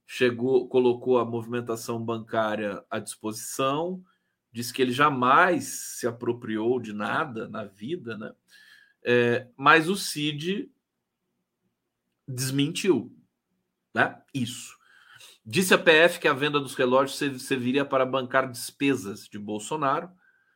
chegou, 0.07 0.67
colocou 0.67 1.19
a 1.19 1.25
movimentação 1.27 2.03
bancária 2.03 2.83
à 2.91 2.99
disposição, 2.99 4.03
disse 4.51 4.73
que 4.73 4.81
ele 4.81 4.91
jamais 4.91 5.65
se 5.67 6.07
apropriou 6.07 6.81
de 6.81 6.95
nada 6.95 7.47
na 7.47 7.63
vida, 7.63 8.17
né? 8.17 8.33
É, 9.05 9.47
mas 9.55 9.87
o 9.87 9.97
Cid 9.97 10.73
desmentiu, 12.27 13.15
né? 13.95 14.23
Isso. 14.33 14.75
Disse 15.45 15.75
a 15.75 15.79
PF 15.79 16.21
que 16.21 16.29
a 16.29 16.33
venda 16.33 16.59
dos 16.59 16.75
relógios 16.75 17.19
serviria 17.43 17.85
para 17.85 18.07
bancar 18.07 18.51
despesas 18.51 19.29
de 19.29 19.39
Bolsonaro. 19.39 20.09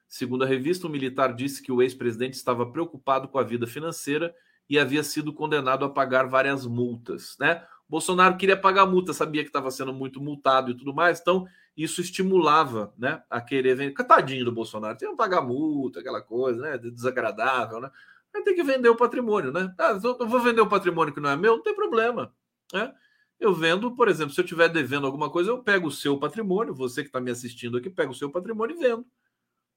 Segundo 0.09 0.45
a 0.45 0.47
revista, 0.47 0.87
o 0.87 0.91
militar 0.91 1.35
disse 1.35 1.63
que 1.63 1.71
o 1.71 1.83
ex-presidente 1.83 2.37
estava 2.37 2.65
preocupado 2.73 3.29
com 3.29 3.39
a 3.39 3.45
vida 3.45 3.67
financeira 3.67 4.35
e 4.69 4.79
havia 4.79 5.03
sido 5.03 5.33
condenado 5.33 5.85
a 5.85 5.89
pagar 5.89 6.29
várias 6.29 6.67
multas, 6.67 7.37
né? 7.39 7.67
Bolsonaro 7.89 8.37
queria 8.37 8.57
pagar 8.57 8.87
multa, 8.87 9.13
sabia 9.15 9.43
que 9.43 9.49
estava 9.49 9.71
sendo 9.71 9.93
muito 9.93 10.21
multado 10.21 10.71
e 10.71 10.77
tudo 10.77 10.93
mais, 10.93 11.21
então 11.21 11.47
isso 11.75 12.01
estimulava, 12.01 12.93
né, 12.99 13.23
a 13.31 13.41
querer 13.41 13.75
vender. 13.77 13.95
Tadinho 14.05 14.45
do 14.45 14.53
Bolsonaro, 14.53 14.99
tem 14.99 15.09
que 15.09 15.17
pagar 15.17 15.41
multa, 15.41 16.01
aquela 16.01 16.21
coisa, 16.21 16.61
né, 16.61 16.79
desagradável, 16.79 17.81
né? 17.81 17.91
Aí 18.35 18.43
tem 18.43 18.55
que 18.55 18.63
vender 18.63 18.89
o 18.89 18.97
patrimônio, 18.97 19.53
né? 19.53 19.75
Ah, 19.79 19.99
eu 20.03 20.29
vou 20.29 20.41
vender 20.41 20.61
o 20.61 20.69
patrimônio 20.69 21.15
que 21.15 21.21
não 21.21 21.31
é 21.31 21.37
meu, 21.37 21.57
não 21.57 21.63
tem 21.63 21.75
problema, 21.75 22.35
né? 22.73 22.93
Eu 23.41 23.55
vendo, 23.55 23.95
por 23.95 24.09
exemplo, 24.09 24.35
se 24.35 24.41
eu 24.41 24.45
estiver 24.45 24.69
devendo 24.69 25.07
alguma 25.07 25.31
coisa, 25.31 25.51
eu 25.51 25.63
pego 25.63 25.87
o 25.87 25.93
seu 25.93 26.19
patrimônio, 26.19 26.75
você 26.75 27.03
que 27.03 27.09
está 27.09 27.21
me 27.21 27.31
assistindo 27.31 27.79
aqui, 27.79 27.89
pega 27.89 28.11
o 28.11 28.15
seu 28.15 28.31
patrimônio 28.31 28.77
e 28.77 28.81
vendo. 28.81 29.07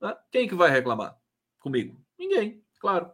Né? 0.01 0.17
Quem 0.31 0.47
que 0.47 0.55
vai 0.55 0.71
reclamar 0.71 1.15
comigo? 1.59 1.95
Ninguém, 2.17 2.63
claro. 2.79 3.11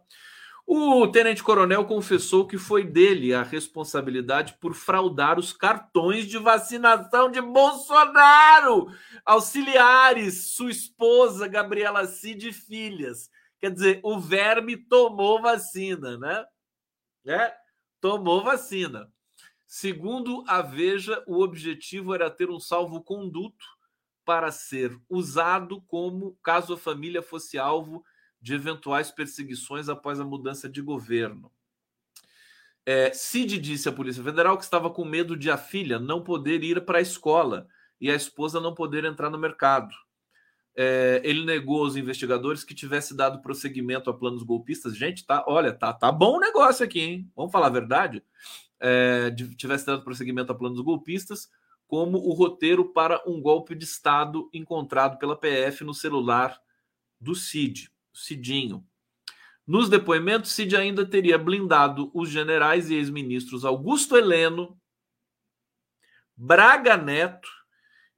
O 0.70 1.08
tenente-coronel 1.08 1.86
confessou 1.86 2.46
que 2.46 2.58
foi 2.58 2.84
dele 2.84 3.32
a 3.32 3.42
responsabilidade 3.42 4.58
por 4.60 4.74
fraudar 4.74 5.38
os 5.38 5.50
cartões 5.50 6.26
de 6.26 6.36
vacinação 6.36 7.30
de 7.30 7.40
Bolsonaro, 7.40 8.88
auxiliares, 9.24 10.48
sua 10.48 10.70
esposa 10.70 11.48
Gabriela 11.48 12.04
Cid 12.04 12.50
e 12.50 12.52
filhas. 12.52 13.30
Quer 13.58 13.70
dizer, 13.70 14.00
o 14.02 14.20
verme 14.20 14.76
tomou 14.76 15.40
vacina, 15.40 16.18
né? 16.18 16.44
É, 17.26 17.54
tomou 17.98 18.44
vacina. 18.44 19.10
Segundo 19.66 20.44
a 20.46 20.60
Veja, 20.60 21.24
o 21.26 21.42
objetivo 21.42 22.14
era 22.14 22.30
ter 22.30 22.50
um 22.50 22.60
salvo-conduto 22.60 23.64
para 24.22 24.52
ser 24.52 24.94
usado 25.08 25.80
como 25.86 26.36
caso 26.42 26.74
a 26.74 26.78
família 26.78 27.22
fosse 27.22 27.56
alvo 27.56 28.04
de 28.04 28.17
eventuais 28.46 29.10
perseguições 29.10 29.88
após 29.88 30.20
a 30.20 30.24
mudança 30.24 30.68
de 30.68 30.80
governo. 30.80 31.50
É, 32.86 33.12
Cid 33.12 33.58
disse 33.58 33.88
à 33.88 33.92
Polícia 33.92 34.22
Federal 34.22 34.56
que 34.56 34.64
estava 34.64 34.88
com 34.90 35.04
medo 35.04 35.36
de 35.36 35.50
a 35.50 35.58
filha 35.58 35.98
não 35.98 36.22
poder 36.22 36.62
ir 36.64 36.84
para 36.84 36.98
a 36.98 37.02
escola 37.02 37.68
e 38.00 38.10
a 38.10 38.14
esposa 38.14 38.60
não 38.60 38.74
poder 38.74 39.04
entrar 39.04 39.28
no 39.28 39.38
mercado. 39.38 39.94
É, 40.74 41.20
ele 41.24 41.44
negou 41.44 41.84
aos 41.84 41.96
investigadores 41.96 42.62
que 42.62 42.74
tivesse 42.74 43.14
dado 43.14 43.42
prosseguimento 43.42 44.08
a 44.08 44.14
planos 44.14 44.42
golpistas. 44.42 44.96
Gente, 44.96 45.26
tá, 45.26 45.44
olha, 45.46 45.72
tá, 45.72 45.92
tá 45.92 46.10
bom 46.12 46.36
o 46.36 46.40
negócio 46.40 46.84
aqui, 46.84 47.00
hein? 47.00 47.32
Vamos 47.34 47.50
falar 47.50 47.66
a 47.66 47.70
verdade 47.70 48.22
é, 48.80 49.30
tivesse 49.56 49.86
dado 49.86 50.02
prosseguimento 50.02 50.52
a 50.52 50.54
planos 50.54 50.80
golpistas, 50.80 51.50
como 51.86 52.18
o 52.18 52.32
roteiro 52.32 52.92
para 52.92 53.22
um 53.26 53.40
golpe 53.40 53.74
de 53.74 53.84
Estado 53.84 54.48
encontrado 54.52 55.18
pela 55.18 55.36
PF 55.36 55.84
no 55.84 55.94
celular 55.94 56.60
do 57.20 57.34
Cid, 57.34 57.90
Cidinho. 58.12 58.86
Nos 59.66 59.88
depoimentos, 59.88 60.52
Cid 60.52 60.74
ainda 60.74 61.04
teria 61.04 61.36
blindado 61.36 62.10
os 62.14 62.30
generais 62.30 62.90
e 62.90 62.94
ex-ministros 62.94 63.64
Augusto 63.64 64.16
Heleno, 64.16 64.80
Braga 66.34 66.96
Neto 66.96 67.48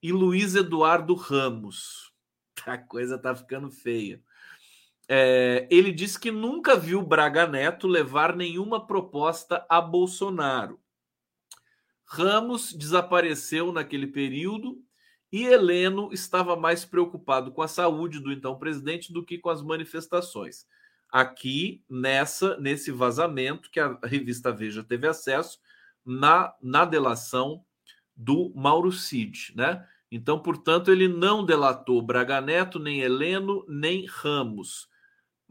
e 0.01 0.12
Luiz 0.12 0.55
Eduardo 0.55 1.14
Ramos. 1.14 2.12
A 2.66 2.78
coisa 2.78 3.18
tá 3.18 3.34
ficando 3.34 3.70
feia. 3.70 4.22
É, 5.09 5.66
ele 5.72 5.91
disse 5.91 6.20
que 6.20 6.30
nunca 6.30 6.76
viu 6.76 7.03
Braga 7.03 7.47
Neto 7.47 7.88
levar 7.88 8.36
nenhuma 8.36 8.86
proposta 8.86 9.66
a 9.68 9.80
Bolsonaro. 9.80 10.80
Ramos 12.05 12.72
desapareceu 12.72 13.72
naquele 13.72 14.07
período 14.07 14.80
e 15.33 15.45
Heleno 15.45 16.12
estava 16.12 16.57
mais 16.57 16.85
preocupado 16.85 17.53
com 17.53 17.62
a 17.62 17.68
saúde 17.68 18.20
do 18.20 18.33
então 18.33 18.59
presidente 18.59 19.12
do 19.12 19.24
que 19.24 19.39
com 19.39 19.51
as 19.51 19.62
manifestações. 19.62 20.66
Aqui 21.11 21.83
nessa 21.89 22.57
nesse 22.59 22.91
vazamento 22.91 23.70
que 23.70 23.81
a 23.81 23.99
revista 24.05 24.53
Veja 24.53 24.83
teve 24.83 25.07
acesso 25.07 25.59
na, 26.05 26.55
na 26.62 26.85
delação 26.85 27.64
do 28.14 28.53
Mauro 28.55 28.93
Cid, 28.93 29.53
né? 29.57 29.87
Então, 30.12 30.41
portanto, 30.41 30.91
ele 30.91 31.07
não 31.07 31.45
delatou 31.45 32.03
Braga 32.03 32.41
Neto, 32.41 32.81
nem 32.81 33.01
Heleno, 33.01 33.64
nem 33.68 34.07
Ramos 34.07 34.91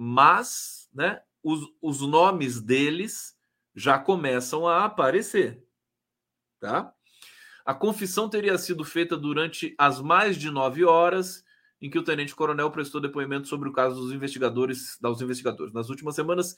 mas 0.01 0.87
né, 0.93 1.21
os, 1.43 1.59
os 1.81 1.99
nomes 1.99 2.61
deles 2.61 3.37
já 3.75 3.99
começam 3.99 4.65
a 4.65 4.85
aparecer. 4.85 5.61
Tá? 6.57 6.93
A 7.69 7.73
confissão 7.75 8.27
teria 8.27 8.57
sido 8.57 8.83
feita 8.83 9.15
durante 9.15 9.75
as 9.77 10.01
mais 10.01 10.35
de 10.35 10.49
nove 10.49 10.83
horas 10.83 11.45
em 11.79 11.87
que 11.87 11.99
o 11.99 12.03
tenente-coronel 12.03 12.71
prestou 12.71 12.99
depoimento 12.99 13.47
sobre 13.47 13.69
o 13.69 13.71
caso 13.71 14.01
dos 14.01 14.11
investigadores, 14.11 14.97
dos 14.99 15.21
investigadores. 15.21 15.71
Nas 15.71 15.87
últimas 15.87 16.15
semanas, 16.15 16.55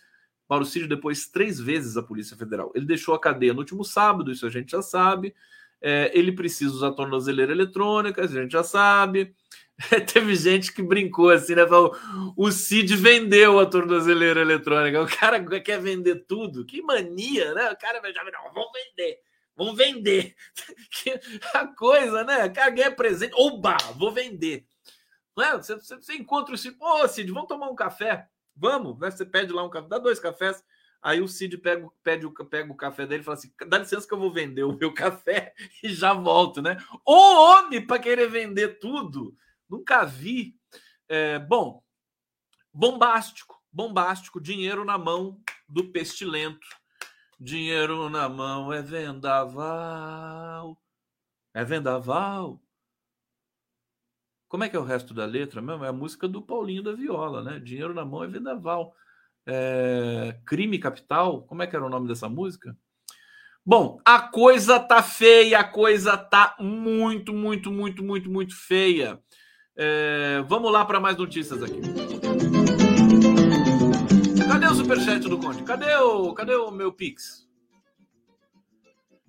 Mauro 0.50 0.64
Cid 0.64 0.88
depois 0.88 1.28
três 1.28 1.60
vezes 1.60 1.98
a 1.98 2.02
Polícia 2.02 2.38
Federal. 2.38 2.72
Ele 2.74 2.86
deixou 2.86 3.14
a 3.14 3.20
cadeia 3.20 3.52
no 3.52 3.60
último 3.60 3.84
sábado, 3.84 4.32
isso 4.32 4.46
a 4.46 4.50
gente 4.50 4.72
já 4.72 4.82
sabe. 4.82 5.36
É, 5.82 6.18
ele 6.18 6.32
precisa 6.32 6.74
usar 6.74 6.92
tornozeleira 6.94 7.52
eletrônica, 7.52 8.24
a 8.24 8.28
gente 8.28 8.54
já 8.54 8.64
sabe. 8.64 9.36
Teve 10.14 10.34
gente 10.34 10.72
que 10.72 10.82
brincou 10.82 11.30
assim, 11.30 11.56
né? 11.56 11.68
Falou, 11.68 11.94
o 12.38 12.50
Cid 12.54 12.96
vendeu 12.96 13.60
a 13.60 13.66
tornozeleira 13.66 14.40
eletrônica. 14.40 15.02
O 15.02 15.08
cara 15.08 15.44
quer 15.60 15.82
vender 15.82 16.24
tudo. 16.26 16.64
Que 16.66 16.82
mania, 16.82 17.54
né? 17.54 17.70
O 17.70 17.78
cara 17.78 18.02
já 18.14 18.24
não, 18.24 18.54
vamos 18.54 18.72
vender. 18.72 19.20
Vamos 19.56 19.76
vender. 19.76 20.36
a 21.54 21.68
coisa, 21.68 22.24
né? 22.24 22.50
Caguei 22.50 22.90
presente. 22.92 23.34
Oba, 23.36 23.78
vou 23.96 24.12
vender. 24.12 24.66
Não 25.36 25.44
é? 25.44 25.58
você, 25.58 25.76
você, 25.76 25.96
você 25.96 26.14
encontra 26.16 26.54
o 26.54 26.58
Cid. 26.58 26.76
Ô, 26.80 27.08
Cid, 27.08 27.32
vamos 27.32 27.48
tomar 27.48 27.70
um 27.70 27.76
café? 27.76 28.28
Vamos. 28.56 29.00
Né? 29.00 29.12
Você 29.12 29.26
pede 29.26 29.54
lá 29.54 29.64
um 29.64 29.70
café, 29.70 29.88
dá 29.88 29.98
dois 29.98 30.20
cafés. 30.20 30.64
Aí 31.02 31.20
o 31.20 31.28
Cid 31.28 31.58
pega, 31.58 31.90
pede, 32.04 32.28
pega 32.50 32.72
o 32.72 32.76
café 32.76 33.08
dele 33.08 33.22
e 33.22 33.26
fala 33.26 33.38
assim: 33.38 33.52
dá 33.68 33.80
licença 33.80 34.08
que 34.08 34.14
eu 34.14 34.20
vou 34.20 34.32
vender 34.32 34.64
o 34.64 34.78
meu 34.78 34.94
café 34.94 35.54
e 35.84 35.90
já 35.90 36.14
volto, 36.14 36.62
né? 36.62 36.78
O 37.06 37.14
homem 37.14 37.86
para 37.86 38.02
querer 38.02 38.30
vender 38.30 38.80
tudo. 38.80 39.36
Nunca 39.68 40.06
vi. 40.06 40.56
É, 41.10 41.40
bom, 41.40 41.84
bombástico, 42.74 43.62
bombástico, 43.72 44.40
dinheiro 44.40 44.86
na 44.86 44.98
mão 44.98 45.42
do 45.68 45.92
pestilento. 45.92 46.68
Dinheiro 47.44 48.08
na 48.08 48.30
mão 48.30 48.72
é 48.72 48.84
vendaval. 48.84 50.78
É 51.56 51.66
vendaval. 51.66 52.62
Como 54.48 54.64
é 54.64 54.70
que 54.70 54.76
é 54.76 54.80
o 54.80 54.84
resto 54.84 55.12
da 55.12 55.26
letra 55.26 55.60
mesmo? 55.60 55.84
É 55.84 55.88
a 55.88 55.94
música 55.94 56.28
do 56.28 56.40
Paulinho 56.40 56.84
da 56.84 56.94
Viola, 56.94 57.42
né? 57.42 57.60
Dinheiro 57.60 57.96
na 57.96 58.06
mão 58.06 58.24
é 58.24 58.28
vendaval. 58.28 58.94
É... 59.48 60.40
Crime 60.46 60.78
Capital. 60.78 61.42
Como 61.42 61.64
é 61.64 61.68
que 61.68 61.76
era 61.76 61.84
o 61.84 61.90
nome 61.90 62.08
dessa 62.08 62.30
música? 62.30 62.78
Bom, 63.66 64.00
a 64.06 64.20
coisa 64.20 64.80
tá 64.80 65.02
feia, 65.02 65.62
a 65.62 65.64
coisa 65.64 66.16
tá 66.16 66.56
muito, 66.60 67.34
muito, 67.34 67.72
muito, 67.72 68.04
muito, 68.04 68.30
muito 68.30 68.56
feia. 68.56 69.20
É, 69.76 70.44
vamos 70.48 70.72
lá 70.72 70.86
para 70.86 71.00
mais 71.00 71.18
notícias 71.18 71.64
aqui. 71.64 71.82
O 74.72 74.74
superchat 74.74 75.28
do 75.28 75.38
Conde? 75.38 75.64
Cadê 75.64 75.94
o, 75.98 76.34
cadê 76.34 76.56
o 76.56 76.72
meu 76.72 76.94
Pix? 76.94 77.46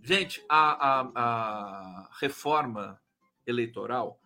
Gente, 0.01 0.45
a, 0.49 1.01
a, 1.01 1.11
a 1.15 2.09
reforma 2.21 3.01
eleitoral, 3.45 4.21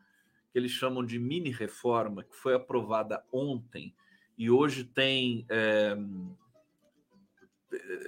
que 0.53 0.59
eles 0.59 0.73
chamam 0.73 1.03
de 1.03 1.19
mini 1.19 1.51
reforma, 1.51 2.23
que 2.23 2.37
foi 2.37 2.55
aprovada 2.55 3.25
ontem 3.33 3.95
e 4.37 4.51
hoje 4.51 4.85
tem. 4.85 5.47
É, 5.49 5.97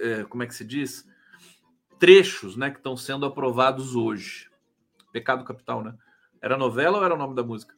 é, 0.01 0.23
como 0.25 0.43
é 0.43 0.45
que 0.45 0.53
se 0.53 0.63
diz? 0.63 1.03
Trechos 1.97 2.55
né, 2.55 2.69
que 2.69 2.77
estão 2.77 2.95
sendo 2.95 3.25
aprovados 3.25 3.95
hoje. 3.95 4.51
Pecado 5.11 5.43
Capital, 5.43 5.83
né? 5.83 5.97
Era 6.41 6.55
novela 6.55 6.99
ou 6.99 7.03
era 7.03 7.15
o 7.15 7.17
nome 7.17 7.33
da 7.33 7.43
música? 7.43 7.75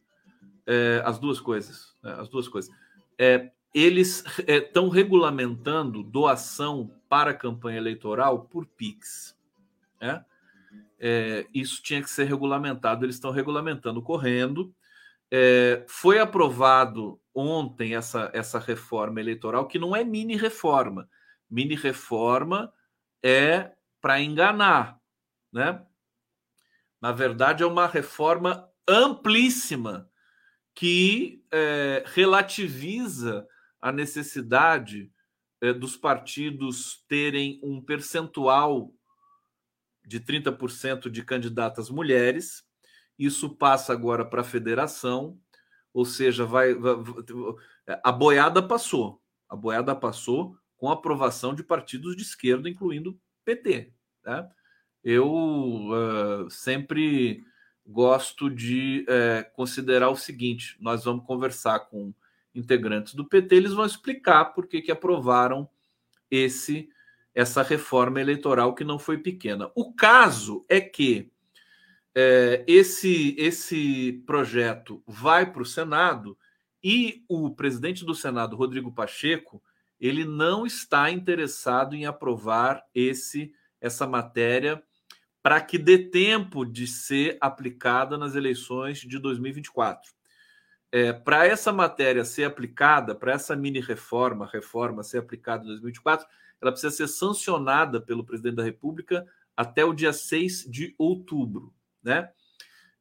é, 0.65 1.01
as 1.05 1.19
duas 1.19 1.39
coisas, 1.39 1.95
né, 2.03 2.13
as 2.19 2.29
duas 2.29 2.47
coisas. 2.47 2.73
É, 3.17 3.51
eles 3.73 4.23
estão 4.47 4.87
é, 4.87 4.95
regulamentando 4.95 6.03
doação 6.03 6.91
para 7.07 7.31
a 7.31 7.35
campanha 7.35 7.77
eleitoral 7.77 8.45
por 8.45 8.65
Pix. 8.65 9.37
Né? 9.99 10.23
é, 11.01 11.47
isso 11.51 11.81
tinha 11.81 12.01
que 12.01 12.09
ser 12.09 12.25
regulamentado. 12.25 13.03
Eles 13.03 13.15
estão 13.15 13.31
regulamentando 13.31 14.03
correndo. 14.03 14.73
É, 15.31 15.83
foi 15.87 16.19
aprovado 16.19 17.19
ontem 17.33 17.95
essa, 17.95 18.29
essa 18.33 18.59
reforma 18.59 19.19
eleitoral, 19.19 19.67
que 19.67 19.79
não 19.79 19.95
é 19.95 20.03
mini 20.03 20.35
reforma. 20.35 21.09
Mini 21.49 21.75
reforma 21.75 22.71
é 23.23 23.71
para 23.99 24.21
enganar, 24.21 24.99
né? 25.51 25.83
Na 27.01 27.11
verdade, 27.11 27.63
é 27.63 27.65
uma 27.65 27.87
reforma 27.87 28.69
amplíssima 28.87 30.07
que 30.75 31.43
é, 31.51 32.03
relativiza 32.05 33.47
a 33.81 33.91
necessidade 33.91 35.11
é, 35.59 35.73
dos 35.73 35.97
partidos 35.97 37.03
terem 37.07 37.59
um 37.63 37.81
percentual 37.81 38.93
de 40.05 40.19
30% 40.19 41.09
de 41.09 41.23
candidatas 41.23 41.89
mulheres. 41.89 42.63
Isso 43.17 43.49
passa 43.55 43.93
agora 43.93 44.25
para 44.25 44.41
a 44.41 44.45
federação, 44.45 45.39
ou 45.93 46.05
seja, 46.05 46.45
vai, 46.45 46.73
vai, 46.73 46.95
a 48.03 48.11
boiada 48.11 48.61
passou. 48.61 49.21
A 49.49 49.55
boiada 49.55 49.95
passou 49.95 50.57
com 50.77 50.89
aprovação 50.89 51.53
de 51.53 51.63
partidos 51.63 52.15
de 52.15 52.23
esquerda, 52.23 52.69
incluindo 52.69 53.19
PT. 53.45 53.93
Né? 54.25 54.49
Eu 55.03 55.31
uh, 55.31 56.49
sempre 56.49 57.43
gosto 57.85 58.49
de 58.49 59.05
uh, 59.07 59.53
considerar 59.53 60.09
o 60.09 60.15
seguinte: 60.15 60.77
nós 60.79 61.03
vamos 61.03 61.25
conversar 61.25 61.81
com 61.81 62.13
integrantes 62.53 63.13
do 63.13 63.25
PT, 63.25 63.55
eles 63.55 63.73
vão 63.73 63.85
explicar 63.85 64.45
por 64.45 64.67
que, 64.67 64.81
que 64.81 64.91
aprovaram 64.91 65.69
esse 66.29 66.89
essa 67.33 67.63
reforma 67.63 68.19
eleitoral 68.19 68.75
que 68.75 68.83
não 68.83 68.99
foi 68.99 69.17
pequena. 69.17 69.71
O 69.73 69.93
caso 69.93 70.65
é 70.67 70.81
que 70.81 71.31
é, 72.13 72.63
esse, 72.67 73.33
esse 73.37 74.21
projeto 74.25 75.01
vai 75.07 75.49
para 75.49 75.61
o 75.61 75.65
Senado 75.65 76.37
e 76.83 77.23
o 77.29 77.49
presidente 77.51 78.03
do 78.03 78.13
Senado, 78.13 78.57
Rodrigo 78.57 78.91
Pacheco, 78.91 79.63
ele 79.99 80.25
não 80.25 80.65
está 80.65 81.09
interessado 81.09 81.95
em 81.95 82.05
aprovar 82.05 82.83
esse 82.93 83.53
essa 83.79 84.05
matéria 84.05 84.83
para 85.41 85.59
que 85.59 85.77
dê 85.77 85.97
tempo 85.97 86.63
de 86.63 86.85
ser 86.85 87.37
aplicada 87.41 88.15
nas 88.15 88.35
eleições 88.35 88.99
de 88.99 89.17
2024. 89.17 90.11
É, 90.91 91.13
para 91.13 91.47
essa 91.47 91.71
matéria 91.71 92.25
ser 92.25 92.43
aplicada, 92.43 93.15
para 93.15 93.31
essa 93.31 93.55
mini 93.55 93.79
reforma, 93.79 94.49
reforma 94.51 95.03
ser 95.03 95.19
aplicada 95.19 95.63
em 95.63 95.67
2024, 95.67 96.27
ela 96.61 96.71
precisa 96.71 96.93
ser 96.93 97.07
sancionada 97.07 98.01
pelo 98.01 98.25
presidente 98.25 98.55
da 98.55 98.63
República 98.63 99.25
até 99.55 99.85
o 99.85 99.93
dia 99.93 100.11
6 100.11 100.65
de 100.69 100.93
outubro. 100.97 101.73
Né? 102.03 102.29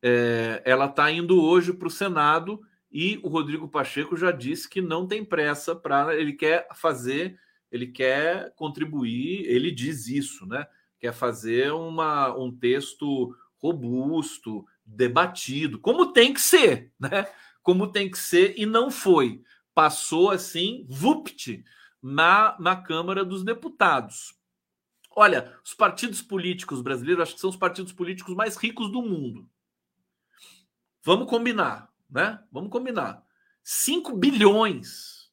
É, 0.02 0.62
ela 0.64 0.86
está 0.86 1.10
indo 1.10 1.42
hoje 1.42 1.72
para 1.72 1.88
o 1.88 1.90
Senado 1.90 2.60
e 2.92 3.20
o 3.22 3.28
Rodrigo 3.28 3.68
Pacheco 3.68 4.16
já 4.16 4.30
disse 4.30 4.68
que 4.68 4.80
não 4.80 5.06
tem 5.06 5.24
pressa 5.24 5.76
para. 5.76 6.14
Ele 6.16 6.32
quer 6.32 6.66
fazer, 6.74 7.38
ele 7.70 7.86
quer 7.86 8.52
contribuir, 8.56 9.44
ele 9.46 9.70
diz 9.70 10.08
isso, 10.08 10.44
né? 10.46 10.66
Quer 10.98 11.12
fazer 11.12 11.72
uma, 11.72 12.36
um 12.36 12.50
texto 12.50 13.34
robusto, 13.58 14.66
debatido, 14.84 15.78
como 15.78 16.12
tem 16.12 16.32
que 16.34 16.40
ser, 16.40 16.90
né? 16.98 17.26
Como 17.62 17.92
tem 17.92 18.10
que 18.10 18.18
ser, 18.18 18.54
e 18.58 18.64
não 18.66 18.90
foi. 18.90 19.42
Passou 19.74 20.30
assim, 20.30 20.86
vupt, 20.88 21.64
na, 22.02 22.56
na 22.58 22.76
Câmara 22.76 23.24
dos 23.24 23.44
Deputados. 23.44 24.34
Olha, 25.10 25.58
os 25.64 25.74
partidos 25.74 26.22
políticos 26.22 26.80
brasileiros, 26.80 27.22
acho 27.22 27.34
que 27.34 27.40
são 27.40 27.50
os 27.50 27.56
partidos 27.56 27.92
políticos 27.92 28.34
mais 28.34 28.56
ricos 28.56 28.90
do 28.90 29.02
mundo. 29.02 29.48
Vamos 31.02 31.28
combinar, 31.28 31.92
né? 32.08 32.42
Vamos 32.50 32.70
combinar. 32.70 33.24
5 33.62 34.16
bilhões, 34.16 35.30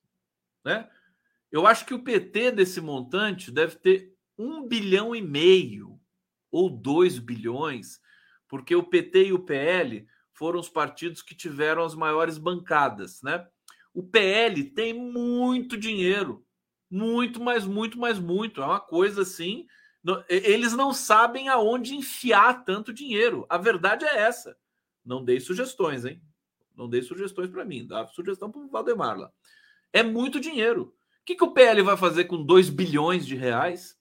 né? 0.64 0.90
Eu 1.52 1.66
acho 1.66 1.86
que 1.86 1.94
o 1.94 2.04
PT 2.04 2.52
desse 2.52 2.82
montante 2.82 3.52
deve 3.52 3.78
ter 3.78 4.14
um 4.38 4.68
bilhão 4.68 5.16
e 5.16 5.22
meio 5.22 6.00
ou 6.52 6.70
2 6.70 7.20
bilhões, 7.20 8.02
porque 8.48 8.76
o 8.76 8.84
PT 8.84 9.28
e 9.28 9.34
o 9.34 9.40
PL 9.40 10.08
foram 10.38 10.60
os 10.60 10.70
partidos 10.70 11.24
que 11.24 11.34
tiveram 11.34 11.84
as 11.84 11.96
maiores 11.96 12.38
bancadas, 12.38 13.24
né? 13.24 13.48
O 13.92 14.04
PL 14.04 14.64
tem 14.66 14.94
muito 14.94 15.76
dinheiro. 15.76 16.46
Muito, 16.90 17.42
mas 17.42 17.66
muito, 17.66 17.98
mas 17.98 18.20
muito. 18.20 18.62
É 18.62 18.66
uma 18.66 18.80
coisa 18.80 19.24
assim. 19.24 19.66
Eles 20.30 20.74
não 20.74 20.94
sabem 20.94 21.50
aonde 21.50 21.96
enfiar 21.96 22.64
tanto 22.64 22.94
dinheiro. 22.94 23.48
A 23.50 23.58
verdade 23.58 24.06
é 24.06 24.20
essa. 24.20 24.56
Não 25.04 25.26
dei 25.26 25.40
sugestões, 25.40 26.06
hein? 26.06 26.22
Não 26.76 26.88
dei 26.88 27.02
sugestões 27.02 27.50
para 27.50 27.66
mim. 27.66 27.88
Dá 27.88 28.06
sugestão 28.06 28.52
para 28.52 28.62
o 28.62 28.70
Valdemar 28.70 29.18
lá. 29.18 29.32
É 29.92 30.04
muito 30.04 30.40
dinheiro. 30.40 30.94
O 31.22 31.26
que, 31.26 31.36
que 31.36 31.44
o 31.44 31.52
PL 31.52 31.82
vai 31.82 31.98
fazer 31.98 32.26
com 32.26 32.42
2 32.42 32.70
bilhões 32.70 33.26
de 33.26 33.36
reais? 33.36 33.98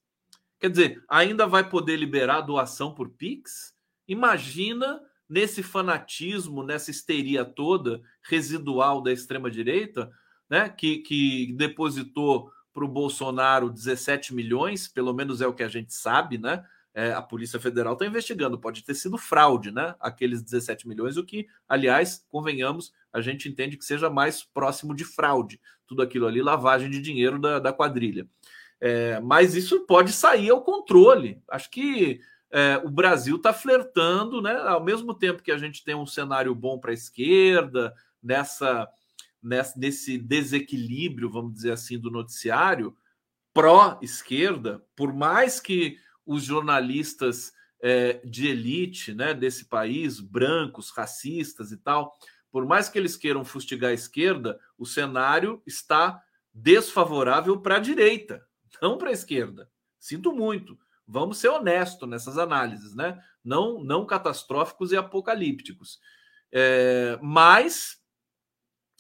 Quer 0.61 0.69
dizer, 0.69 1.05
ainda 1.09 1.47
vai 1.47 1.67
poder 1.67 1.97
liberar 1.97 2.43
doação 2.43 2.95
por 2.95 3.09
Pix? 3.09 3.75
Imagina 4.07 5.01
nesse 5.29 5.63
fanatismo, 5.63 6.63
nessa 6.63 6.91
histeria 6.91 7.45
toda 7.45 8.01
residual 8.23 9.03
da 9.03 9.13
extrema-direita, 9.13 10.11
né, 10.49 10.69
que, 10.69 10.99
que 10.99 11.53
depositou 11.55 12.51
para 12.73 12.85
o 12.85 12.89
Bolsonaro 12.89 13.71
17 13.71 14.35
milhões, 14.35 14.87
pelo 14.87 15.15
menos 15.15 15.41
é 15.41 15.47
o 15.47 15.55
que 15.55 15.63
a 15.63 15.69
gente 15.69 15.95
sabe, 15.95 16.37
né? 16.37 16.63
É, 16.93 17.13
a 17.13 17.21
Polícia 17.21 17.61
Federal 17.61 17.93
está 17.95 18.07
investigando, 18.07 18.59
pode 18.59 18.83
ter 18.83 18.95
sido 18.95 19.19
fraude, 19.19 19.71
né? 19.71 19.95
Aqueles 19.99 20.43
17 20.43 20.87
milhões, 20.87 21.17
o 21.17 21.25
que, 21.25 21.47
aliás, 21.69 22.25
convenhamos, 22.29 22.93
a 23.13 23.21
gente 23.21 23.49
entende 23.49 23.77
que 23.79 23.85
seja 23.85 24.11
mais 24.11 24.43
próximo 24.43 24.95
de 24.95 25.05
fraude. 25.05 25.61
Tudo 25.87 26.03
aquilo 26.03 26.27
ali, 26.27 26.43
lavagem 26.43 26.91
de 26.91 27.01
dinheiro 27.01 27.39
da, 27.39 27.59
da 27.59 27.73
quadrilha. 27.73 28.27
É, 28.79 29.21
mas 29.21 29.55
isso 29.55 29.87
pode 29.87 30.13
sair 30.13 30.51
ao 30.51 30.63
controle. 30.63 31.43
Acho 31.49 31.71
que 31.71 32.21
é, 32.57 32.79
o 32.83 32.89
Brasil 32.89 33.37
está 33.37 33.53
flertando, 33.53 34.41
né? 34.41 34.57
Ao 34.57 34.83
mesmo 34.83 35.13
tempo 35.13 35.43
que 35.43 35.53
a 35.53 35.59
gente 35.59 35.85
tem 35.85 35.95
um 35.95 36.07
cenário 36.07 36.55
bom 36.55 36.79
para 36.79 36.91
a 36.91 36.95
esquerda, 36.95 37.95
nessa 38.23 38.89
nesse 39.77 40.19
desequilíbrio, 40.19 41.31
vamos 41.31 41.53
dizer 41.53 41.71
assim, 41.71 41.99
do 41.99 42.11
noticiário 42.11 42.97
pró-esquerda, 43.53 44.85
por 44.97 45.13
mais 45.13 45.61
que 45.61 45.99
os 46.25 46.43
jornalistas 46.43 47.53
é, 47.81 48.15
de 48.25 48.49
elite 48.49 49.15
né, 49.15 49.35
desse 49.35 49.67
país, 49.67 50.19
brancos, 50.19 50.91
racistas 50.91 51.71
e 51.71 51.77
tal, 51.77 52.13
por 52.51 52.67
mais 52.67 52.89
que 52.89 52.99
eles 52.99 53.17
queiram 53.17 53.45
fustigar 53.45 53.91
a 53.91 53.95
esquerda, 53.95 54.59
o 54.77 54.87
cenário 54.87 55.63
está 55.67 56.21
desfavorável 56.53 57.61
para 57.61 57.77
a 57.77 57.81
direita, 57.81 58.45
não 58.83 58.99
para 58.99 59.11
a 59.11 59.13
esquerda. 59.13 59.71
Sinto 60.01 60.33
muito. 60.33 60.77
Vamos 61.07 61.39
ser 61.39 61.49
honestos 61.49 62.09
nessas 62.09 62.37
análises, 62.37 62.95
né? 62.95 63.23
Não, 63.45 63.83
não 63.83 64.05
catastróficos 64.05 64.91
e 64.91 64.97
apocalípticos. 64.97 66.01
É, 66.53 67.19
mas 67.23 68.01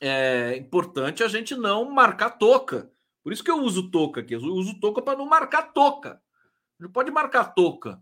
é 0.00 0.56
importante 0.56 1.24
a 1.24 1.28
gente 1.28 1.54
não 1.54 1.90
marcar 1.90 2.30
toca. 2.30 2.90
Por 3.22 3.32
isso 3.32 3.42
que 3.42 3.50
eu 3.50 3.58
uso 3.58 3.90
toca 3.90 4.20
aqui. 4.20 4.34
Eu 4.34 4.40
uso 4.40 4.78
toca 4.78 5.02
para 5.02 5.18
não 5.18 5.26
marcar 5.26 5.72
toca. 5.72 6.22
Não 6.78 6.90
pode 6.90 7.10
marcar 7.10 7.54
toca 7.54 8.00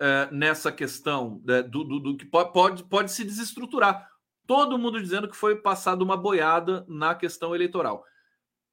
é, 0.00 0.28
nessa 0.32 0.72
questão 0.72 1.40
né, 1.44 1.62
do, 1.62 1.84
do, 1.84 2.00
do, 2.00 2.16
que 2.16 2.24
pode, 2.24 2.52
pode, 2.52 2.84
pode 2.84 3.12
se 3.12 3.24
desestruturar. 3.24 4.10
Todo 4.46 4.78
mundo 4.78 5.00
dizendo 5.00 5.28
que 5.28 5.36
foi 5.36 5.56
passada 5.56 6.02
uma 6.02 6.16
boiada 6.16 6.84
na 6.88 7.14
questão 7.14 7.54
eleitoral. 7.54 8.04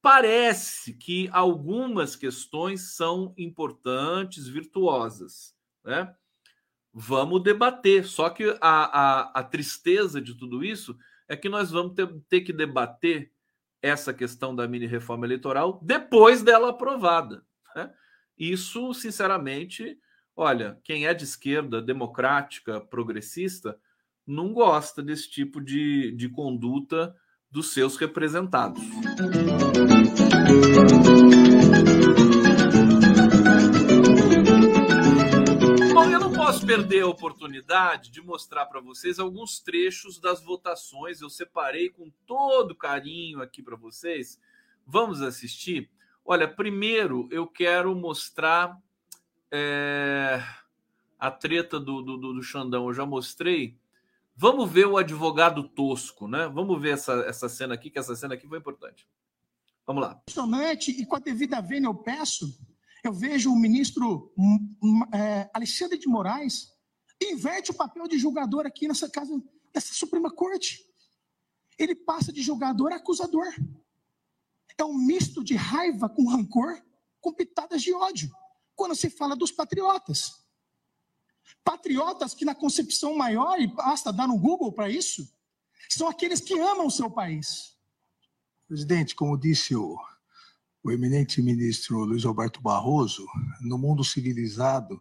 Parece 0.05 0.93
que 0.93 1.27
algumas 1.31 2.15
questões 2.15 2.93
são 2.93 3.33
importantes, 3.35 4.47
virtuosas. 4.47 5.55
Né? 5.83 6.13
Vamos 6.93 7.41
debater. 7.41 8.05
Só 8.05 8.29
que 8.29 8.55
a, 8.61 9.31
a, 9.31 9.39
a 9.39 9.43
tristeza 9.43 10.21
de 10.21 10.35
tudo 10.35 10.63
isso 10.63 10.95
é 11.27 11.35
que 11.35 11.49
nós 11.49 11.71
vamos 11.71 11.95
ter, 11.95 12.07
ter 12.29 12.41
que 12.41 12.53
debater 12.53 13.31
essa 13.81 14.13
questão 14.13 14.55
da 14.55 14.67
mini 14.67 14.85
reforma 14.85 15.25
eleitoral 15.25 15.79
depois 15.81 16.43
dela 16.43 16.69
aprovada. 16.69 17.43
Né? 17.75 17.91
Isso, 18.37 18.93
sinceramente, 18.93 19.97
olha, 20.35 20.79
quem 20.83 21.07
é 21.07 21.15
de 21.15 21.23
esquerda, 21.23 21.81
democrática, 21.81 22.79
progressista, 22.79 23.75
não 24.23 24.53
gosta 24.53 25.01
desse 25.01 25.31
tipo 25.31 25.59
de, 25.59 26.11
de 26.11 26.29
conduta 26.29 27.15
dos 27.49 27.73
seus 27.73 27.97
representados. 27.97 28.83
Posso 36.55 36.65
perder 36.65 37.01
a 37.01 37.07
oportunidade 37.07 38.11
de 38.11 38.21
mostrar 38.21 38.65
para 38.67 38.79
vocês 38.79 39.19
alguns 39.19 39.59
trechos 39.59 40.19
das 40.19 40.43
votações. 40.43 41.19
Eu 41.19 41.29
separei 41.29 41.89
com 41.89 42.09
todo 42.25 42.73
carinho 42.73 43.41
aqui 43.41 43.61
para 43.61 43.75
vocês. 43.75 44.39
Vamos 44.85 45.21
assistir? 45.21 45.89
Olha, 46.23 46.47
primeiro 46.47 47.27
eu 47.29 47.45
quero 47.45 47.93
mostrar 47.93 48.79
é, 49.51 50.41
a 51.19 51.29
treta 51.29 51.79
do, 51.79 52.01
do, 52.01 52.17
do 52.17 52.43
Xandão 52.43 52.87
eu 52.87 52.93
já 52.93 53.05
mostrei. 53.05 53.77
Vamos 54.35 54.71
ver 54.71 54.85
o 54.85 54.97
advogado 54.97 55.63
tosco, 55.63 56.27
né? 56.27 56.47
Vamos 56.47 56.81
ver 56.81 56.93
essa, 56.93 57.13
essa 57.27 57.49
cena 57.49 57.73
aqui, 57.73 57.89
que 57.89 57.99
essa 57.99 58.15
cena 58.15 58.35
aqui 58.35 58.47
foi 58.47 58.59
importante. 58.59 59.07
Vamos 59.85 60.03
lá. 60.03 60.21
E 60.91 61.05
com 61.05 61.15
a 61.15 61.19
devida 61.19 61.61
vênia 61.61 61.87
eu 61.87 61.95
peço, 61.95 62.57
eu 63.03 63.13
vejo 63.13 63.51
o 63.51 63.55
ministro 63.55 64.33
hum, 64.37 64.75
hum, 64.81 65.01
é, 65.13 65.49
Alexandre 65.53 65.97
de 65.97 66.07
Moraes 66.07 66.75
inverte 67.21 67.71
o 67.71 67.73
papel 67.73 68.07
de 68.07 68.17
julgador 68.17 68.65
aqui 68.65 68.87
nessa 68.87 69.09
casa, 69.09 69.41
nessa 69.73 69.93
Suprema 69.93 70.31
Corte. 70.31 70.83
Ele 71.77 71.95
passa 71.95 72.31
de 72.31 72.41
julgador 72.41 72.91
a 72.93 72.97
acusador. 72.97 73.47
É 74.77 74.83
um 74.83 74.93
misto 74.93 75.43
de 75.43 75.55
raiva 75.55 76.09
com 76.09 76.27
rancor, 76.27 76.81
com 77.21 77.33
pitadas 77.33 77.81
de 77.81 77.93
ódio, 77.93 78.29
quando 78.75 78.95
se 78.95 79.09
fala 79.09 79.35
dos 79.35 79.51
patriotas. 79.51 80.43
Patriotas 81.63 82.33
que, 82.33 82.45
na 82.45 82.55
concepção 82.55 83.15
maior, 83.15 83.59
e 83.59 83.67
basta 83.67 84.11
dar 84.11 84.27
no 84.27 84.37
Google 84.37 84.71
para 84.71 84.89
isso, 84.89 85.27
são 85.89 86.07
aqueles 86.07 86.41
que 86.41 86.59
amam 86.59 86.87
o 86.87 86.91
seu 86.91 87.09
país. 87.09 87.74
Presidente, 88.67 89.13
como 89.13 89.37
disse 89.37 89.75
o, 89.75 89.95
o 90.83 90.91
eminente 90.91 91.39
ministro 91.39 92.03
Luiz 92.03 92.23
Roberto 92.23 92.59
Barroso, 92.59 93.23
no 93.61 93.77
mundo 93.77 94.03
civilizado, 94.03 94.99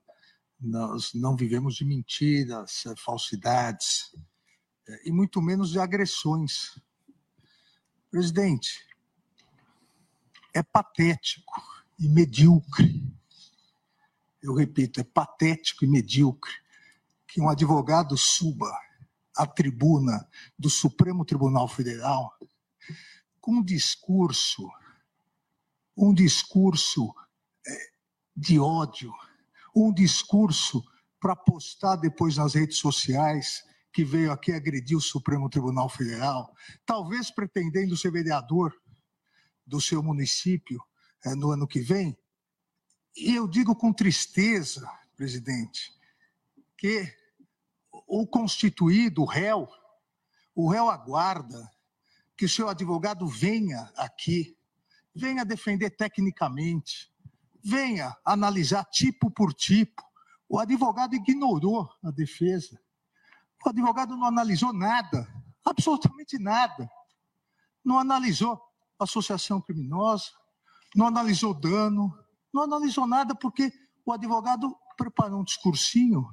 nós 0.60 1.14
não 1.14 1.34
vivemos 1.34 1.74
de 1.74 1.82
mentiras, 1.82 2.84
falsidades, 2.98 4.14
e 5.02 5.10
muito 5.10 5.40
menos 5.40 5.70
de 5.70 5.78
agressões. 5.78 6.78
Presidente, 8.10 8.86
é 10.52 10.62
patético 10.62 11.54
e 11.98 12.06
medíocre. 12.06 13.02
Eu 14.42 14.54
repito, 14.54 15.00
é 15.00 15.04
patético 15.04 15.86
e 15.86 15.88
medíocre 15.88 16.52
que 17.26 17.40
um 17.40 17.48
advogado 17.48 18.14
suba 18.14 18.70
à 19.34 19.46
tribuna 19.46 20.28
do 20.58 20.68
Supremo 20.68 21.24
Tribunal 21.24 21.66
Federal 21.66 22.30
um 23.46 23.62
discurso, 23.62 24.68
um 25.96 26.12
discurso 26.12 27.14
é, 27.66 27.78
de 28.36 28.58
ódio, 28.58 29.12
um 29.74 29.92
discurso 29.92 30.82
para 31.20 31.34
postar 31.34 31.96
depois 31.96 32.36
nas 32.36 32.54
redes 32.54 32.78
sociais 32.78 33.64
que 33.92 34.04
veio 34.04 34.32
aqui 34.32 34.52
agredir 34.52 34.96
o 34.96 35.00
Supremo 35.00 35.48
Tribunal 35.48 35.88
Federal, 35.88 36.52
talvez 36.84 37.30
pretendendo 37.30 37.96
ser 37.96 38.10
vereador 38.10 38.74
do 39.66 39.80
seu 39.80 40.02
município 40.02 40.82
é, 41.24 41.34
no 41.34 41.50
ano 41.50 41.66
que 41.66 41.80
vem. 41.80 42.16
E 43.16 43.34
eu 43.34 43.46
digo 43.46 43.76
com 43.76 43.92
tristeza, 43.92 44.88
presidente, 45.16 45.92
que 46.76 47.08
o 48.06 48.26
constituído, 48.26 49.22
o 49.22 49.26
réu, 49.26 49.68
o 50.54 50.68
réu 50.68 50.90
aguarda 50.90 51.70
que 52.36 52.44
o 52.44 52.48
seu 52.48 52.68
advogado 52.68 53.26
venha 53.26 53.92
aqui, 53.96 54.56
venha 55.14 55.44
defender 55.44 55.90
tecnicamente, 55.90 57.12
venha 57.62 58.16
analisar 58.24 58.84
tipo 58.86 59.30
por 59.30 59.52
tipo. 59.54 60.02
O 60.48 60.58
advogado 60.58 61.14
ignorou 61.14 61.88
a 62.02 62.10
defesa. 62.10 62.80
O 63.64 63.68
advogado 63.68 64.16
não 64.16 64.26
analisou 64.26 64.72
nada, 64.72 65.26
absolutamente 65.64 66.38
nada. 66.38 66.88
Não 67.84 67.98
analisou 67.98 68.60
associação 68.98 69.60
criminosa, 69.60 70.30
não 70.94 71.06
analisou 71.06 71.54
dano, 71.54 72.12
não 72.52 72.62
analisou 72.62 73.06
nada 73.06 73.34
porque 73.34 73.72
o 74.04 74.12
advogado 74.12 74.76
preparou 74.96 75.40
um 75.40 75.44
discursinho, 75.44 76.28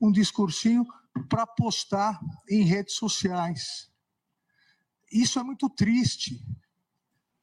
um 0.00 0.10
discursinho 0.10 0.86
para 1.28 1.46
postar 1.46 2.20
em 2.48 2.64
redes 2.64 2.96
sociais. 2.96 3.91
Isso 5.12 5.38
é 5.38 5.42
muito 5.42 5.68
triste. 5.68 6.40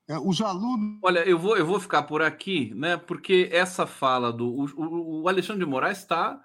É, 0.07 0.17
os 0.17 0.41
alunos. 0.41 0.99
Olha, 1.03 1.19
eu 1.19 1.37
vou, 1.37 1.55
eu 1.55 1.65
vou 1.65 1.79
ficar 1.79 2.03
por 2.03 2.23
aqui, 2.23 2.73
né? 2.73 2.97
Porque 2.97 3.47
essa 3.51 3.85
fala 3.85 4.33
do. 4.33 4.47
O, 4.75 5.21
o 5.21 5.27
Alexandre 5.29 5.63
de 5.63 5.69
Moraes 5.69 5.99
está. 5.99 6.43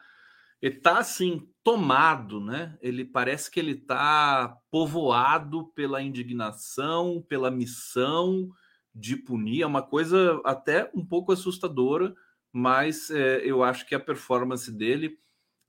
Está 0.61 0.99
assim, 0.99 1.47
tomado, 1.63 2.41
né? 2.41 2.79
Ele 2.81 3.05
parece 3.05 3.51
que 3.51 3.61
ele 3.61 3.73
está 3.73 4.57
povoado 4.71 5.67
pela 5.75 6.01
indignação, 6.01 7.23
pela 7.29 7.51
missão 7.51 8.51
de 8.95 9.17
punir. 9.17 9.63
É 9.63 9.67
uma 9.67 9.83
coisa 9.83 10.41
até 10.45 10.91
um 10.95 11.05
pouco 11.05 11.33
assustadora, 11.33 12.15
mas 12.51 13.11
é, 13.11 13.43
eu 13.45 13.63
acho 13.63 13.87
que 13.87 13.95
a 13.95 14.01
performance 14.01 14.73
dele 14.73 15.19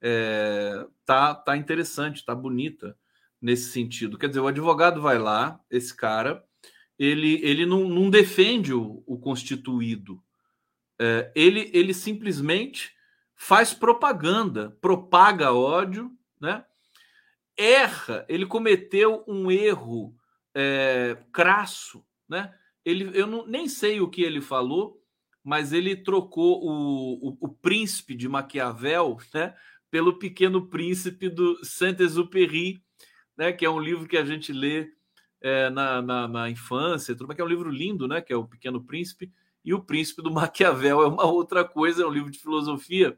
é, 0.01 0.87
tá, 1.05 1.35
tá 1.35 1.57
interessante, 1.57 2.25
tá 2.25 2.33
bonita 2.33 2.95
nesse 3.45 3.69
sentido. 3.69 4.17
Quer 4.17 4.27
dizer, 4.27 4.39
o 4.39 4.47
advogado 4.47 4.99
vai 4.99 5.19
lá, 5.19 5.59
esse 5.69 5.95
cara, 5.95 6.43
ele, 6.97 7.39
ele 7.43 7.63
não, 7.63 7.87
não 7.87 8.09
defende 8.09 8.73
o, 8.73 9.03
o 9.05 9.19
constituído. 9.19 10.19
É, 10.99 11.31
ele, 11.35 11.69
ele 11.71 11.93
simplesmente 11.93 12.91
faz 13.35 13.71
propaganda, 13.71 14.75
propaga 14.81 15.53
ódio, 15.53 16.11
né? 16.41 16.65
erra, 17.55 18.25
ele 18.27 18.47
cometeu 18.47 19.23
um 19.27 19.51
erro 19.51 20.15
é, 20.51 21.15
crasso, 21.31 22.03
né? 22.27 22.51
Ele, 22.83 23.11
eu 23.13 23.27
não, 23.27 23.45
nem 23.45 23.67
sei 23.67 24.01
o 24.01 24.09
que 24.09 24.23
ele 24.23 24.41
falou, 24.41 24.99
mas 25.43 25.71
ele 25.71 25.95
trocou 25.95 26.63
o, 26.63 27.29
o, 27.29 27.37
o 27.41 27.49
príncipe 27.49 28.15
de 28.15 28.27
Maquiavel, 28.27 29.17
né, 29.31 29.55
pelo 29.91 30.17
Pequeno 30.17 30.67
Príncipe 30.67 31.29
do 31.29 31.63
Saint-Exupéry, 31.63 32.83
né, 33.37 33.51
que 33.51 33.65
é 33.65 33.69
um 33.69 33.79
livro 33.79 34.07
que 34.07 34.17
a 34.17 34.25
gente 34.25 34.51
lê 34.51 34.91
é, 35.41 35.69
na, 35.69 36.01
na, 36.01 36.27
na, 36.27 36.49
infância, 36.49 37.15
tudo, 37.15 37.33
que 37.33 37.41
é 37.41 37.43
um 37.43 37.47
livro 37.47 37.69
lindo, 37.69 38.07
né, 38.07 38.21
que 38.21 38.33
é 38.33 38.35
o 38.35 38.47
Pequeno 38.47 38.83
Príncipe, 38.83 39.31
e 39.63 39.73
o 39.73 39.81
Príncipe 39.81 40.21
do 40.21 40.31
Maquiavel 40.31 41.01
é 41.01 41.07
uma 41.07 41.25
outra 41.25 41.63
coisa, 41.63 42.03
é 42.03 42.05
um 42.05 42.11
livro 42.11 42.31
de 42.31 42.39
filosofia. 42.39 43.17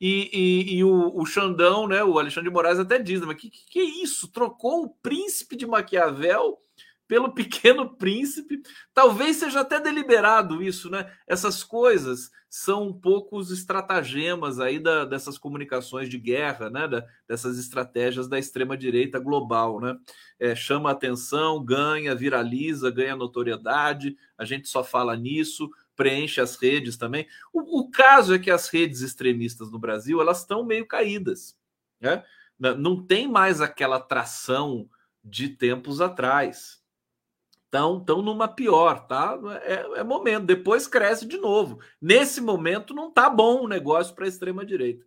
E, 0.00 0.30
e, 0.32 0.76
e 0.76 0.84
o, 0.84 1.12
o, 1.14 1.26
Xandão, 1.26 1.86
né, 1.86 2.02
o 2.02 2.18
Alexandre 2.18 2.48
de 2.48 2.54
Moraes 2.54 2.78
até 2.78 2.98
diz, 2.98 3.20
mas 3.20 3.36
que, 3.36 3.50
que, 3.50 3.66
que 3.66 3.78
é 3.78 3.84
isso? 3.84 4.28
Trocou 4.28 4.84
o 4.84 4.88
Príncipe 4.88 5.56
de 5.56 5.66
Maquiavel 5.66 6.58
pelo 7.10 7.34
Pequeno 7.34 7.96
Príncipe. 7.96 8.62
Talvez 8.94 9.38
seja 9.38 9.62
até 9.62 9.80
deliberado 9.80 10.62
isso, 10.62 10.88
né? 10.88 11.12
Essas 11.26 11.64
coisas 11.64 12.30
são 12.48 12.86
um 12.86 12.92
pouco 12.92 13.36
os 13.36 13.50
estratagemas 13.50 14.60
aí 14.60 14.78
da, 14.78 15.04
dessas 15.04 15.36
comunicações 15.36 16.08
de 16.08 16.16
guerra, 16.16 16.70
né? 16.70 16.86
Da, 16.86 17.04
dessas 17.26 17.58
estratégias 17.58 18.28
da 18.28 18.38
extrema 18.38 18.76
direita 18.76 19.18
global, 19.18 19.80
né? 19.80 19.98
É, 20.38 20.54
chama 20.54 20.92
atenção, 20.92 21.64
ganha, 21.64 22.14
viraliza, 22.14 22.92
ganha 22.92 23.16
notoriedade. 23.16 24.16
A 24.38 24.44
gente 24.44 24.68
só 24.68 24.84
fala 24.84 25.16
nisso, 25.16 25.68
preenche 25.96 26.40
as 26.40 26.54
redes 26.54 26.96
também. 26.96 27.26
O, 27.52 27.80
o 27.80 27.90
caso 27.90 28.34
é 28.34 28.38
que 28.38 28.52
as 28.52 28.68
redes 28.68 29.00
extremistas 29.00 29.68
no 29.72 29.80
Brasil 29.80 30.20
elas 30.20 30.42
estão 30.42 30.64
meio 30.64 30.86
caídas, 30.86 31.58
né? 32.00 32.22
Não 32.78 33.04
tem 33.04 33.26
mais 33.26 33.60
aquela 33.60 33.98
tração 33.98 34.88
de 35.24 35.48
tempos 35.48 36.00
atrás 36.00 36.79
estão 37.70 37.98
estão 37.98 38.20
numa 38.20 38.48
pior, 38.48 39.06
tá? 39.06 39.38
É, 39.62 40.00
é, 40.00 40.04
momento, 40.04 40.44
depois 40.44 40.88
cresce 40.88 41.24
de 41.24 41.38
novo. 41.38 41.78
Nesse 42.02 42.40
momento 42.40 42.92
não 42.92 43.10
tá 43.10 43.30
bom 43.30 43.62
o 43.62 43.68
negócio 43.68 44.14
para 44.14 44.24
a 44.24 44.28
extrema 44.28 44.66
direita. 44.66 45.06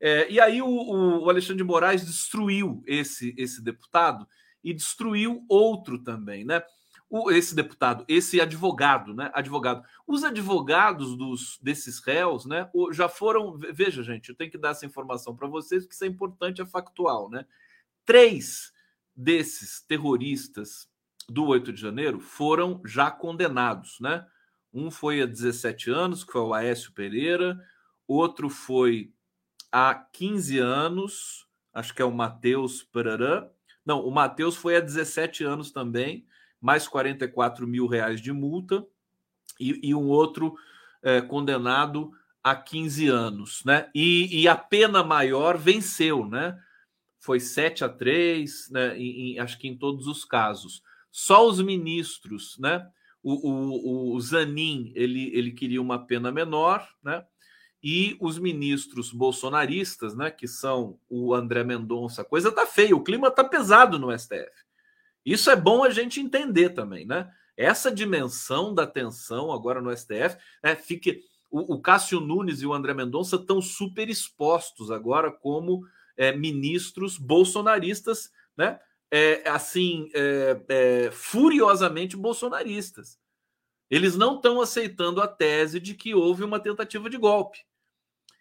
É, 0.00 0.30
e 0.30 0.40
aí 0.40 0.60
o, 0.60 0.66
o, 0.66 1.30
Alexandre 1.30 1.58
de 1.58 1.64
Moraes 1.64 2.04
destruiu 2.04 2.82
esse 2.86 3.34
esse 3.38 3.62
deputado 3.62 4.26
e 4.64 4.74
destruiu 4.74 5.44
outro 5.48 6.02
também, 6.02 6.44
né? 6.44 6.62
O, 7.08 7.30
esse 7.30 7.54
deputado, 7.54 8.04
esse 8.08 8.40
advogado, 8.40 9.14
né? 9.14 9.30
Advogado. 9.34 9.84
Os 10.06 10.24
advogados 10.24 11.16
dos 11.16 11.58
desses 11.62 12.00
réus, 12.00 12.44
né? 12.44 12.68
Já 12.92 13.08
foram. 13.08 13.56
Veja, 13.56 14.02
gente, 14.02 14.30
eu 14.30 14.34
tenho 14.34 14.50
que 14.50 14.58
dar 14.58 14.70
essa 14.70 14.86
informação 14.86 15.36
para 15.36 15.48
vocês, 15.48 15.84
porque 15.84 15.94
isso 15.94 16.04
é 16.04 16.08
importante, 16.08 16.62
é 16.62 16.66
factual, 16.66 17.30
né? 17.30 17.44
Três 18.04 18.72
desses 19.14 19.82
terroristas 19.82 20.89
do 21.30 21.46
8 21.46 21.72
de 21.72 21.80
janeiro 21.80 22.18
foram 22.18 22.82
já 22.84 23.10
condenados, 23.10 23.98
né? 24.00 24.26
Um 24.72 24.90
foi 24.90 25.22
a 25.22 25.26
17 25.26 25.90
anos, 25.90 26.24
que 26.24 26.32
foi 26.32 26.40
o 26.40 26.52
Aécio 26.52 26.92
Pereira, 26.92 27.58
outro 28.06 28.48
foi 28.48 29.12
há 29.70 29.94
15 29.94 30.58
anos, 30.58 31.46
acho 31.72 31.94
que 31.94 32.02
é 32.02 32.04
o 32.04 32.12
Matheus 32.12 32.82
Pararã. 32.82 33.48
Não, 33.86 34.04
o 34.04 34.10
Matheus 34.10 34.56
foi 34.56 34.76
há 34.76 34.80
17 34.80 35.44
anos 35.44 35.70
também, 35.70 36.26
mais 36.60 36.88
44 36.88 37.66
mil 37.66 37.86
reais 37.86 38.20
de 38.20 38.32
multa, 38.32 38.84
e, 39.58 39.90
e 39.90 39.94
um 39.94 40.08
outro 40.08 40.56
é, 41.02 41.20
condenado 41.20 42.10
a 42.42 42.56
15 42.56 43.08
anos, 43.08 43.62
né? 43.64 43.88
E, 43.94 44.42
e, 44.42 44.48
a 44.48 44.56
pena 44.56 45.04
maior 45.04 45.58
venceu, 45.58 46.26
né? 46.26 46.58
Foi 47.18 47.38
7 47.38 47.84
a 47.84 47.88
3, 47.88 48.70
né? 48.70 48.98
Em, 48.98 49.34
em, 49.34 49.38
acho 49.38 49.58
que 49.58 49.68
em 49.68 49.76
todos 49.76 50.06
os 50.06 50.24
casos. 50.24 50.82
Só 51.10 51.46
os 51.46 51.60
ministros, 51.60 52.56
né? 52.58 52.86
O, 53.22 54.12
o, 54.12 54.14
o 54.14 54.20
Zanin 54.20 54.92
ele, 54.94 55.30
ele 55.34 55.52
queria 55.52 55.82
uma 55.82 56.06
pena 56.06 56.32
menor, 56.32 56.88
né? 57.02 57.24
e 57.82 58.16
os 58.20 58.38
ministros 58.38 59.10
bolsonaristas, 59.10 60.14
né, 60.14 60.30
que 60.30 60.46
são 60.46 60.98
o 61.08 61.34
André 61.34 61.64
Mendonça. 61.64 62.22
A 62.22 62.24
coisa 62.24 62.52
tá 62.52 62.66
feia, 62.66 62.94
o 62.94 63.02
clima 63.02 63.30
tá 63.30 63.42
pesado 63.42 63.98
no 63.98 64.16
STF. 64.16 64.50
Isso 65.24 65.50
é 65.50 65.56
bom 65.56 65.82
a 65.82 65.90
gente 65.90 66.20
entender 66.20 66.70
também, 66.70 67.06
né? 67.06 67.30
Essa 67.56 67.90
dimensão 67.90 68.74
da 68.74 68.86
tensão 68.86 69.52
agora 69.52 69.80
no 69.80 69.94
STF, 69.94 70.36
né, 70.62 70.74
fique 70.76 71.22
o, 71.50 71.74
o 71.74 71.80
Cássio 71.80 72.20
Nunes 72.20 72.62
e 72.62 72.66
o 72.66 72.72
André 72.72 72.94
Mendonça 72.94 73.36
estão 73.36 73.60
super 73.60 74.08
expostos 74.08 74.90
agora 74.90 75.30
como 75.30 75.82
é, 76.16 76.32
ministros 76.32 77.18
bolsonaristas, 77.18 78.30
né? 78.56 78.78
É, 79.10 79.48
assim, 79.48 80.08
é, 80.14 80.62
é 80.68 81.10
furiosamente 81.10 82.16
bolsonaristas. 82.16 83.18
Eles 83.90 84.16
não 84.16 84.36
estão 84.36 84.60
aceitando 84.60 85.20
a 85.20 85.26
tese 85.26 85.80
de 85.80 85.94
que 85.94 86.14
houve 86.14 86.44
uma 86.44 86.60
tentativa 86.60 87.10
de 87.10 87.18
golpe. 87.18 87.58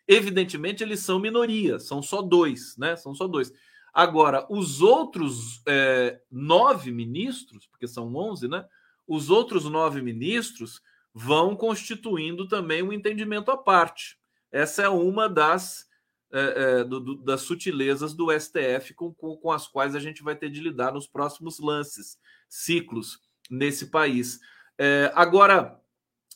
Evidentemente, 0.08 0.84
eles 0.84 1.00
são 1.00 1.20
minoria, 1.20 1.80
são 1.80 2.02
só 2.02 2.22
dois, 2.22 2.78
né? 2.78 2.96
São 2.96 3.16
só 3.16 3.28
dois. 3.28 3.52
Agora, 3.94 4.46
os 4.50 4.82
outros 4.82 5.62
é, 5.68 6.22
nove 6.32 6.92
ministros, 6.92 7.66
porque 7.68 7.88
são 7.88 8.16
onze, 8.16 8.48
né? 8.48 8.66
Os 9.08 9.32
outros 9.32 9.66
nove 9.66 10.02
ministros 10.02 10.82
vão 11.14 11.56
constituindo 11.56 12.48
também 12.48 12.84
um 12.84 12.94
entendimento 12.94 13.50
à 13.50 13.58
parte. 13.58 14.20
Essa 14.52 14.84
é 14.84 14.90
uma 14.90 15.28
das, 15.28 15.88
é, 16.32 16.80
é, 16.80 16.84
do, 16.84 17.00
do, 17.00 17.16
das 17.18 17.42
sutilezas 17.42 18.14
do 18.14 18.28
STF 18.32 18.94
com, 18.94 19.14
com, 19.14 19.36
com, 19.38 19.52
as 19.52 19.68
quais 19.68 19.96
a 19.96 20.00
gente 20.00 20.22
vai 20.22 20.36
ter 20.36 20.50
de 20.50 20.62
lidar 20.62 20.94
nos 20.94 21.08
próximos 21.08 21.60
lances, 21.60 22.18
ciclos 22.48 23.20
nesse 23.50 23.88
país. 23.88 24.40
É, 24.78 25.12
agora, 25.16 25.80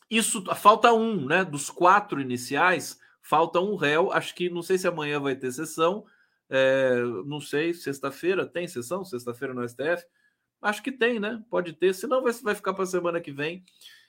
isso 0.09 0.43
falta 0.55 0.91
um, 0.93 1.25
né? 1.25 1.45
Dos 1.45 1.69
quatro 1.69 2.19
iniciais, 2.19 2.99
falta 3.21 3.59
um 3.59 3.75
réu. 3.75 4.11
Acho 4.11 4.33
que 4.35 4.49
não 4.49 4.61
sei 4.61 4.77
se 4.77 4.87
amanhã 4.87 5.19
vai 5.19 5.35
ter 5.35 5.51
sessão. 5.51 6.05
É, 6.49 7.01
não 7.25 7.39
sei, 7.39 7.73
sexta-feira 7.73 8.45
tem 8.45 8.67
sessão? 8.67 9.03
Sexta-feira 9.03 9.53
no 9.53 9.67
STF? 9.67 10.05
Acho 10.61 10.81
que 10.81 10.91
tem, 10.91 11.19
né? 11.19 11.43
Pode 11.49 11.73
ter, 11.73 11.93
senão 11.93 12.21
vai, 12.21 12.31
vai 12.33 12.55
ficar 12.55 12.73
para 12.73 12.83
a 12.83 12.87
semana 12.87 13.19
que 13.21 13.31
vem. 13.31 13.63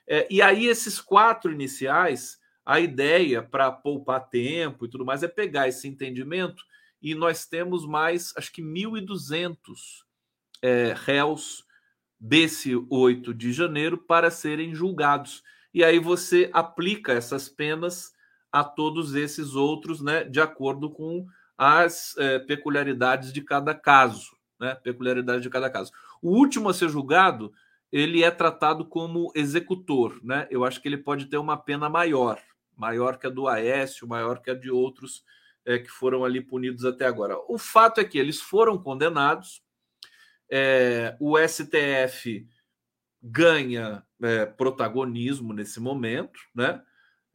É, 0.07 0.26
e 0.30 0.43
aí, 0.43 0.66
esses 0.66 1.01
quatro 1.01 1.51
iniciais, 1.51 2.39
a 2.64 2.80
ideia 2.80 3.42
para 3.42 3.70
poupar 3.70 4.28
tempo 4.28 4.84
e 4.84 4.88
tudo 4.88 5.04
mais 5.04 5.22
é 5.22 5.28
pegar 5.28 5.68
esse 5.68 5.86
entendimento 5.86 6.64
e 7.02 7.14
nós 7.14 7.44
temos 7.46 7.86
mais, 7.86 8.32
acho 8.36 8.50
que 8.50 8.62
1.200 8.62 9.56
é, 10.62 10.94
réus 10.96 11.64
desse 12.18 12.74
8 12.88 13.34
de 13.34 13.52
janeiro 13.52 13.98
para 13.98 14.30
serem 14.30 14.74
julgados. 14.74 15.42
E 15.74 15.84
aí 15.84 15.98
você 15.98 16.48
aplica 16.52 17.12
essas 17.12 17.48
penas 17.48 18.12
a 18.50 18.64
todos 18.64 19.14
esses 19.14 19.54
outros, 19.54 20.00
né, 20.00 20.24
de 20.24 20.40
acordo 20.40 20.88
com 20.88 21.26
as 21.58 22.16
é, 22.16 22.38
peculiaridades 22.38 23.32
de 23.32 23.42
cada 23.42 23.74
caso, 23.74 24.30
né, 24.58 24.74
peculiaridades 24.76 25.42
de 25.42 25.50
cada 25.50 25.68
caso. 25.68 25.92
O 26.22 26.30
último 26.30 26.70
a 26.70 26.74
ser 26.74 26.88
julgado 26.88 27.52
ele 27.94 28.24
é 28.24 28.30
tratado 28.30 28.84
como 28.84 29.30
executor, 29.36 30.18
né? 30.20 30.48
Eu 30.50 30.64
acho 30.64 30.82
que 30.82 30.88
ele 30.88 30.98
pode 30.98 31.26
ter 31.26 31.36
uma 31.36 31.56
pena 31.56 31.88
maior, 31.88 32.40
maior 32.76 33.18
que 33.18 33.26
a 33.26 33.30
do 33.30 33.48
Aécio, 33.48 34.06
maior 34.08 34.40
que 34.40 34.50
a 34.50 34.54
de 34.54 34.70
outros 34.70 35.24
é, 35.64 35.78
que 35.78 35.88
foram 35.88 36.24
ali 36.24 36.40
punidos 36.40 36.84
até 36.84 37.06
agora. 37.06 37.36
O 37.48 37.58
fato 37.58 38.00
é 38.00 38.04
que 38.04 38.18
eles 38.18 38.40
foram 38.40 38.76
condenados, 38.78 39.62
é, 40.50 41.16
o 41.18 41.36
STF 41.38 42.46
ganha 43.22 44.04
é, 44.22 44.44
protagonismo 44.44 45.52
nesse 45.52 45.80
momento, 45.80 46.38
né? 46.54 46.82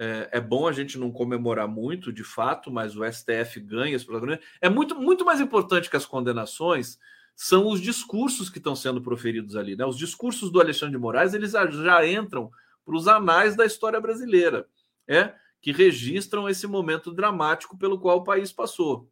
É, 0.01 0.29
é, 0.33 0.39
bom 0.39 0.65
a 0.65 0.71
gente 0.71 0.97
não 0.97 1.11
comemorar 1.11 1.67
muito, 1.67 2.13
de 2.13 2.23
fato, 2.23 2.71
mas 2.71 2.95
o 2.95 3.03
STF 3.03 3.59
ganha 3.59 3.95
esse 3.95 4.05
protagonismo. 4.05 4.41
É 4.61 4.69
muito, 4.69 4.95
muito 4.95 5.25
mais 5.25 5.41
importante 5.41 5.89
que 5.89 5.97
as 5.97 6.05
condenações 6.05 6.97
são 7.35 7.67
os 7.67 7.81
discursos 7.81 8.49
que 8.49 8.59
estão 8.59 8.75
sendo 8.75 9.01
proferidos 9.01 9.57
ali. 9.57 9.75
Né? 9.75 9.85
Os 9.85 9.97
discursos 9.97 10.51
do 10.51 10.61
Alexandre 10.61 10.95
de 10.95 11.01
Moraes 11.01 11.33
eles 11.33 11.51
já 11.51 12.07
entram 12.07 12.49
para 12.85 12.95
os 12.95 13.07
anais 13.07 13.57
da 13.57 13.65
história 13.65 13.99
brasileira, 13.99 14.67
é, 15.09 15.33
que 15.61 15.71
registram 15.71 16.47
esse 16.47 16.67
momento 16.67 17.11
dramático 17.11 17.77
pelo 17.77 17.99
qual 17.99 18.19
o 18.19 18.23
país 18.23 18.51
passou. 18.51 19.09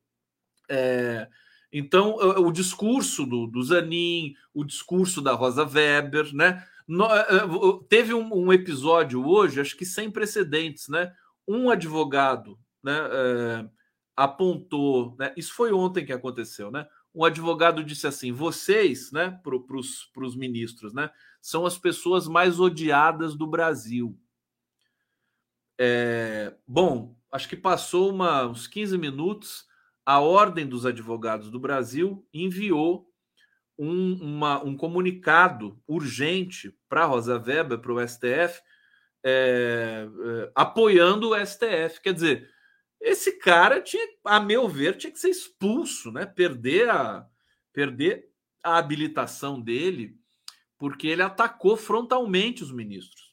É, 0.69 1.27
então, 1.71 2.15
o, 2.15 2.51
discurso 2.51 3.25
do, 3.25 3.47
do, 3.47 3.61
Zanin, 3.61 4.35
o 4.53 4.63
discurso 4.63 5.21
da 5.21 5.33
Rosa 5.33 5.65
Weber, 5.65 6.33
né? 6.33 6.65
No, 6.87 7.05
é, 7.05 7.19
é, 7.19 7.41
teve 7.89 8.13
um, 8.13 8.33
um, 8.33 8.53
episódio 8.53 9.25
hoje, 9.27 9.59
acho 9.59 9.75
que 9.75 9.85
sem 9.85 10.09
precedentes, 10.09 10.87
né? 10.87 11.13
Um 11.45 11.69
advogado 11.69 12.57
né, 12.81 12.97
é, 12.97 13.69
apontou, 14.15 15.15
né? 15.19 15.33
Isso 15.35 15.53
foi 15.53 15.73
ontem 15.73 16.05
que 16.05 16.13
aconteceu, 16.13 16.71
né? 16.71 16.87
um 17.17 17.25
advogado 17.25 17.83
disse 17.83 18.05
assim: 18.05 18.31
vocês, 18.31 19.11
né, 19.11 19.39
para 19.43 19.55
os 20.25 20.35
ministros, 20.35 20.93
né, 20.93 21.09
são 21.41 21.65
as 21.65 21.75
pessoas 21.75 22.27
mais 22.27 22.59
odiadas 22.59 23.35
do 23.35 23.47
Brasil. 23.47 24.15
É, 25.79 26.53
bom, 26.67 27.15
acho 27.31 27.47
que 27.47 27.55
passou 27.55 28.09
uma, 28.09 28.45
uns 28.47 28.67
15 28.67 28.97
minutos, 28.97 29.65
a 30.05 30.19
Ordem 30.19 30.65
dos 30.65 30.85
Advogados 30.85 31.51
do 31.51 31.59
Brasil 31.59 32.25
enviou 32.33 33.07
um, 33.77 34.13
uma, 34.13 34.63
um 34.63 34.75
comunicado 34.75 35.79
urgente 35.87 36.75
para 36.89 37.05
Rosa 37.05 37.37
Weber, 37.37 37.79
para 37.79 37.93
o 37.93 38.07
STF, 38.07 38.61
é, 39.23 40.07
é, 40.07 40.51
apoiando 40.55 41.29
o 41.29 41.45
STF. 41.45 42.01
Quer 42.01 42.13
dizer, 42.13 42.49
esse 42.99 43.33
cara 43.33 43.81
tinha, 43.81 44.07
a 44.25 44.39
meu 44.39 44.67
ver, 44.67 44.97
tinha 44.97 45.11
que 45.11 45.19
ser 45.19 45.29
expulso, 45.29 46.11
né? 46.11 46.25
Perder 46.25 46.89
a 46.89 47.27
perder 47.71 48.27
a 48.63 48.77
habilitação 48.77 49.61
dele, 49.61 50.17
porque 50.79 51.07
ele 51.07 51.21
atacou 51.21 51.77
frontalmente 51.77 52.63
os 52.63 52.71
ministros. 52.71 53.26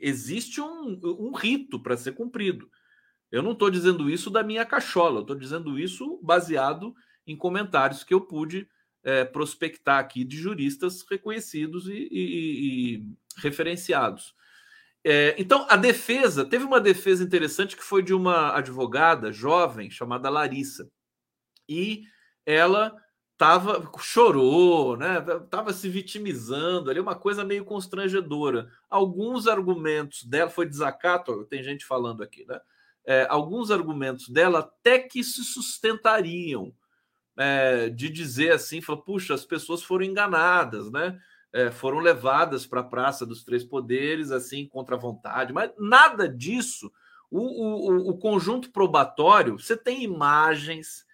Existe 0.00 0.60
um, 0.60 0.98
um 1.02 1.32
rito 1.32 1.80
para 1.80 1.96
ser 1.96 2.12
cumprido. 2.12 2.70
Eu 3.30 3.42
não 3.42 3.52
estou 3.52 3.70
dizendo 3.70 4.10
isso 4.10 4.30
da 4.30 4.42
minha 4.42 4.64
cachola, 4.64 5.18
eu 5.18 5.22
estou 5.22 5.36
dizendo 5.36 5.78
isso 5.78 6.20
baseado 6.22 6.94
em 7.26 7.36
comentários 7.36 8.04
que 8.04 8.12
eu 8.12 8.20
pude 8.20 8.68
é, 9.02 9.24
prospectar 9.24 9.98
aqui 9.98 10.24
de 10.24 10.36
juristas 10.36 11.04
reconhecidos 11.08 11.88
e, 11.88 12.08
e, 12.10 12.96
e 12.96 13.06
referenciados. 13.38 14.34
É, 15.04 15.34
então, 15.36 15.66
a 15.68 15.76
defesa, 15.76 16.44
teve 16.44 16.64
uma 16.64 16.80
defesa 16.80 17.24
interessante 17.24 17.76
que 17.76 17.82
foi 17.82 18.02
de 18.02 18.14
uma 18.14 18.56
advogada 18.56 19.32
jovem 19.32 19.90
chamada 19.90 20.30
Larissa. 20.30 20.88
E 21.68 22.04
ela 22.46 22.94
tava, 23.46 23.90
chorou, 24.00 24.96
né? 24.96 25.20
Tava 25.50 25.72
se 25.72 25.88
vitimizando 25.88 26.90
ali, 26.90 27.00
uma 27.00 27.14
coisa 27.14 27.44
meio 27.44 27.64
constrangedora. 27.64 28.68
Alguns 28.88 29.46
argumentos 29.46 30.24
dela 30.24 30.50
foi 30.50 30.66
desacato, 30.66 31.44
tem 31.46 31.62
gente 31.62 31.84
falando 31.84 32.22
aqui, 32.22 32.44
né? 32.46 32.60
É, 33.04 33.26
alguns 33.28 33.70
argumentos 33.70 34.28
dela 34.28 34.60
até 34.60 34.98
que 34.98 35.24
se 35.24 35.42
sustentariam 35.42 36.72
é, 37.36 37.88
de 37.88 38.08
dizer 38.08 38.52
assim, 38.52 38.80
falou, 38.80 39.02
puxa, 39.02 39.34
as 39.34 39.44
pessoas 39.44 39.82
foram 39.82 40.04
enganadas, 40.04 40.90
né? 40.90 41.18
é, 41.52 41.70
foram 41.70 41.98
levadas 41.98 42.66
para 42.66 42.80
a 42.80 42.84
Praça 42.84 43.26
dos 43.26 43.44
Três 43.44 43.62
Poderes, 43.62 44.30
assim, 44.30 44.66
contra 44.66 44.96
a 44.96 44.98
vontade, 44.98 45.52
mas 45.52 45.70
nada 45.78 46.28
disso. 46.28 46.90
O, 47.30 47.40
o, 47.40 48.10
o 48.10 48.18
conjunto 48.18 48.70
probatório, 48.70 49.58
você 49.58 49.76
tem 49.76 50.02
imagens. 50.02 51.06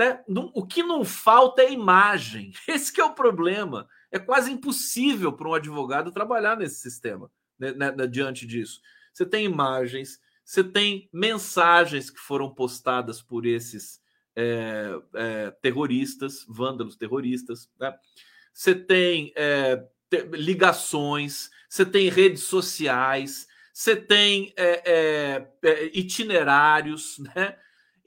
Né? 0.00 0.18
O 0.54 0.66
que 0.66 0.82
não 0.82 1.04
falta 1.04 1.60
é 1.60 1.70
imagem. 1.70 2.54
Esse 2.66 2.98
é 2.98 3.04
o 3.04 3.12
problema. 3.12 3.86
É 4.10 4.18
quase 4.18 4.50
impossível 4.50 5.30
para 5.30 5.46
um 5.46 5.52
advogado 5.52 6.10
trabalhar 6.10 6.56
nesse 6.56 6.80
sistema, 6.80 7.30
né, 7.58 7.72
né, 7.72 7.92
né, 7.92 8.06
diante 8.06 8.46
disso. 8.46 8.80
Você 9.12 9.26
tem 9.26 9.44
imagens, 9.44 10.18
você 10.42 10.64
tem 10.64 11.06
mensagens 11.12 12.08
que 12.08 12.18
foram 12.18 12.48
postadas 12.48 13.20
por 13.20 13.44
esses 13.44 14.00
é, 14.34 14.98
é, 15.14 15.50
terroristas, 15.60 16.46
vândalos 16.48 16.96
terroristas, 16.96 17.68
né? 17.78 17.94
você 18.54 18.74
tem 18.74 19.34
é, 19.36 19.84
ligações, 20.32 21.50
você 21.68 21.84
tem 21.84 22.08
redes 22.08 22.44
sociais, 22.44 23.46
você 23.72 23.94
tem 23.94 24.54
itinerários, 25.92 27.18
né? 27.18 27.56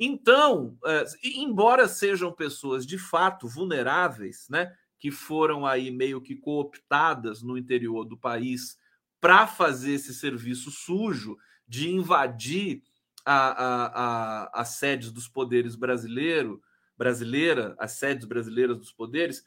Então, 0.05 0.77
é, 0.85 1.05
embora 1.23 1.87
sejam 1.87 2.29
pessoas 2.29 2.85
de 2.85 2.97
fato 2.97 3.47
vulneráveis, 3.47 4.47
né, 4.49 4.75
que 4.99 5.09
foram 5.09 5.65
aí 5.65 5.89
meio 5.89 6.19
que 6.19 6.35
cooptadas 6.35 7.41
no 7.41 7.57
interior 7.57 8.03
do 8.03 8.17
país 8.17 8.77
para 9.21 9.47
fazer 9.47 9.93
esse 9.93 10.13
serviço 10.13 10.69
sujo 10.71 11.37
de 11.65 11.89
invadir 11.89 12.83
a, 13.25 13.47
a, 13.47 13.85
a, 13.85 14.61
as 14.61 14.69
sedes 14.71 15.09
dos 15.09 15.29
poderes 15.29 15.73
brasileiro, 15.77 16.61
brasileira, 16.97 17.73
as 17.79 17.93
sedes 17.93 18.25
brasileiras 18.25 18.77
dos 18.77 18.91
poderes, 18.91 19.45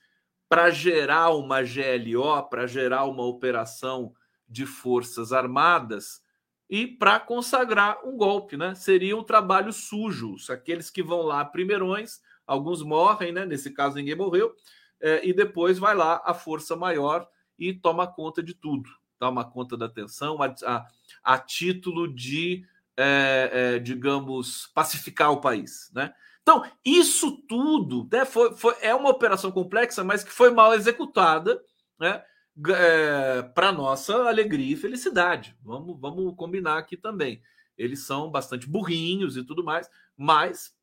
para 0.48 0.70
gerar 0.70 1.32
uma 1.32 1.60
GLO, 1.60 2.48
para 2.48 2.66
gerar 2.66 3.04
uma 3.04 3.24
operação 3.24 4.14
de 4.48 4.64
forças 4.64 5.34
armadas, 5.34 6.22
e 6.68 6.86
para 6.86 7.20
consagrar 7.20 8.04
um 8.04 8.16
golpe, 8.16 8.56
né? 8.56 8.74
Seria 8.74 9.16
um 9.16 9.22
trabalho 9.22 9.72
sujo. 9.72 10.36
Aqueles 10.50 10.90
que 10.90 11.02
vão 11.02 11.22
lá 11.22 11.44
primeirões, 11.44 12.20
alguns 12.46 12.82
morrem, 12.82 13.32
né? 13.32 13.46
Nesse 13.46 13.70
caso 13.72 13.96
ninguém 13.96 14.16
morreu, 14.16 14.54
é, 15.00 15.26
e 15.26 15.32
depois 15.32 15.78
vai 15.78 15.94
lá 15.94 16.20
a 16.24 16.34
força 16.34 16.74
maior 16.74 17.28
e 17.58 17.72
toma 17.72 18.06
conta 18.06 18.42
de 18.42 18.54
tudo, 18.54 18.88
toma 19.18 19.44
conta 19.44 19.76
da 19.76 19.86
atenção 19.86 20.42
a, 20.42 20.54
a, 20.64 20.86
a 21.22 21.38
título 21.38 22.12
de, 22.12 22.64
é, 22.96 23.50
é, 23.52 23.78
digamos, 23.78 24.66
pacificar 24.74 25.32
o 25.32 25.40
país, 25.40 25.90
né? 25.94 26.12
Então, 26.42 26.64
isso 26.84 27.42
tudo 27.48 28.08
né, 28.10 28.24
foi, 28.24 28.54
foi, 28.54 28.76
é 28.80 28.94
uma 28.94 29.10
operação 29.10 29.50
complexa, 29.50 30.04
mas 30.04 30.22
que 30.22 30.30
foi 30.30 30.50
mal 30.50 30.72
executada, 30.74 31.60
né? 31.98 32.22
É, 32.68 33.42
para 33.42 33.72
nossa 33.72 34.14
alegria 34.28 34.72
e 34.72 34.76
felicidade. 34.76 35.56
Vamos, 35.62 35.98
vamos 36.00 36.34
combinar 36.36 36.78
aqui 36.78 36.96
também. 36.96 37.42
Eles 37.76 38.00
são 38.00 38.30
bastante 38.30 38.66
burrinhos 38.66 39.36
e 39.36 39.44
tudo 39.44 39.62
mais, 39.62 39.90
mas 40.16 40.74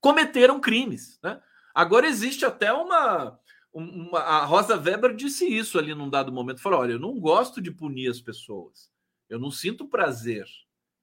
cometeram 0.00 0.60
crimes. 0.60 1.18
Né? 1.22 1.40
Agora 1.74 2.06
existe 2.06 2.44
até 2.44 2.72
uma, 2.72 3.38
uma. 3.72 4.18
A 4.18 4.44
Rosa 4.44 4.76
Weber 4.76 5.14
disse 5.14 5.46
isso 5.46 5.78
ali 5.78 5.94
num 5.94 6.10
dado 6.10 6.32
momento: 6.32 6.60
falou, 6.60 6.80
olha, 6.80 6.92
eu 6.92 6.98
não 6.98 7.18
gosto 7.18 7.60
de 7.60 7.70
punir 7.70 8.10
as 8.10 8.20
pessoas. 8.20 8.90
Eu 9.28 9.38
não 9.38 9.50
sinto 9.50 9.88
prazer 9.88 10.44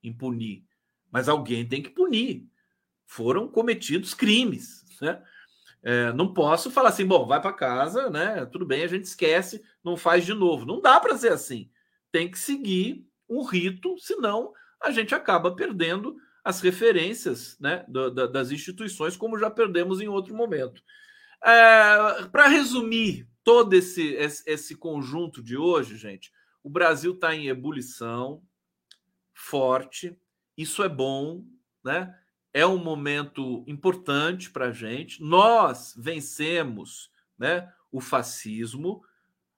em 0.03 0.13
punir, 0.13 0.65
mas 1.09 1.29
alguém 1.29 1.67
tem 1.67 1.81
que 1.81 1.89
punir. 1.89 2.45
Foram 3.05 3.47
cometidos 3.47 4.13
crimes. 4.13 4.85
Né? 5.01 5.23
É, 5.83 6.11
não 6.13 6.33
posso 6.33 6.71
falar 6.71 6.89
assim, 6.89 7.05
bom, 7.05 7.25
vai 7.25 7.41
para 7.41 7.53
casa, 7.53 8.09
né? 8.09 8.45
Tudo 8.45 8.65
bem, 8.65 8.83
a 8.83 8.87
gente 8.87 9.05
esquece, 9.05 9.63
não 9.83 9.95
faz 9.95 10.25
de 10.25 10.33
novo. 10.33 10.65
Não 10.65 10.81
dá 10.81 10.99
para 10.99 11.17
ser 11.17 11.31
assim. 11.31 11.69
Tem 12.11 12.29
que 12.29 12.37
seguir 12.37 13.07
um 13.29 13.43
rito, 13.43 13.97
senão 13.99 14.51
a 14.81 14.91
gente 14.91 15.13
acaba 15.13 15.55
perdendo 15.55 16.15
as 16.43 16.61
referências 16.61 17.57
né, 17.59 17.85
das 18.31 18.51
instituições, 18.51 19.17
como 19.17 19.37
já 19.37 19.49
perdemos 19.49 19.99
em 19.99 20.07
outro 20.07 20.33
momento. 20.33 20.81
É, 21.43 22.25
para 22.31 22.47
resumir 22.47 23.27
todo 23.43 23.73
esse, 23.73 24.13
esse 24.45 24.75
conjunto 24.75 25.43
de 25.43 25.57
hoje, 25.57 25.97
gente, 25.97 26.31
o 26.63 26.69
Brasil 26.69 27.13
está 27.13 27.35
em 27.35 27.47
ebulição 27.47 28.41
forte, 29.33 30.17
isso 30.57 30.83
é 30.83 30.89
bom, 30.89 31.43
né? 31.83 32.13
É 32.57 32.65
um 32.65 32.79
momento 32.79 33.63
importante 33.67 34.49
para 34.49 34.69
a 34.69 34.71
gente. 34.71 35.21
Nós 35.21 35.93
vencemos 35.95 37.11
né, 37.37 37.71
o 37.91 38.01
fascismo, 38.01 39.03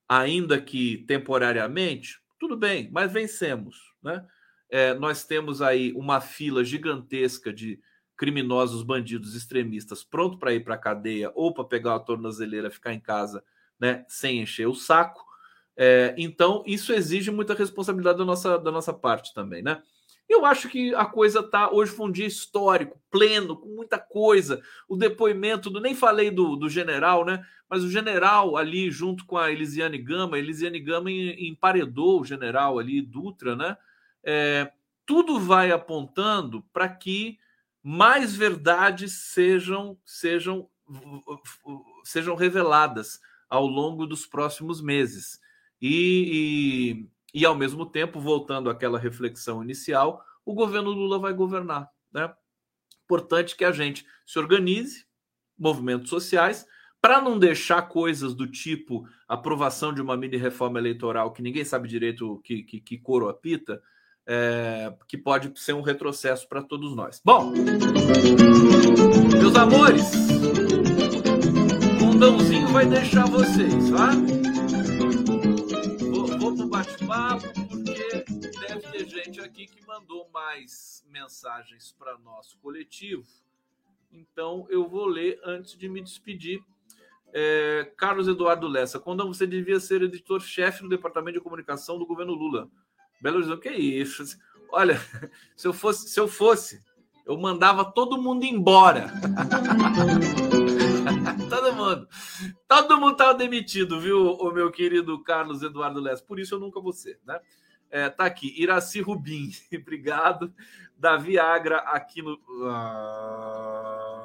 ainda 0.05 0.59
que 0.59 0.97
temporariamente, 1.07 2.19
tudo 2.37 2.57
bem, 2.57 2.89
mas 2.91 3.13
vencemos. 3.13 3.93
Né? 4.03 4.25
É, 4.69 4.93
nós 4.95 5.23
temos 5.23 5.61
aí 5.61 5.93
uma 5.93 6.19
fila 6.19 6.61
gigantesca 6.61 7.53
de 7.53 7.79
criminosos, 8.17 8.83
bandidos, 8.83 9.33
extremistas 9.33 10.03
pronto 10.03 10.37
para 10.37 10.53
ir 10.53 10.65
para 10.65 10.75
a 10.75 10.77
cadeia 10.77 11.31
ou 11.35 11.53
para 11.53 11.63
pegar 11.63 11.95
a 11.95 11.99
tornozeleira, 12.01 12.69
ficar 12.69 12.93
em 12.93 12.99
casa 12.99 13.41
né, 13.79 14.03
sem 14.09 14.41
encher 14.41 14.67
o 14.67 14.75
saco. 14.75 15.23
É, 15.77 16.13
então, 16.17 16.65
isso 16.67 16.91
exige 16.91 17.31
muita 17.31 17.53
responsabilidade 17.53 18.17
da 18.17 18.25
nossa, 18.25 18.59
da 18.59 18.73
nossa 18.73 18.93
parte 18.93 19.33
também, 19.33 19.63
né? 19.63 19.81
Eu 20.29 20.45
acho 20.45 20.69
que 20.69 20.93
a 20.93 21.05
coisa 21.05 21.41
tá. 21.41 21.71
Hoje 21.71 21.91
foi 21.91 22.05
um 22.05 22.11
dia 22.11 22.27
histórico, 22.27 23.01
pleno, 23.09 23.57
com 23.57 23.67
muita 23.69 23.97
coisa. 23.97 24.61
O 24.87 24.95
depoimento 24.95 25.71
do. 25.71 25.81
Nem 25.81 25.95
falei 25.95 26.29
do, 26.29 26.55
do 26.55 26.69
general, 26.69 27.25
né? 27.25 27.43
Mas 27.67 27.83
o 27.83 27.89
general 27.89 28.55
ali, 28.55 28.91
junto 28.91 29.25
com 29.25 29.37
a 29.37 29.51
Elisiane 29.51 29.97
Gama, 29.97 30.37
Elisiane 30.37 30.79
Gama 30.79 31.11
emparedou 31.11 32.21
o 32.21 32.25
general 32.25 32.77
ali, 32.77 33.01
Dutra, 33.01 33.55
né? 33.55 33.75
É, 34.23 34.71
tudo 35.03 35.39
vai 35.39 35.71
apontando 35.71 36.63
para 36.71 36.87
que 36.87 37.39
mais 37.81 38.35
verdades 38.35 39.13
sejam, 39.13 39.97
sejam, 40.05 40.69
sejam 42.03 42.35
reveladas 42.35 43.19
ao 43.49 43.65
longo 43.65 44.05
dos 44.05 44.27
próximos 44.27 44.79
meses. 44.79 45.39
E, 45.81 47.01
e 47.01 47.09
ao 47.45 47.55
mesmo 47.55 47.85
tempo, 47.85 48.19
voltando 48.19 48.69
àquela 48.69 48.97
reflexão 48.97 49.63
inicial, 49.63 50.23
o 50.45 50.53
governo 50.53 50.89
Lula 50.89 51.19
vai 51.19 51.33
governar. 51.33 51.89
Né? 52.11 52.31
Importante 53.03 53.55
que 53.55 53.65
a 53.65 53.71
gente 53.71 54.05
se 54.25 54.39
organize, 54.39 55.05
movimentos 55.57 56.09
sociais, 56.09 56.65
para 57.01 57.21
não 57.21 57.39
deixar 57.39 57.83
coisas 57.83 58.33
do 58.33 58.47
tipo 58.47 59.07
aprovação 59.27 59.93
de 59.93 60.01
uma 60.01 60.17
mini 60.17 60.37
reforma 60.37 60.79
eleitoral 60.79 61.31
que 61.31 61.41
ninguém 61.41 61.63
sabe 61.63 61.87
direito 61.87 62.41
que, 62.43 62.63
que, 62.63 62.81
que 62.81 62.97
coro 62.97 63.29
apita, 63.29 63.81
é, 64.27 64.93
que 65.07 65.17
pode 65.17 65.51
ser 65.59 65.73
um 65.73 65.81
retrocesso 65.81 66.47
para 66.47 66.61
todos 66.61 66.95
nós. 66.95 67.21
Bom, 67.23 67.51
meus 69.39 69.55
amores, 69.55 70.11
o 72.03 72.17
Dãozinho 72.17 72.67
vai 72.67 72.85
deixar 72.85 73.25
vocês, 73.27 73.89
tá? 73.89 74.38
Bate-papo, 77.09 77.53
porque 77.67 78.25
deve 78.67 78.87
ter 78.91 79.09
gente 79.09 79.41
aqui 79.41 79.65
que 79.65 79.85
mandou 79.87 80.29
mais 80.31 81.03
mensagens 81.09 81.95
para 81.97 82.17
nosso 82.19 82.57
coletivo. 82.59 83.23
Então 84.11 84.67
eu 84.69 84.87
vou 84.87 85.05
ler 85.07 85.39
antes 85.43 85.75
de 85.75 85.89
me 85.89 86.01
despedir. 86.01 86.61
É, 87.33 87.91
Carlos 87.97 88.27
Eduardo 88.27 88.67
Lessa, 88.67 88.99
quando 88.99 89.27
você 89.27 89.45
devia 89.45 89.79
ser 89.79 90.01
editor-chefe 90.01 90.81
do 90.83 90.89
Departamento 90.89 91.37
de 91.37 91.43
Comunicação 91.43 91.97
do 91.97 92.05
governo 92.05 92.33
Lula. 92.33 92.69
Belo 93.21 93.37
Horizonte, 93.37 93.61
que 93.61 93.69
isso? 93.69 94.23
Olha, 94.71 94.99
se 95.55 95.67
eu 95.67 95.73
fosse, 95.73 96.09
se 96.09 96.19
eu 96.19 96.27
fosse, 96.27 96.83
eu 97.25 97.37
mandava 97.37 97.85
todo 97.85 98.21
mundo 98.21 98.45
embora. 98.45 99.11
todo 101.49 101.73
mundo. 101.73 102.07
Todo 102.67 102.99
mundo 102.99 103.13
estava 103.13 103.33
demitido, 103.33 103.99
viu, 103.99 104.33
o 104.33 104.51
meu 104.51 104.71
querido 104.71 105.21
Carlos 105.23 105.61
Eduardo 105.61 105.99
Lessa. 105.99 106.23
Por 106.23 106.39
isso 106.39 106.55
eu 106.55 106.59
nunca 106.59 106.79
vou 106.79 106.93
ser, 106.93 107.19
né? 107.25 107.39
É, 107.91 108.07
tá 108.09 108.25
aqui, 108.25 108.53
Iraci 108.61 109.01
Rubim, 109.01 109.49
obrigado. 109.75 110.53
Davi 110.97 111.39
Agra 111.39 111.77
aqui 111.79 112.21
no. 112.21 112.39
Ah, 112.67 114.19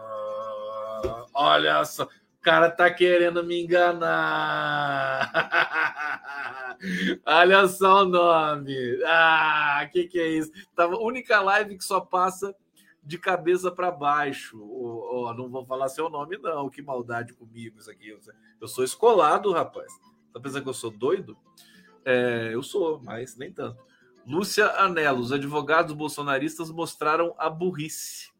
olha 1.32 1.85
só, 1.85 2.05
o 2.05 2.09
cara 2.43 2.70
tá 2.70 2.91
querendo 2.91 3.43
me 3.43 3.62
enganar. 3.62 5.30
olha 7.24 7.66
só 7.68 8.03
o 8.03 8.09
nome. 8.09 9.01
Ah, 9.07 9.89
que 9.91 10.05
que 10.05 10.18
é 10.18 10.28
isso? 10.28 10.53
Tava 10.74 10.97
única 10.99 11.41
live 11.41 11.78
que 11.78 11.85
só 11.85 12.01
passa 12.01 12.55
de 13.05 13.18
cabeça 13.18 13.70
para 13.70 13.90
baixo. 13.90 14.59
Oh, 14.61 15.26
oh, 15.26 15.34
não 15.34 15.48
vou 15.48 15.64
falar 15.64 15.88
seu 15.88 16.09
nome, 16.09 16.38
não. 16.38 16.70
Que 16.70 16.82
maldade 16.82 17.34
comigo 17.34 17.78
isso 17.78 17.90
aqui. 17.90 18.16
Eu 18.61 18.68
sou 18.68 18.84
escolado, 18.84 19.52
rapaz. 19.52 19.92
Tá 20.32 20.40
pensando 20.40 20.62
que 20.62 20.68
eu 20.68 20.74
sou 20.74 20.90
doido? 20.90 21.36
É, 22.05 22.50
eu 22.52 22.62
sou, 22.62 23.00
mas 23.02 23.36
nem 23.36 23.52
tanto. 23.52 23.82
Lúcia 24.26 24.66
Anelo, 24.78 25.20
os 25.20 25.32
advogados 25.32 25.94
bolsonaristas 25.94 26.70
mostraram 26.70 27.34
a 27.38 27.48
burrice. 27.50 28.32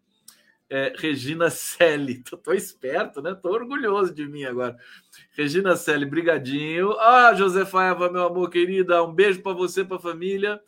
É, 0.69 0.95
Regina 0.97 1.51
Selle, 1.51 2.23
tô, 2.25 2.39
tô, 2.39 2.53
esperto, 2.53 3.21
né? 3.21 3.35
Tô 3.35 3.51
orgulhoso 3.51 4.15
de 4.15 4.27
mim 4.27 4.45
agora. 4.45 4.77
Regina 5.33 5.77
Selle, 5.77 6.07
brigadinho. 6.07 6.93
Ah, 6.99 7.35
Josefa 7.35 7.85
Eva, 7.85 8.11
meu 8.11 8.25
amor 8.25 8.49
querida, 8.49 9.05
um 9.05 9.13
beijo 9.13 9.43
para 9.43 9.53
você, 9.53 9.85
para 9.85 9.99
a 9.99 10.01
família. 10.01 10.61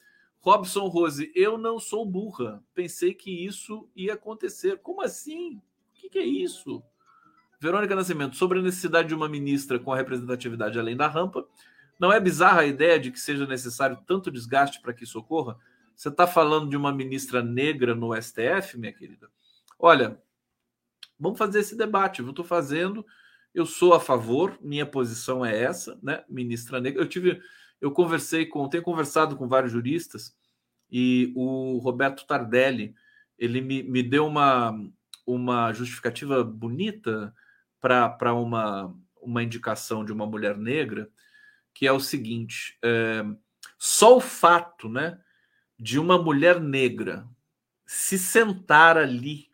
Robson 0.46 0.86
Rose, 0.86 1.32
eu 1.34 1.58
não 1.58 1.80
sou 1.80 2.06
burra. 2.06 2.62
Pensei 2.72 3.12
que 3.12 3.44
isso 3.44 3.90
ia 3.96 4.14
acontecer. 4.14 4.78
Como 4.78 5.02
assim? 5.02 5.56
O 5.56 5.60
que, 5.92 6.08
que 6.08 6.20
é 6.20 6.24
isso? 6.24 6.84
Verônica 7.58 7.96
Nascimento, 7.96 8.36
sobre 8.36 8.60
a 8.60 8.62
necessidade 8.62 9.08
de 9.08 9.14
uma 9.14 9.28
ministra 9.28 9.76
com 9.76 9.92
a 9.92 9.96
representatividade 9.96 10.78
além 10.78 10.96
da 10.96 11.08
rampa, 11.08 11.44
não 11.98 12.12
é 12.12 12.20
bizarra 12.20 12.60
a 12.60 12.64
ideia 12.64 12.96
de 13.00 13.10
que 13.10 13.18
seja 13.18 13.44
necessário 13.44 13.98
tanto 14.06 14.30
desgaste 14.30 14.80
para 14.80 14.92
que 14.92 15.02
isso 15.02 15.18
ocorra? 15.18 15.58
Você 15.96 16.10
está 16.10 16.28
falando 16.28 16.70
de 16.70 16.76
uma 16.76 16.92
ministra 16.92 17.42
negra 17.42 17.92
no 17.92 18.14
STF, 18.14 18.78
minha 18.78 18.92
querida? 18.92 19.28
Olha, 19.76 20.22
vamos 21.18 21.38
fazer 21.38 21.58
esse 21.58 21.76
debate. 21.76 22.22
Eu 22.22 22.30
estou 22.30 22.44
fazendo, 22.44 23.04
eu 23.52 23.66
sou 23.66 23.94
a 23.94 23.98
favor, 23.98 24.56
minha 24.60 24.86
posição 24.86 25.44
é 25.44 25.60
essa, 25.60 25.98
né? 26.00 26.22
Ministra 26.28 26.80
negra. 26.80 27.02
Eu 27.02 27.08
tive 27.08 27.42
eu 27.80 27.90
conversei 27.90 28.46
com, 28.46 28.68
tenho 28.68 28.82
conversado 28.82 29.36
com 29.36 29.48
vários 29.48 29.72
juristas 29.72 30.34
e 30.90 31.32
o 31.34 31.78
Roberto 31.78 32.26
Tardelli, 32.26 32.94
ele 33.38 33.60
me, 33.60 33.82
me 33.82 34.02
deu 34.02 34.26
uma, 34.26 34.72
uma 35.26 35.72
justificativa 35.72 36.42
bonita 36.42 37.34
para 37.80 38.34
uma, 38.34 38.94
uma 39.20 39.42
indicação 39.42 40.04
de 40.04 40.12
uma 40.12 40.26
mulher 40.26 40.56
negra, 40.56 41.10
que 41.74 41.86
é 41.86 41.92
o 41.92 42.00
seguinte: 42.00 42.78
é, 42.82 43.24
só 43.78 44.16
o 44.16 44.20
fato 44.20 44.88
né, 44.88 45.20
de 45.78 45.98
uma 45.98 46.20
mulher 46.20 46.60
negra 46.60 47.28
se 47.84 48.18
sentar 48.18 48.96
ali 48.96 49.50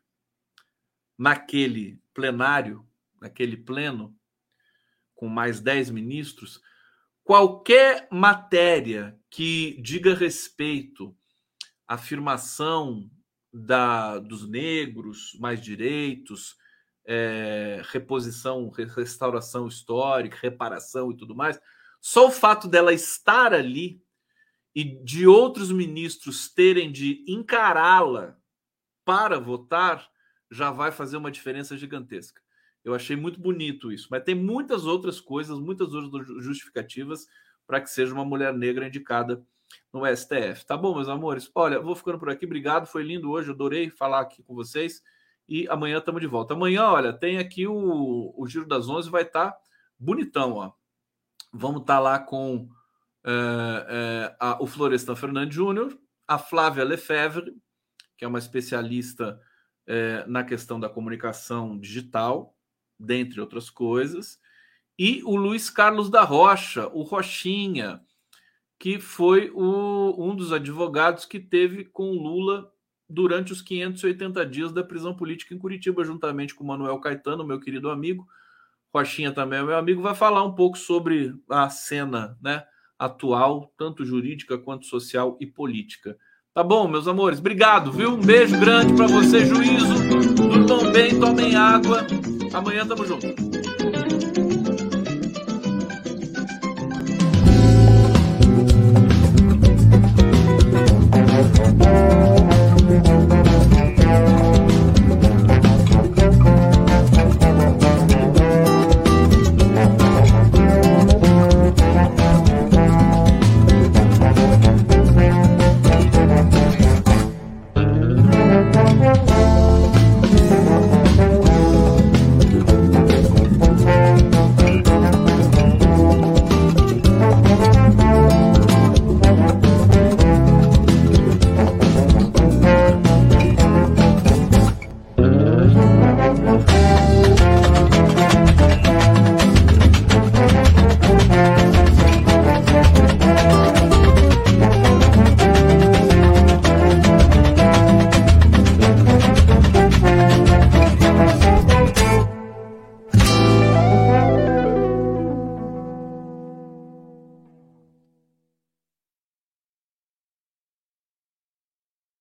naquele 1.19 2.01
plenário, 2.15 2.87
naquele 3.21 3.57
pleno, 3.57 4.17
com 5.15 5.29
mais 5.29 5.61
dez 5.61 5.91
ministros, 5.91 6.61
qualquer 7.25 8.09
matéria 8.11 9.19
que 9.31 9.81
diga 9.81 10.15
respeito 10.15 11.17
afirmação 11.87 13.11
da, 13.53 14.19
dos 14.19 14.49
negros, 14.49 15.37
mais 15.39 15.61
direitos, 15.61 16.57
é, 17.07 17.83
reposição, 17.85 18.71
restauração 18.71 19.67
histórica, 19.67 20.39
reparação 20.41 21.11
e 21.11 21.17
tudo 21.17 21.35
mais, 21.35 21.61
só 22.01 22.29
o 22.29 22.31
fato 22.31 22.67
dela 22.67 22.93
estar 22.93 23.53
ali 23.53 24.03
e 24.75 24.85
de 25.05 25.27
outros 25.27 25.71
ministros 25.71 26.49
terem 26.49 26.91
de 26.91 27.25
encará-la 27.29 28.37
para 29.05 29.39
votar 29.39 30.09
já 30.51 30.71
vai 30.71 30.91
fazer 30.91 31.17
uma 31.17 31.31
diferença 31.31 31.77
gigantesca. 31.77 32.41
Eu 32.85 32.95
achei 32.95 33.17
muito 33.17 33.41
bonito 33.41 33.93
isso, 33.93 34.09
mas 34.11 34.25
tem 34.25 34.35
muitas 34.35 34.85
outras 34.87 35.21
coisas, 35.21 35.59
muitas 35.59 35.95
outras 35.95 36.27
justificativas 36.45 37.27
para 37.67 37.81
que 37.81 37.89
seja 37.89 38.13
uma 38.13 38.25
mulher 38.25 38.53
negra 38.53 38.89
indicada 38.89 39.45
no 39.93 40.05
STF. 40.05 40.67
Tá 40.67 40.77
bom, 40.77 40.95
meus 40.95 41.09
amores? 41.09 41.51
Olha, 41.55 41.81
vou 41.81 41.95
ficando 41.95 42.19
por 42.19 42.29
aqui. 42.29 42.45
Obrigado, 42.45 42.87
foi 42.87 43.03
lindo 43.03 43.31
hoje. 43.31 43.51
Adorei 43.51 43.91
falar 43.91 44.21
aqui 44.21 44.43
com 44.43 44.55
vocês. 44.55 45.03
E 45.49 45.69
amanhã 45.69 45.99
estamos 45.99 46.21
de 46.21 46.27
volta. 46.27 46.55
Amanhã, 46.55 46.87
olha, 46.87 47.13
tem 47.13 47.39
aqui 47.39 47.67
o, 47.67 48.35
o 48.37 48.47
Giro 48.47 48.67
das 48.67 48.89
Onze, 48.89 49.11
vai 49.11 49.23
estar 49.23 49.53
tá 49.53 49.59
bonitão, 49.99 50.55
ó. 50.55 50.73
Vamos 51.53 51.83
estar 51.83 51.97
tá 51.97 52.01
lá 52.01 52.19
com 52.19 52.69
é, 53.25 53.87
é, 53.89 54.37
a, 54.41 54.63
o 54.63 54.67
Florestan 54.67 55.15
Fernandes 55.15 55.55
Júnior, 55.55 55.97
a 56.27 56.39
Flávia 56.39 56.85
Lefebvre, 56.85 57.55
que 58.17 58.25
é 58.25 58.29
uma 58.29 58.39
especialista 58.39 59.41
é, 59.87 60.25
na 60.27 60.45
questão 60.45 60.81
da 60.81 60.89
comunicação 60.89 61.79
digital, 61.79 62.52
dentre 63.05 63.41
outras 63.41 63.69
coisas, 63.69 64.39
e 64.99 65.23
o 65.25 65.37
Luiz 65.37 65.71
Carlos 65.71 66.11
da 66.11 66.23
Rocha, 66.23 66.89
o 66.89 67.03
Rochinha, 67.03 68.01
que 68.79 68.99
foi 68.99 69.51
o, 69.55 70.15
um 70.19 70.35
dos 70.35 70.53
advogados 70.53 71.25
que 71.25 71.41
teve 71.41 71.85
com 71.85 72.13
Lula 72.13 72.71
durante 73.09 73.53
os 73.53 73.63
580 73.63 74.45
dias 74.47 74.73
da 74.73 74.83
prisão 74.83 75.15
política 75.15 75.55
em 75.55 75.59
Curitiba, 75.59 76.05
juntamente 76.05 76.55
com 76.55 76.65
Manuel 76.65 76.99
Caetano, 76.99 77.45
meu 77.45 77.61
querido 77.61 77.91
amigo. 77.91 78.27
Rochinha 78.95 79.33
também 79.33 79.61
é 79.61 79.63
meu 79.63 79.77
amigo, 79.77 80.03
vai 80.03 80.15
falar 80.15 80.45
um 80.45 80.55
pouco 80.55 80.77
sobre 80.77 81.35
a 81.49 81.69
cena 81.71 82.37
né, 82.43 82.65
atual, 82.99 83.73
tanto 83.77 84.05
jurídica 84.05 84.59
quanto 84.59 84.87
social 84.87 85.37
e 85.41 85.47
política. 85.47 86.17
Tá 86.55 86.63
bom, 86.63 86.87
meus 86.87 87.09
amores? 87.09 87.39
Obrigado, 87.39 87.91
viu? 87.91 88.11
Um 88.15 88.21
beijo 88.21 88.59
grande 88.61 88.95
para 88.95 89.07
você, 89.07 89.47
juízo. 89.47 90.35
Durmam 90.35 90.93
bem, 90.93 91.19
tomem 91.19 91.57
água. 91.57 92.07
Amanhã 92.53 92.87
tamo 92.87 93.07
junto. 93.07 93.62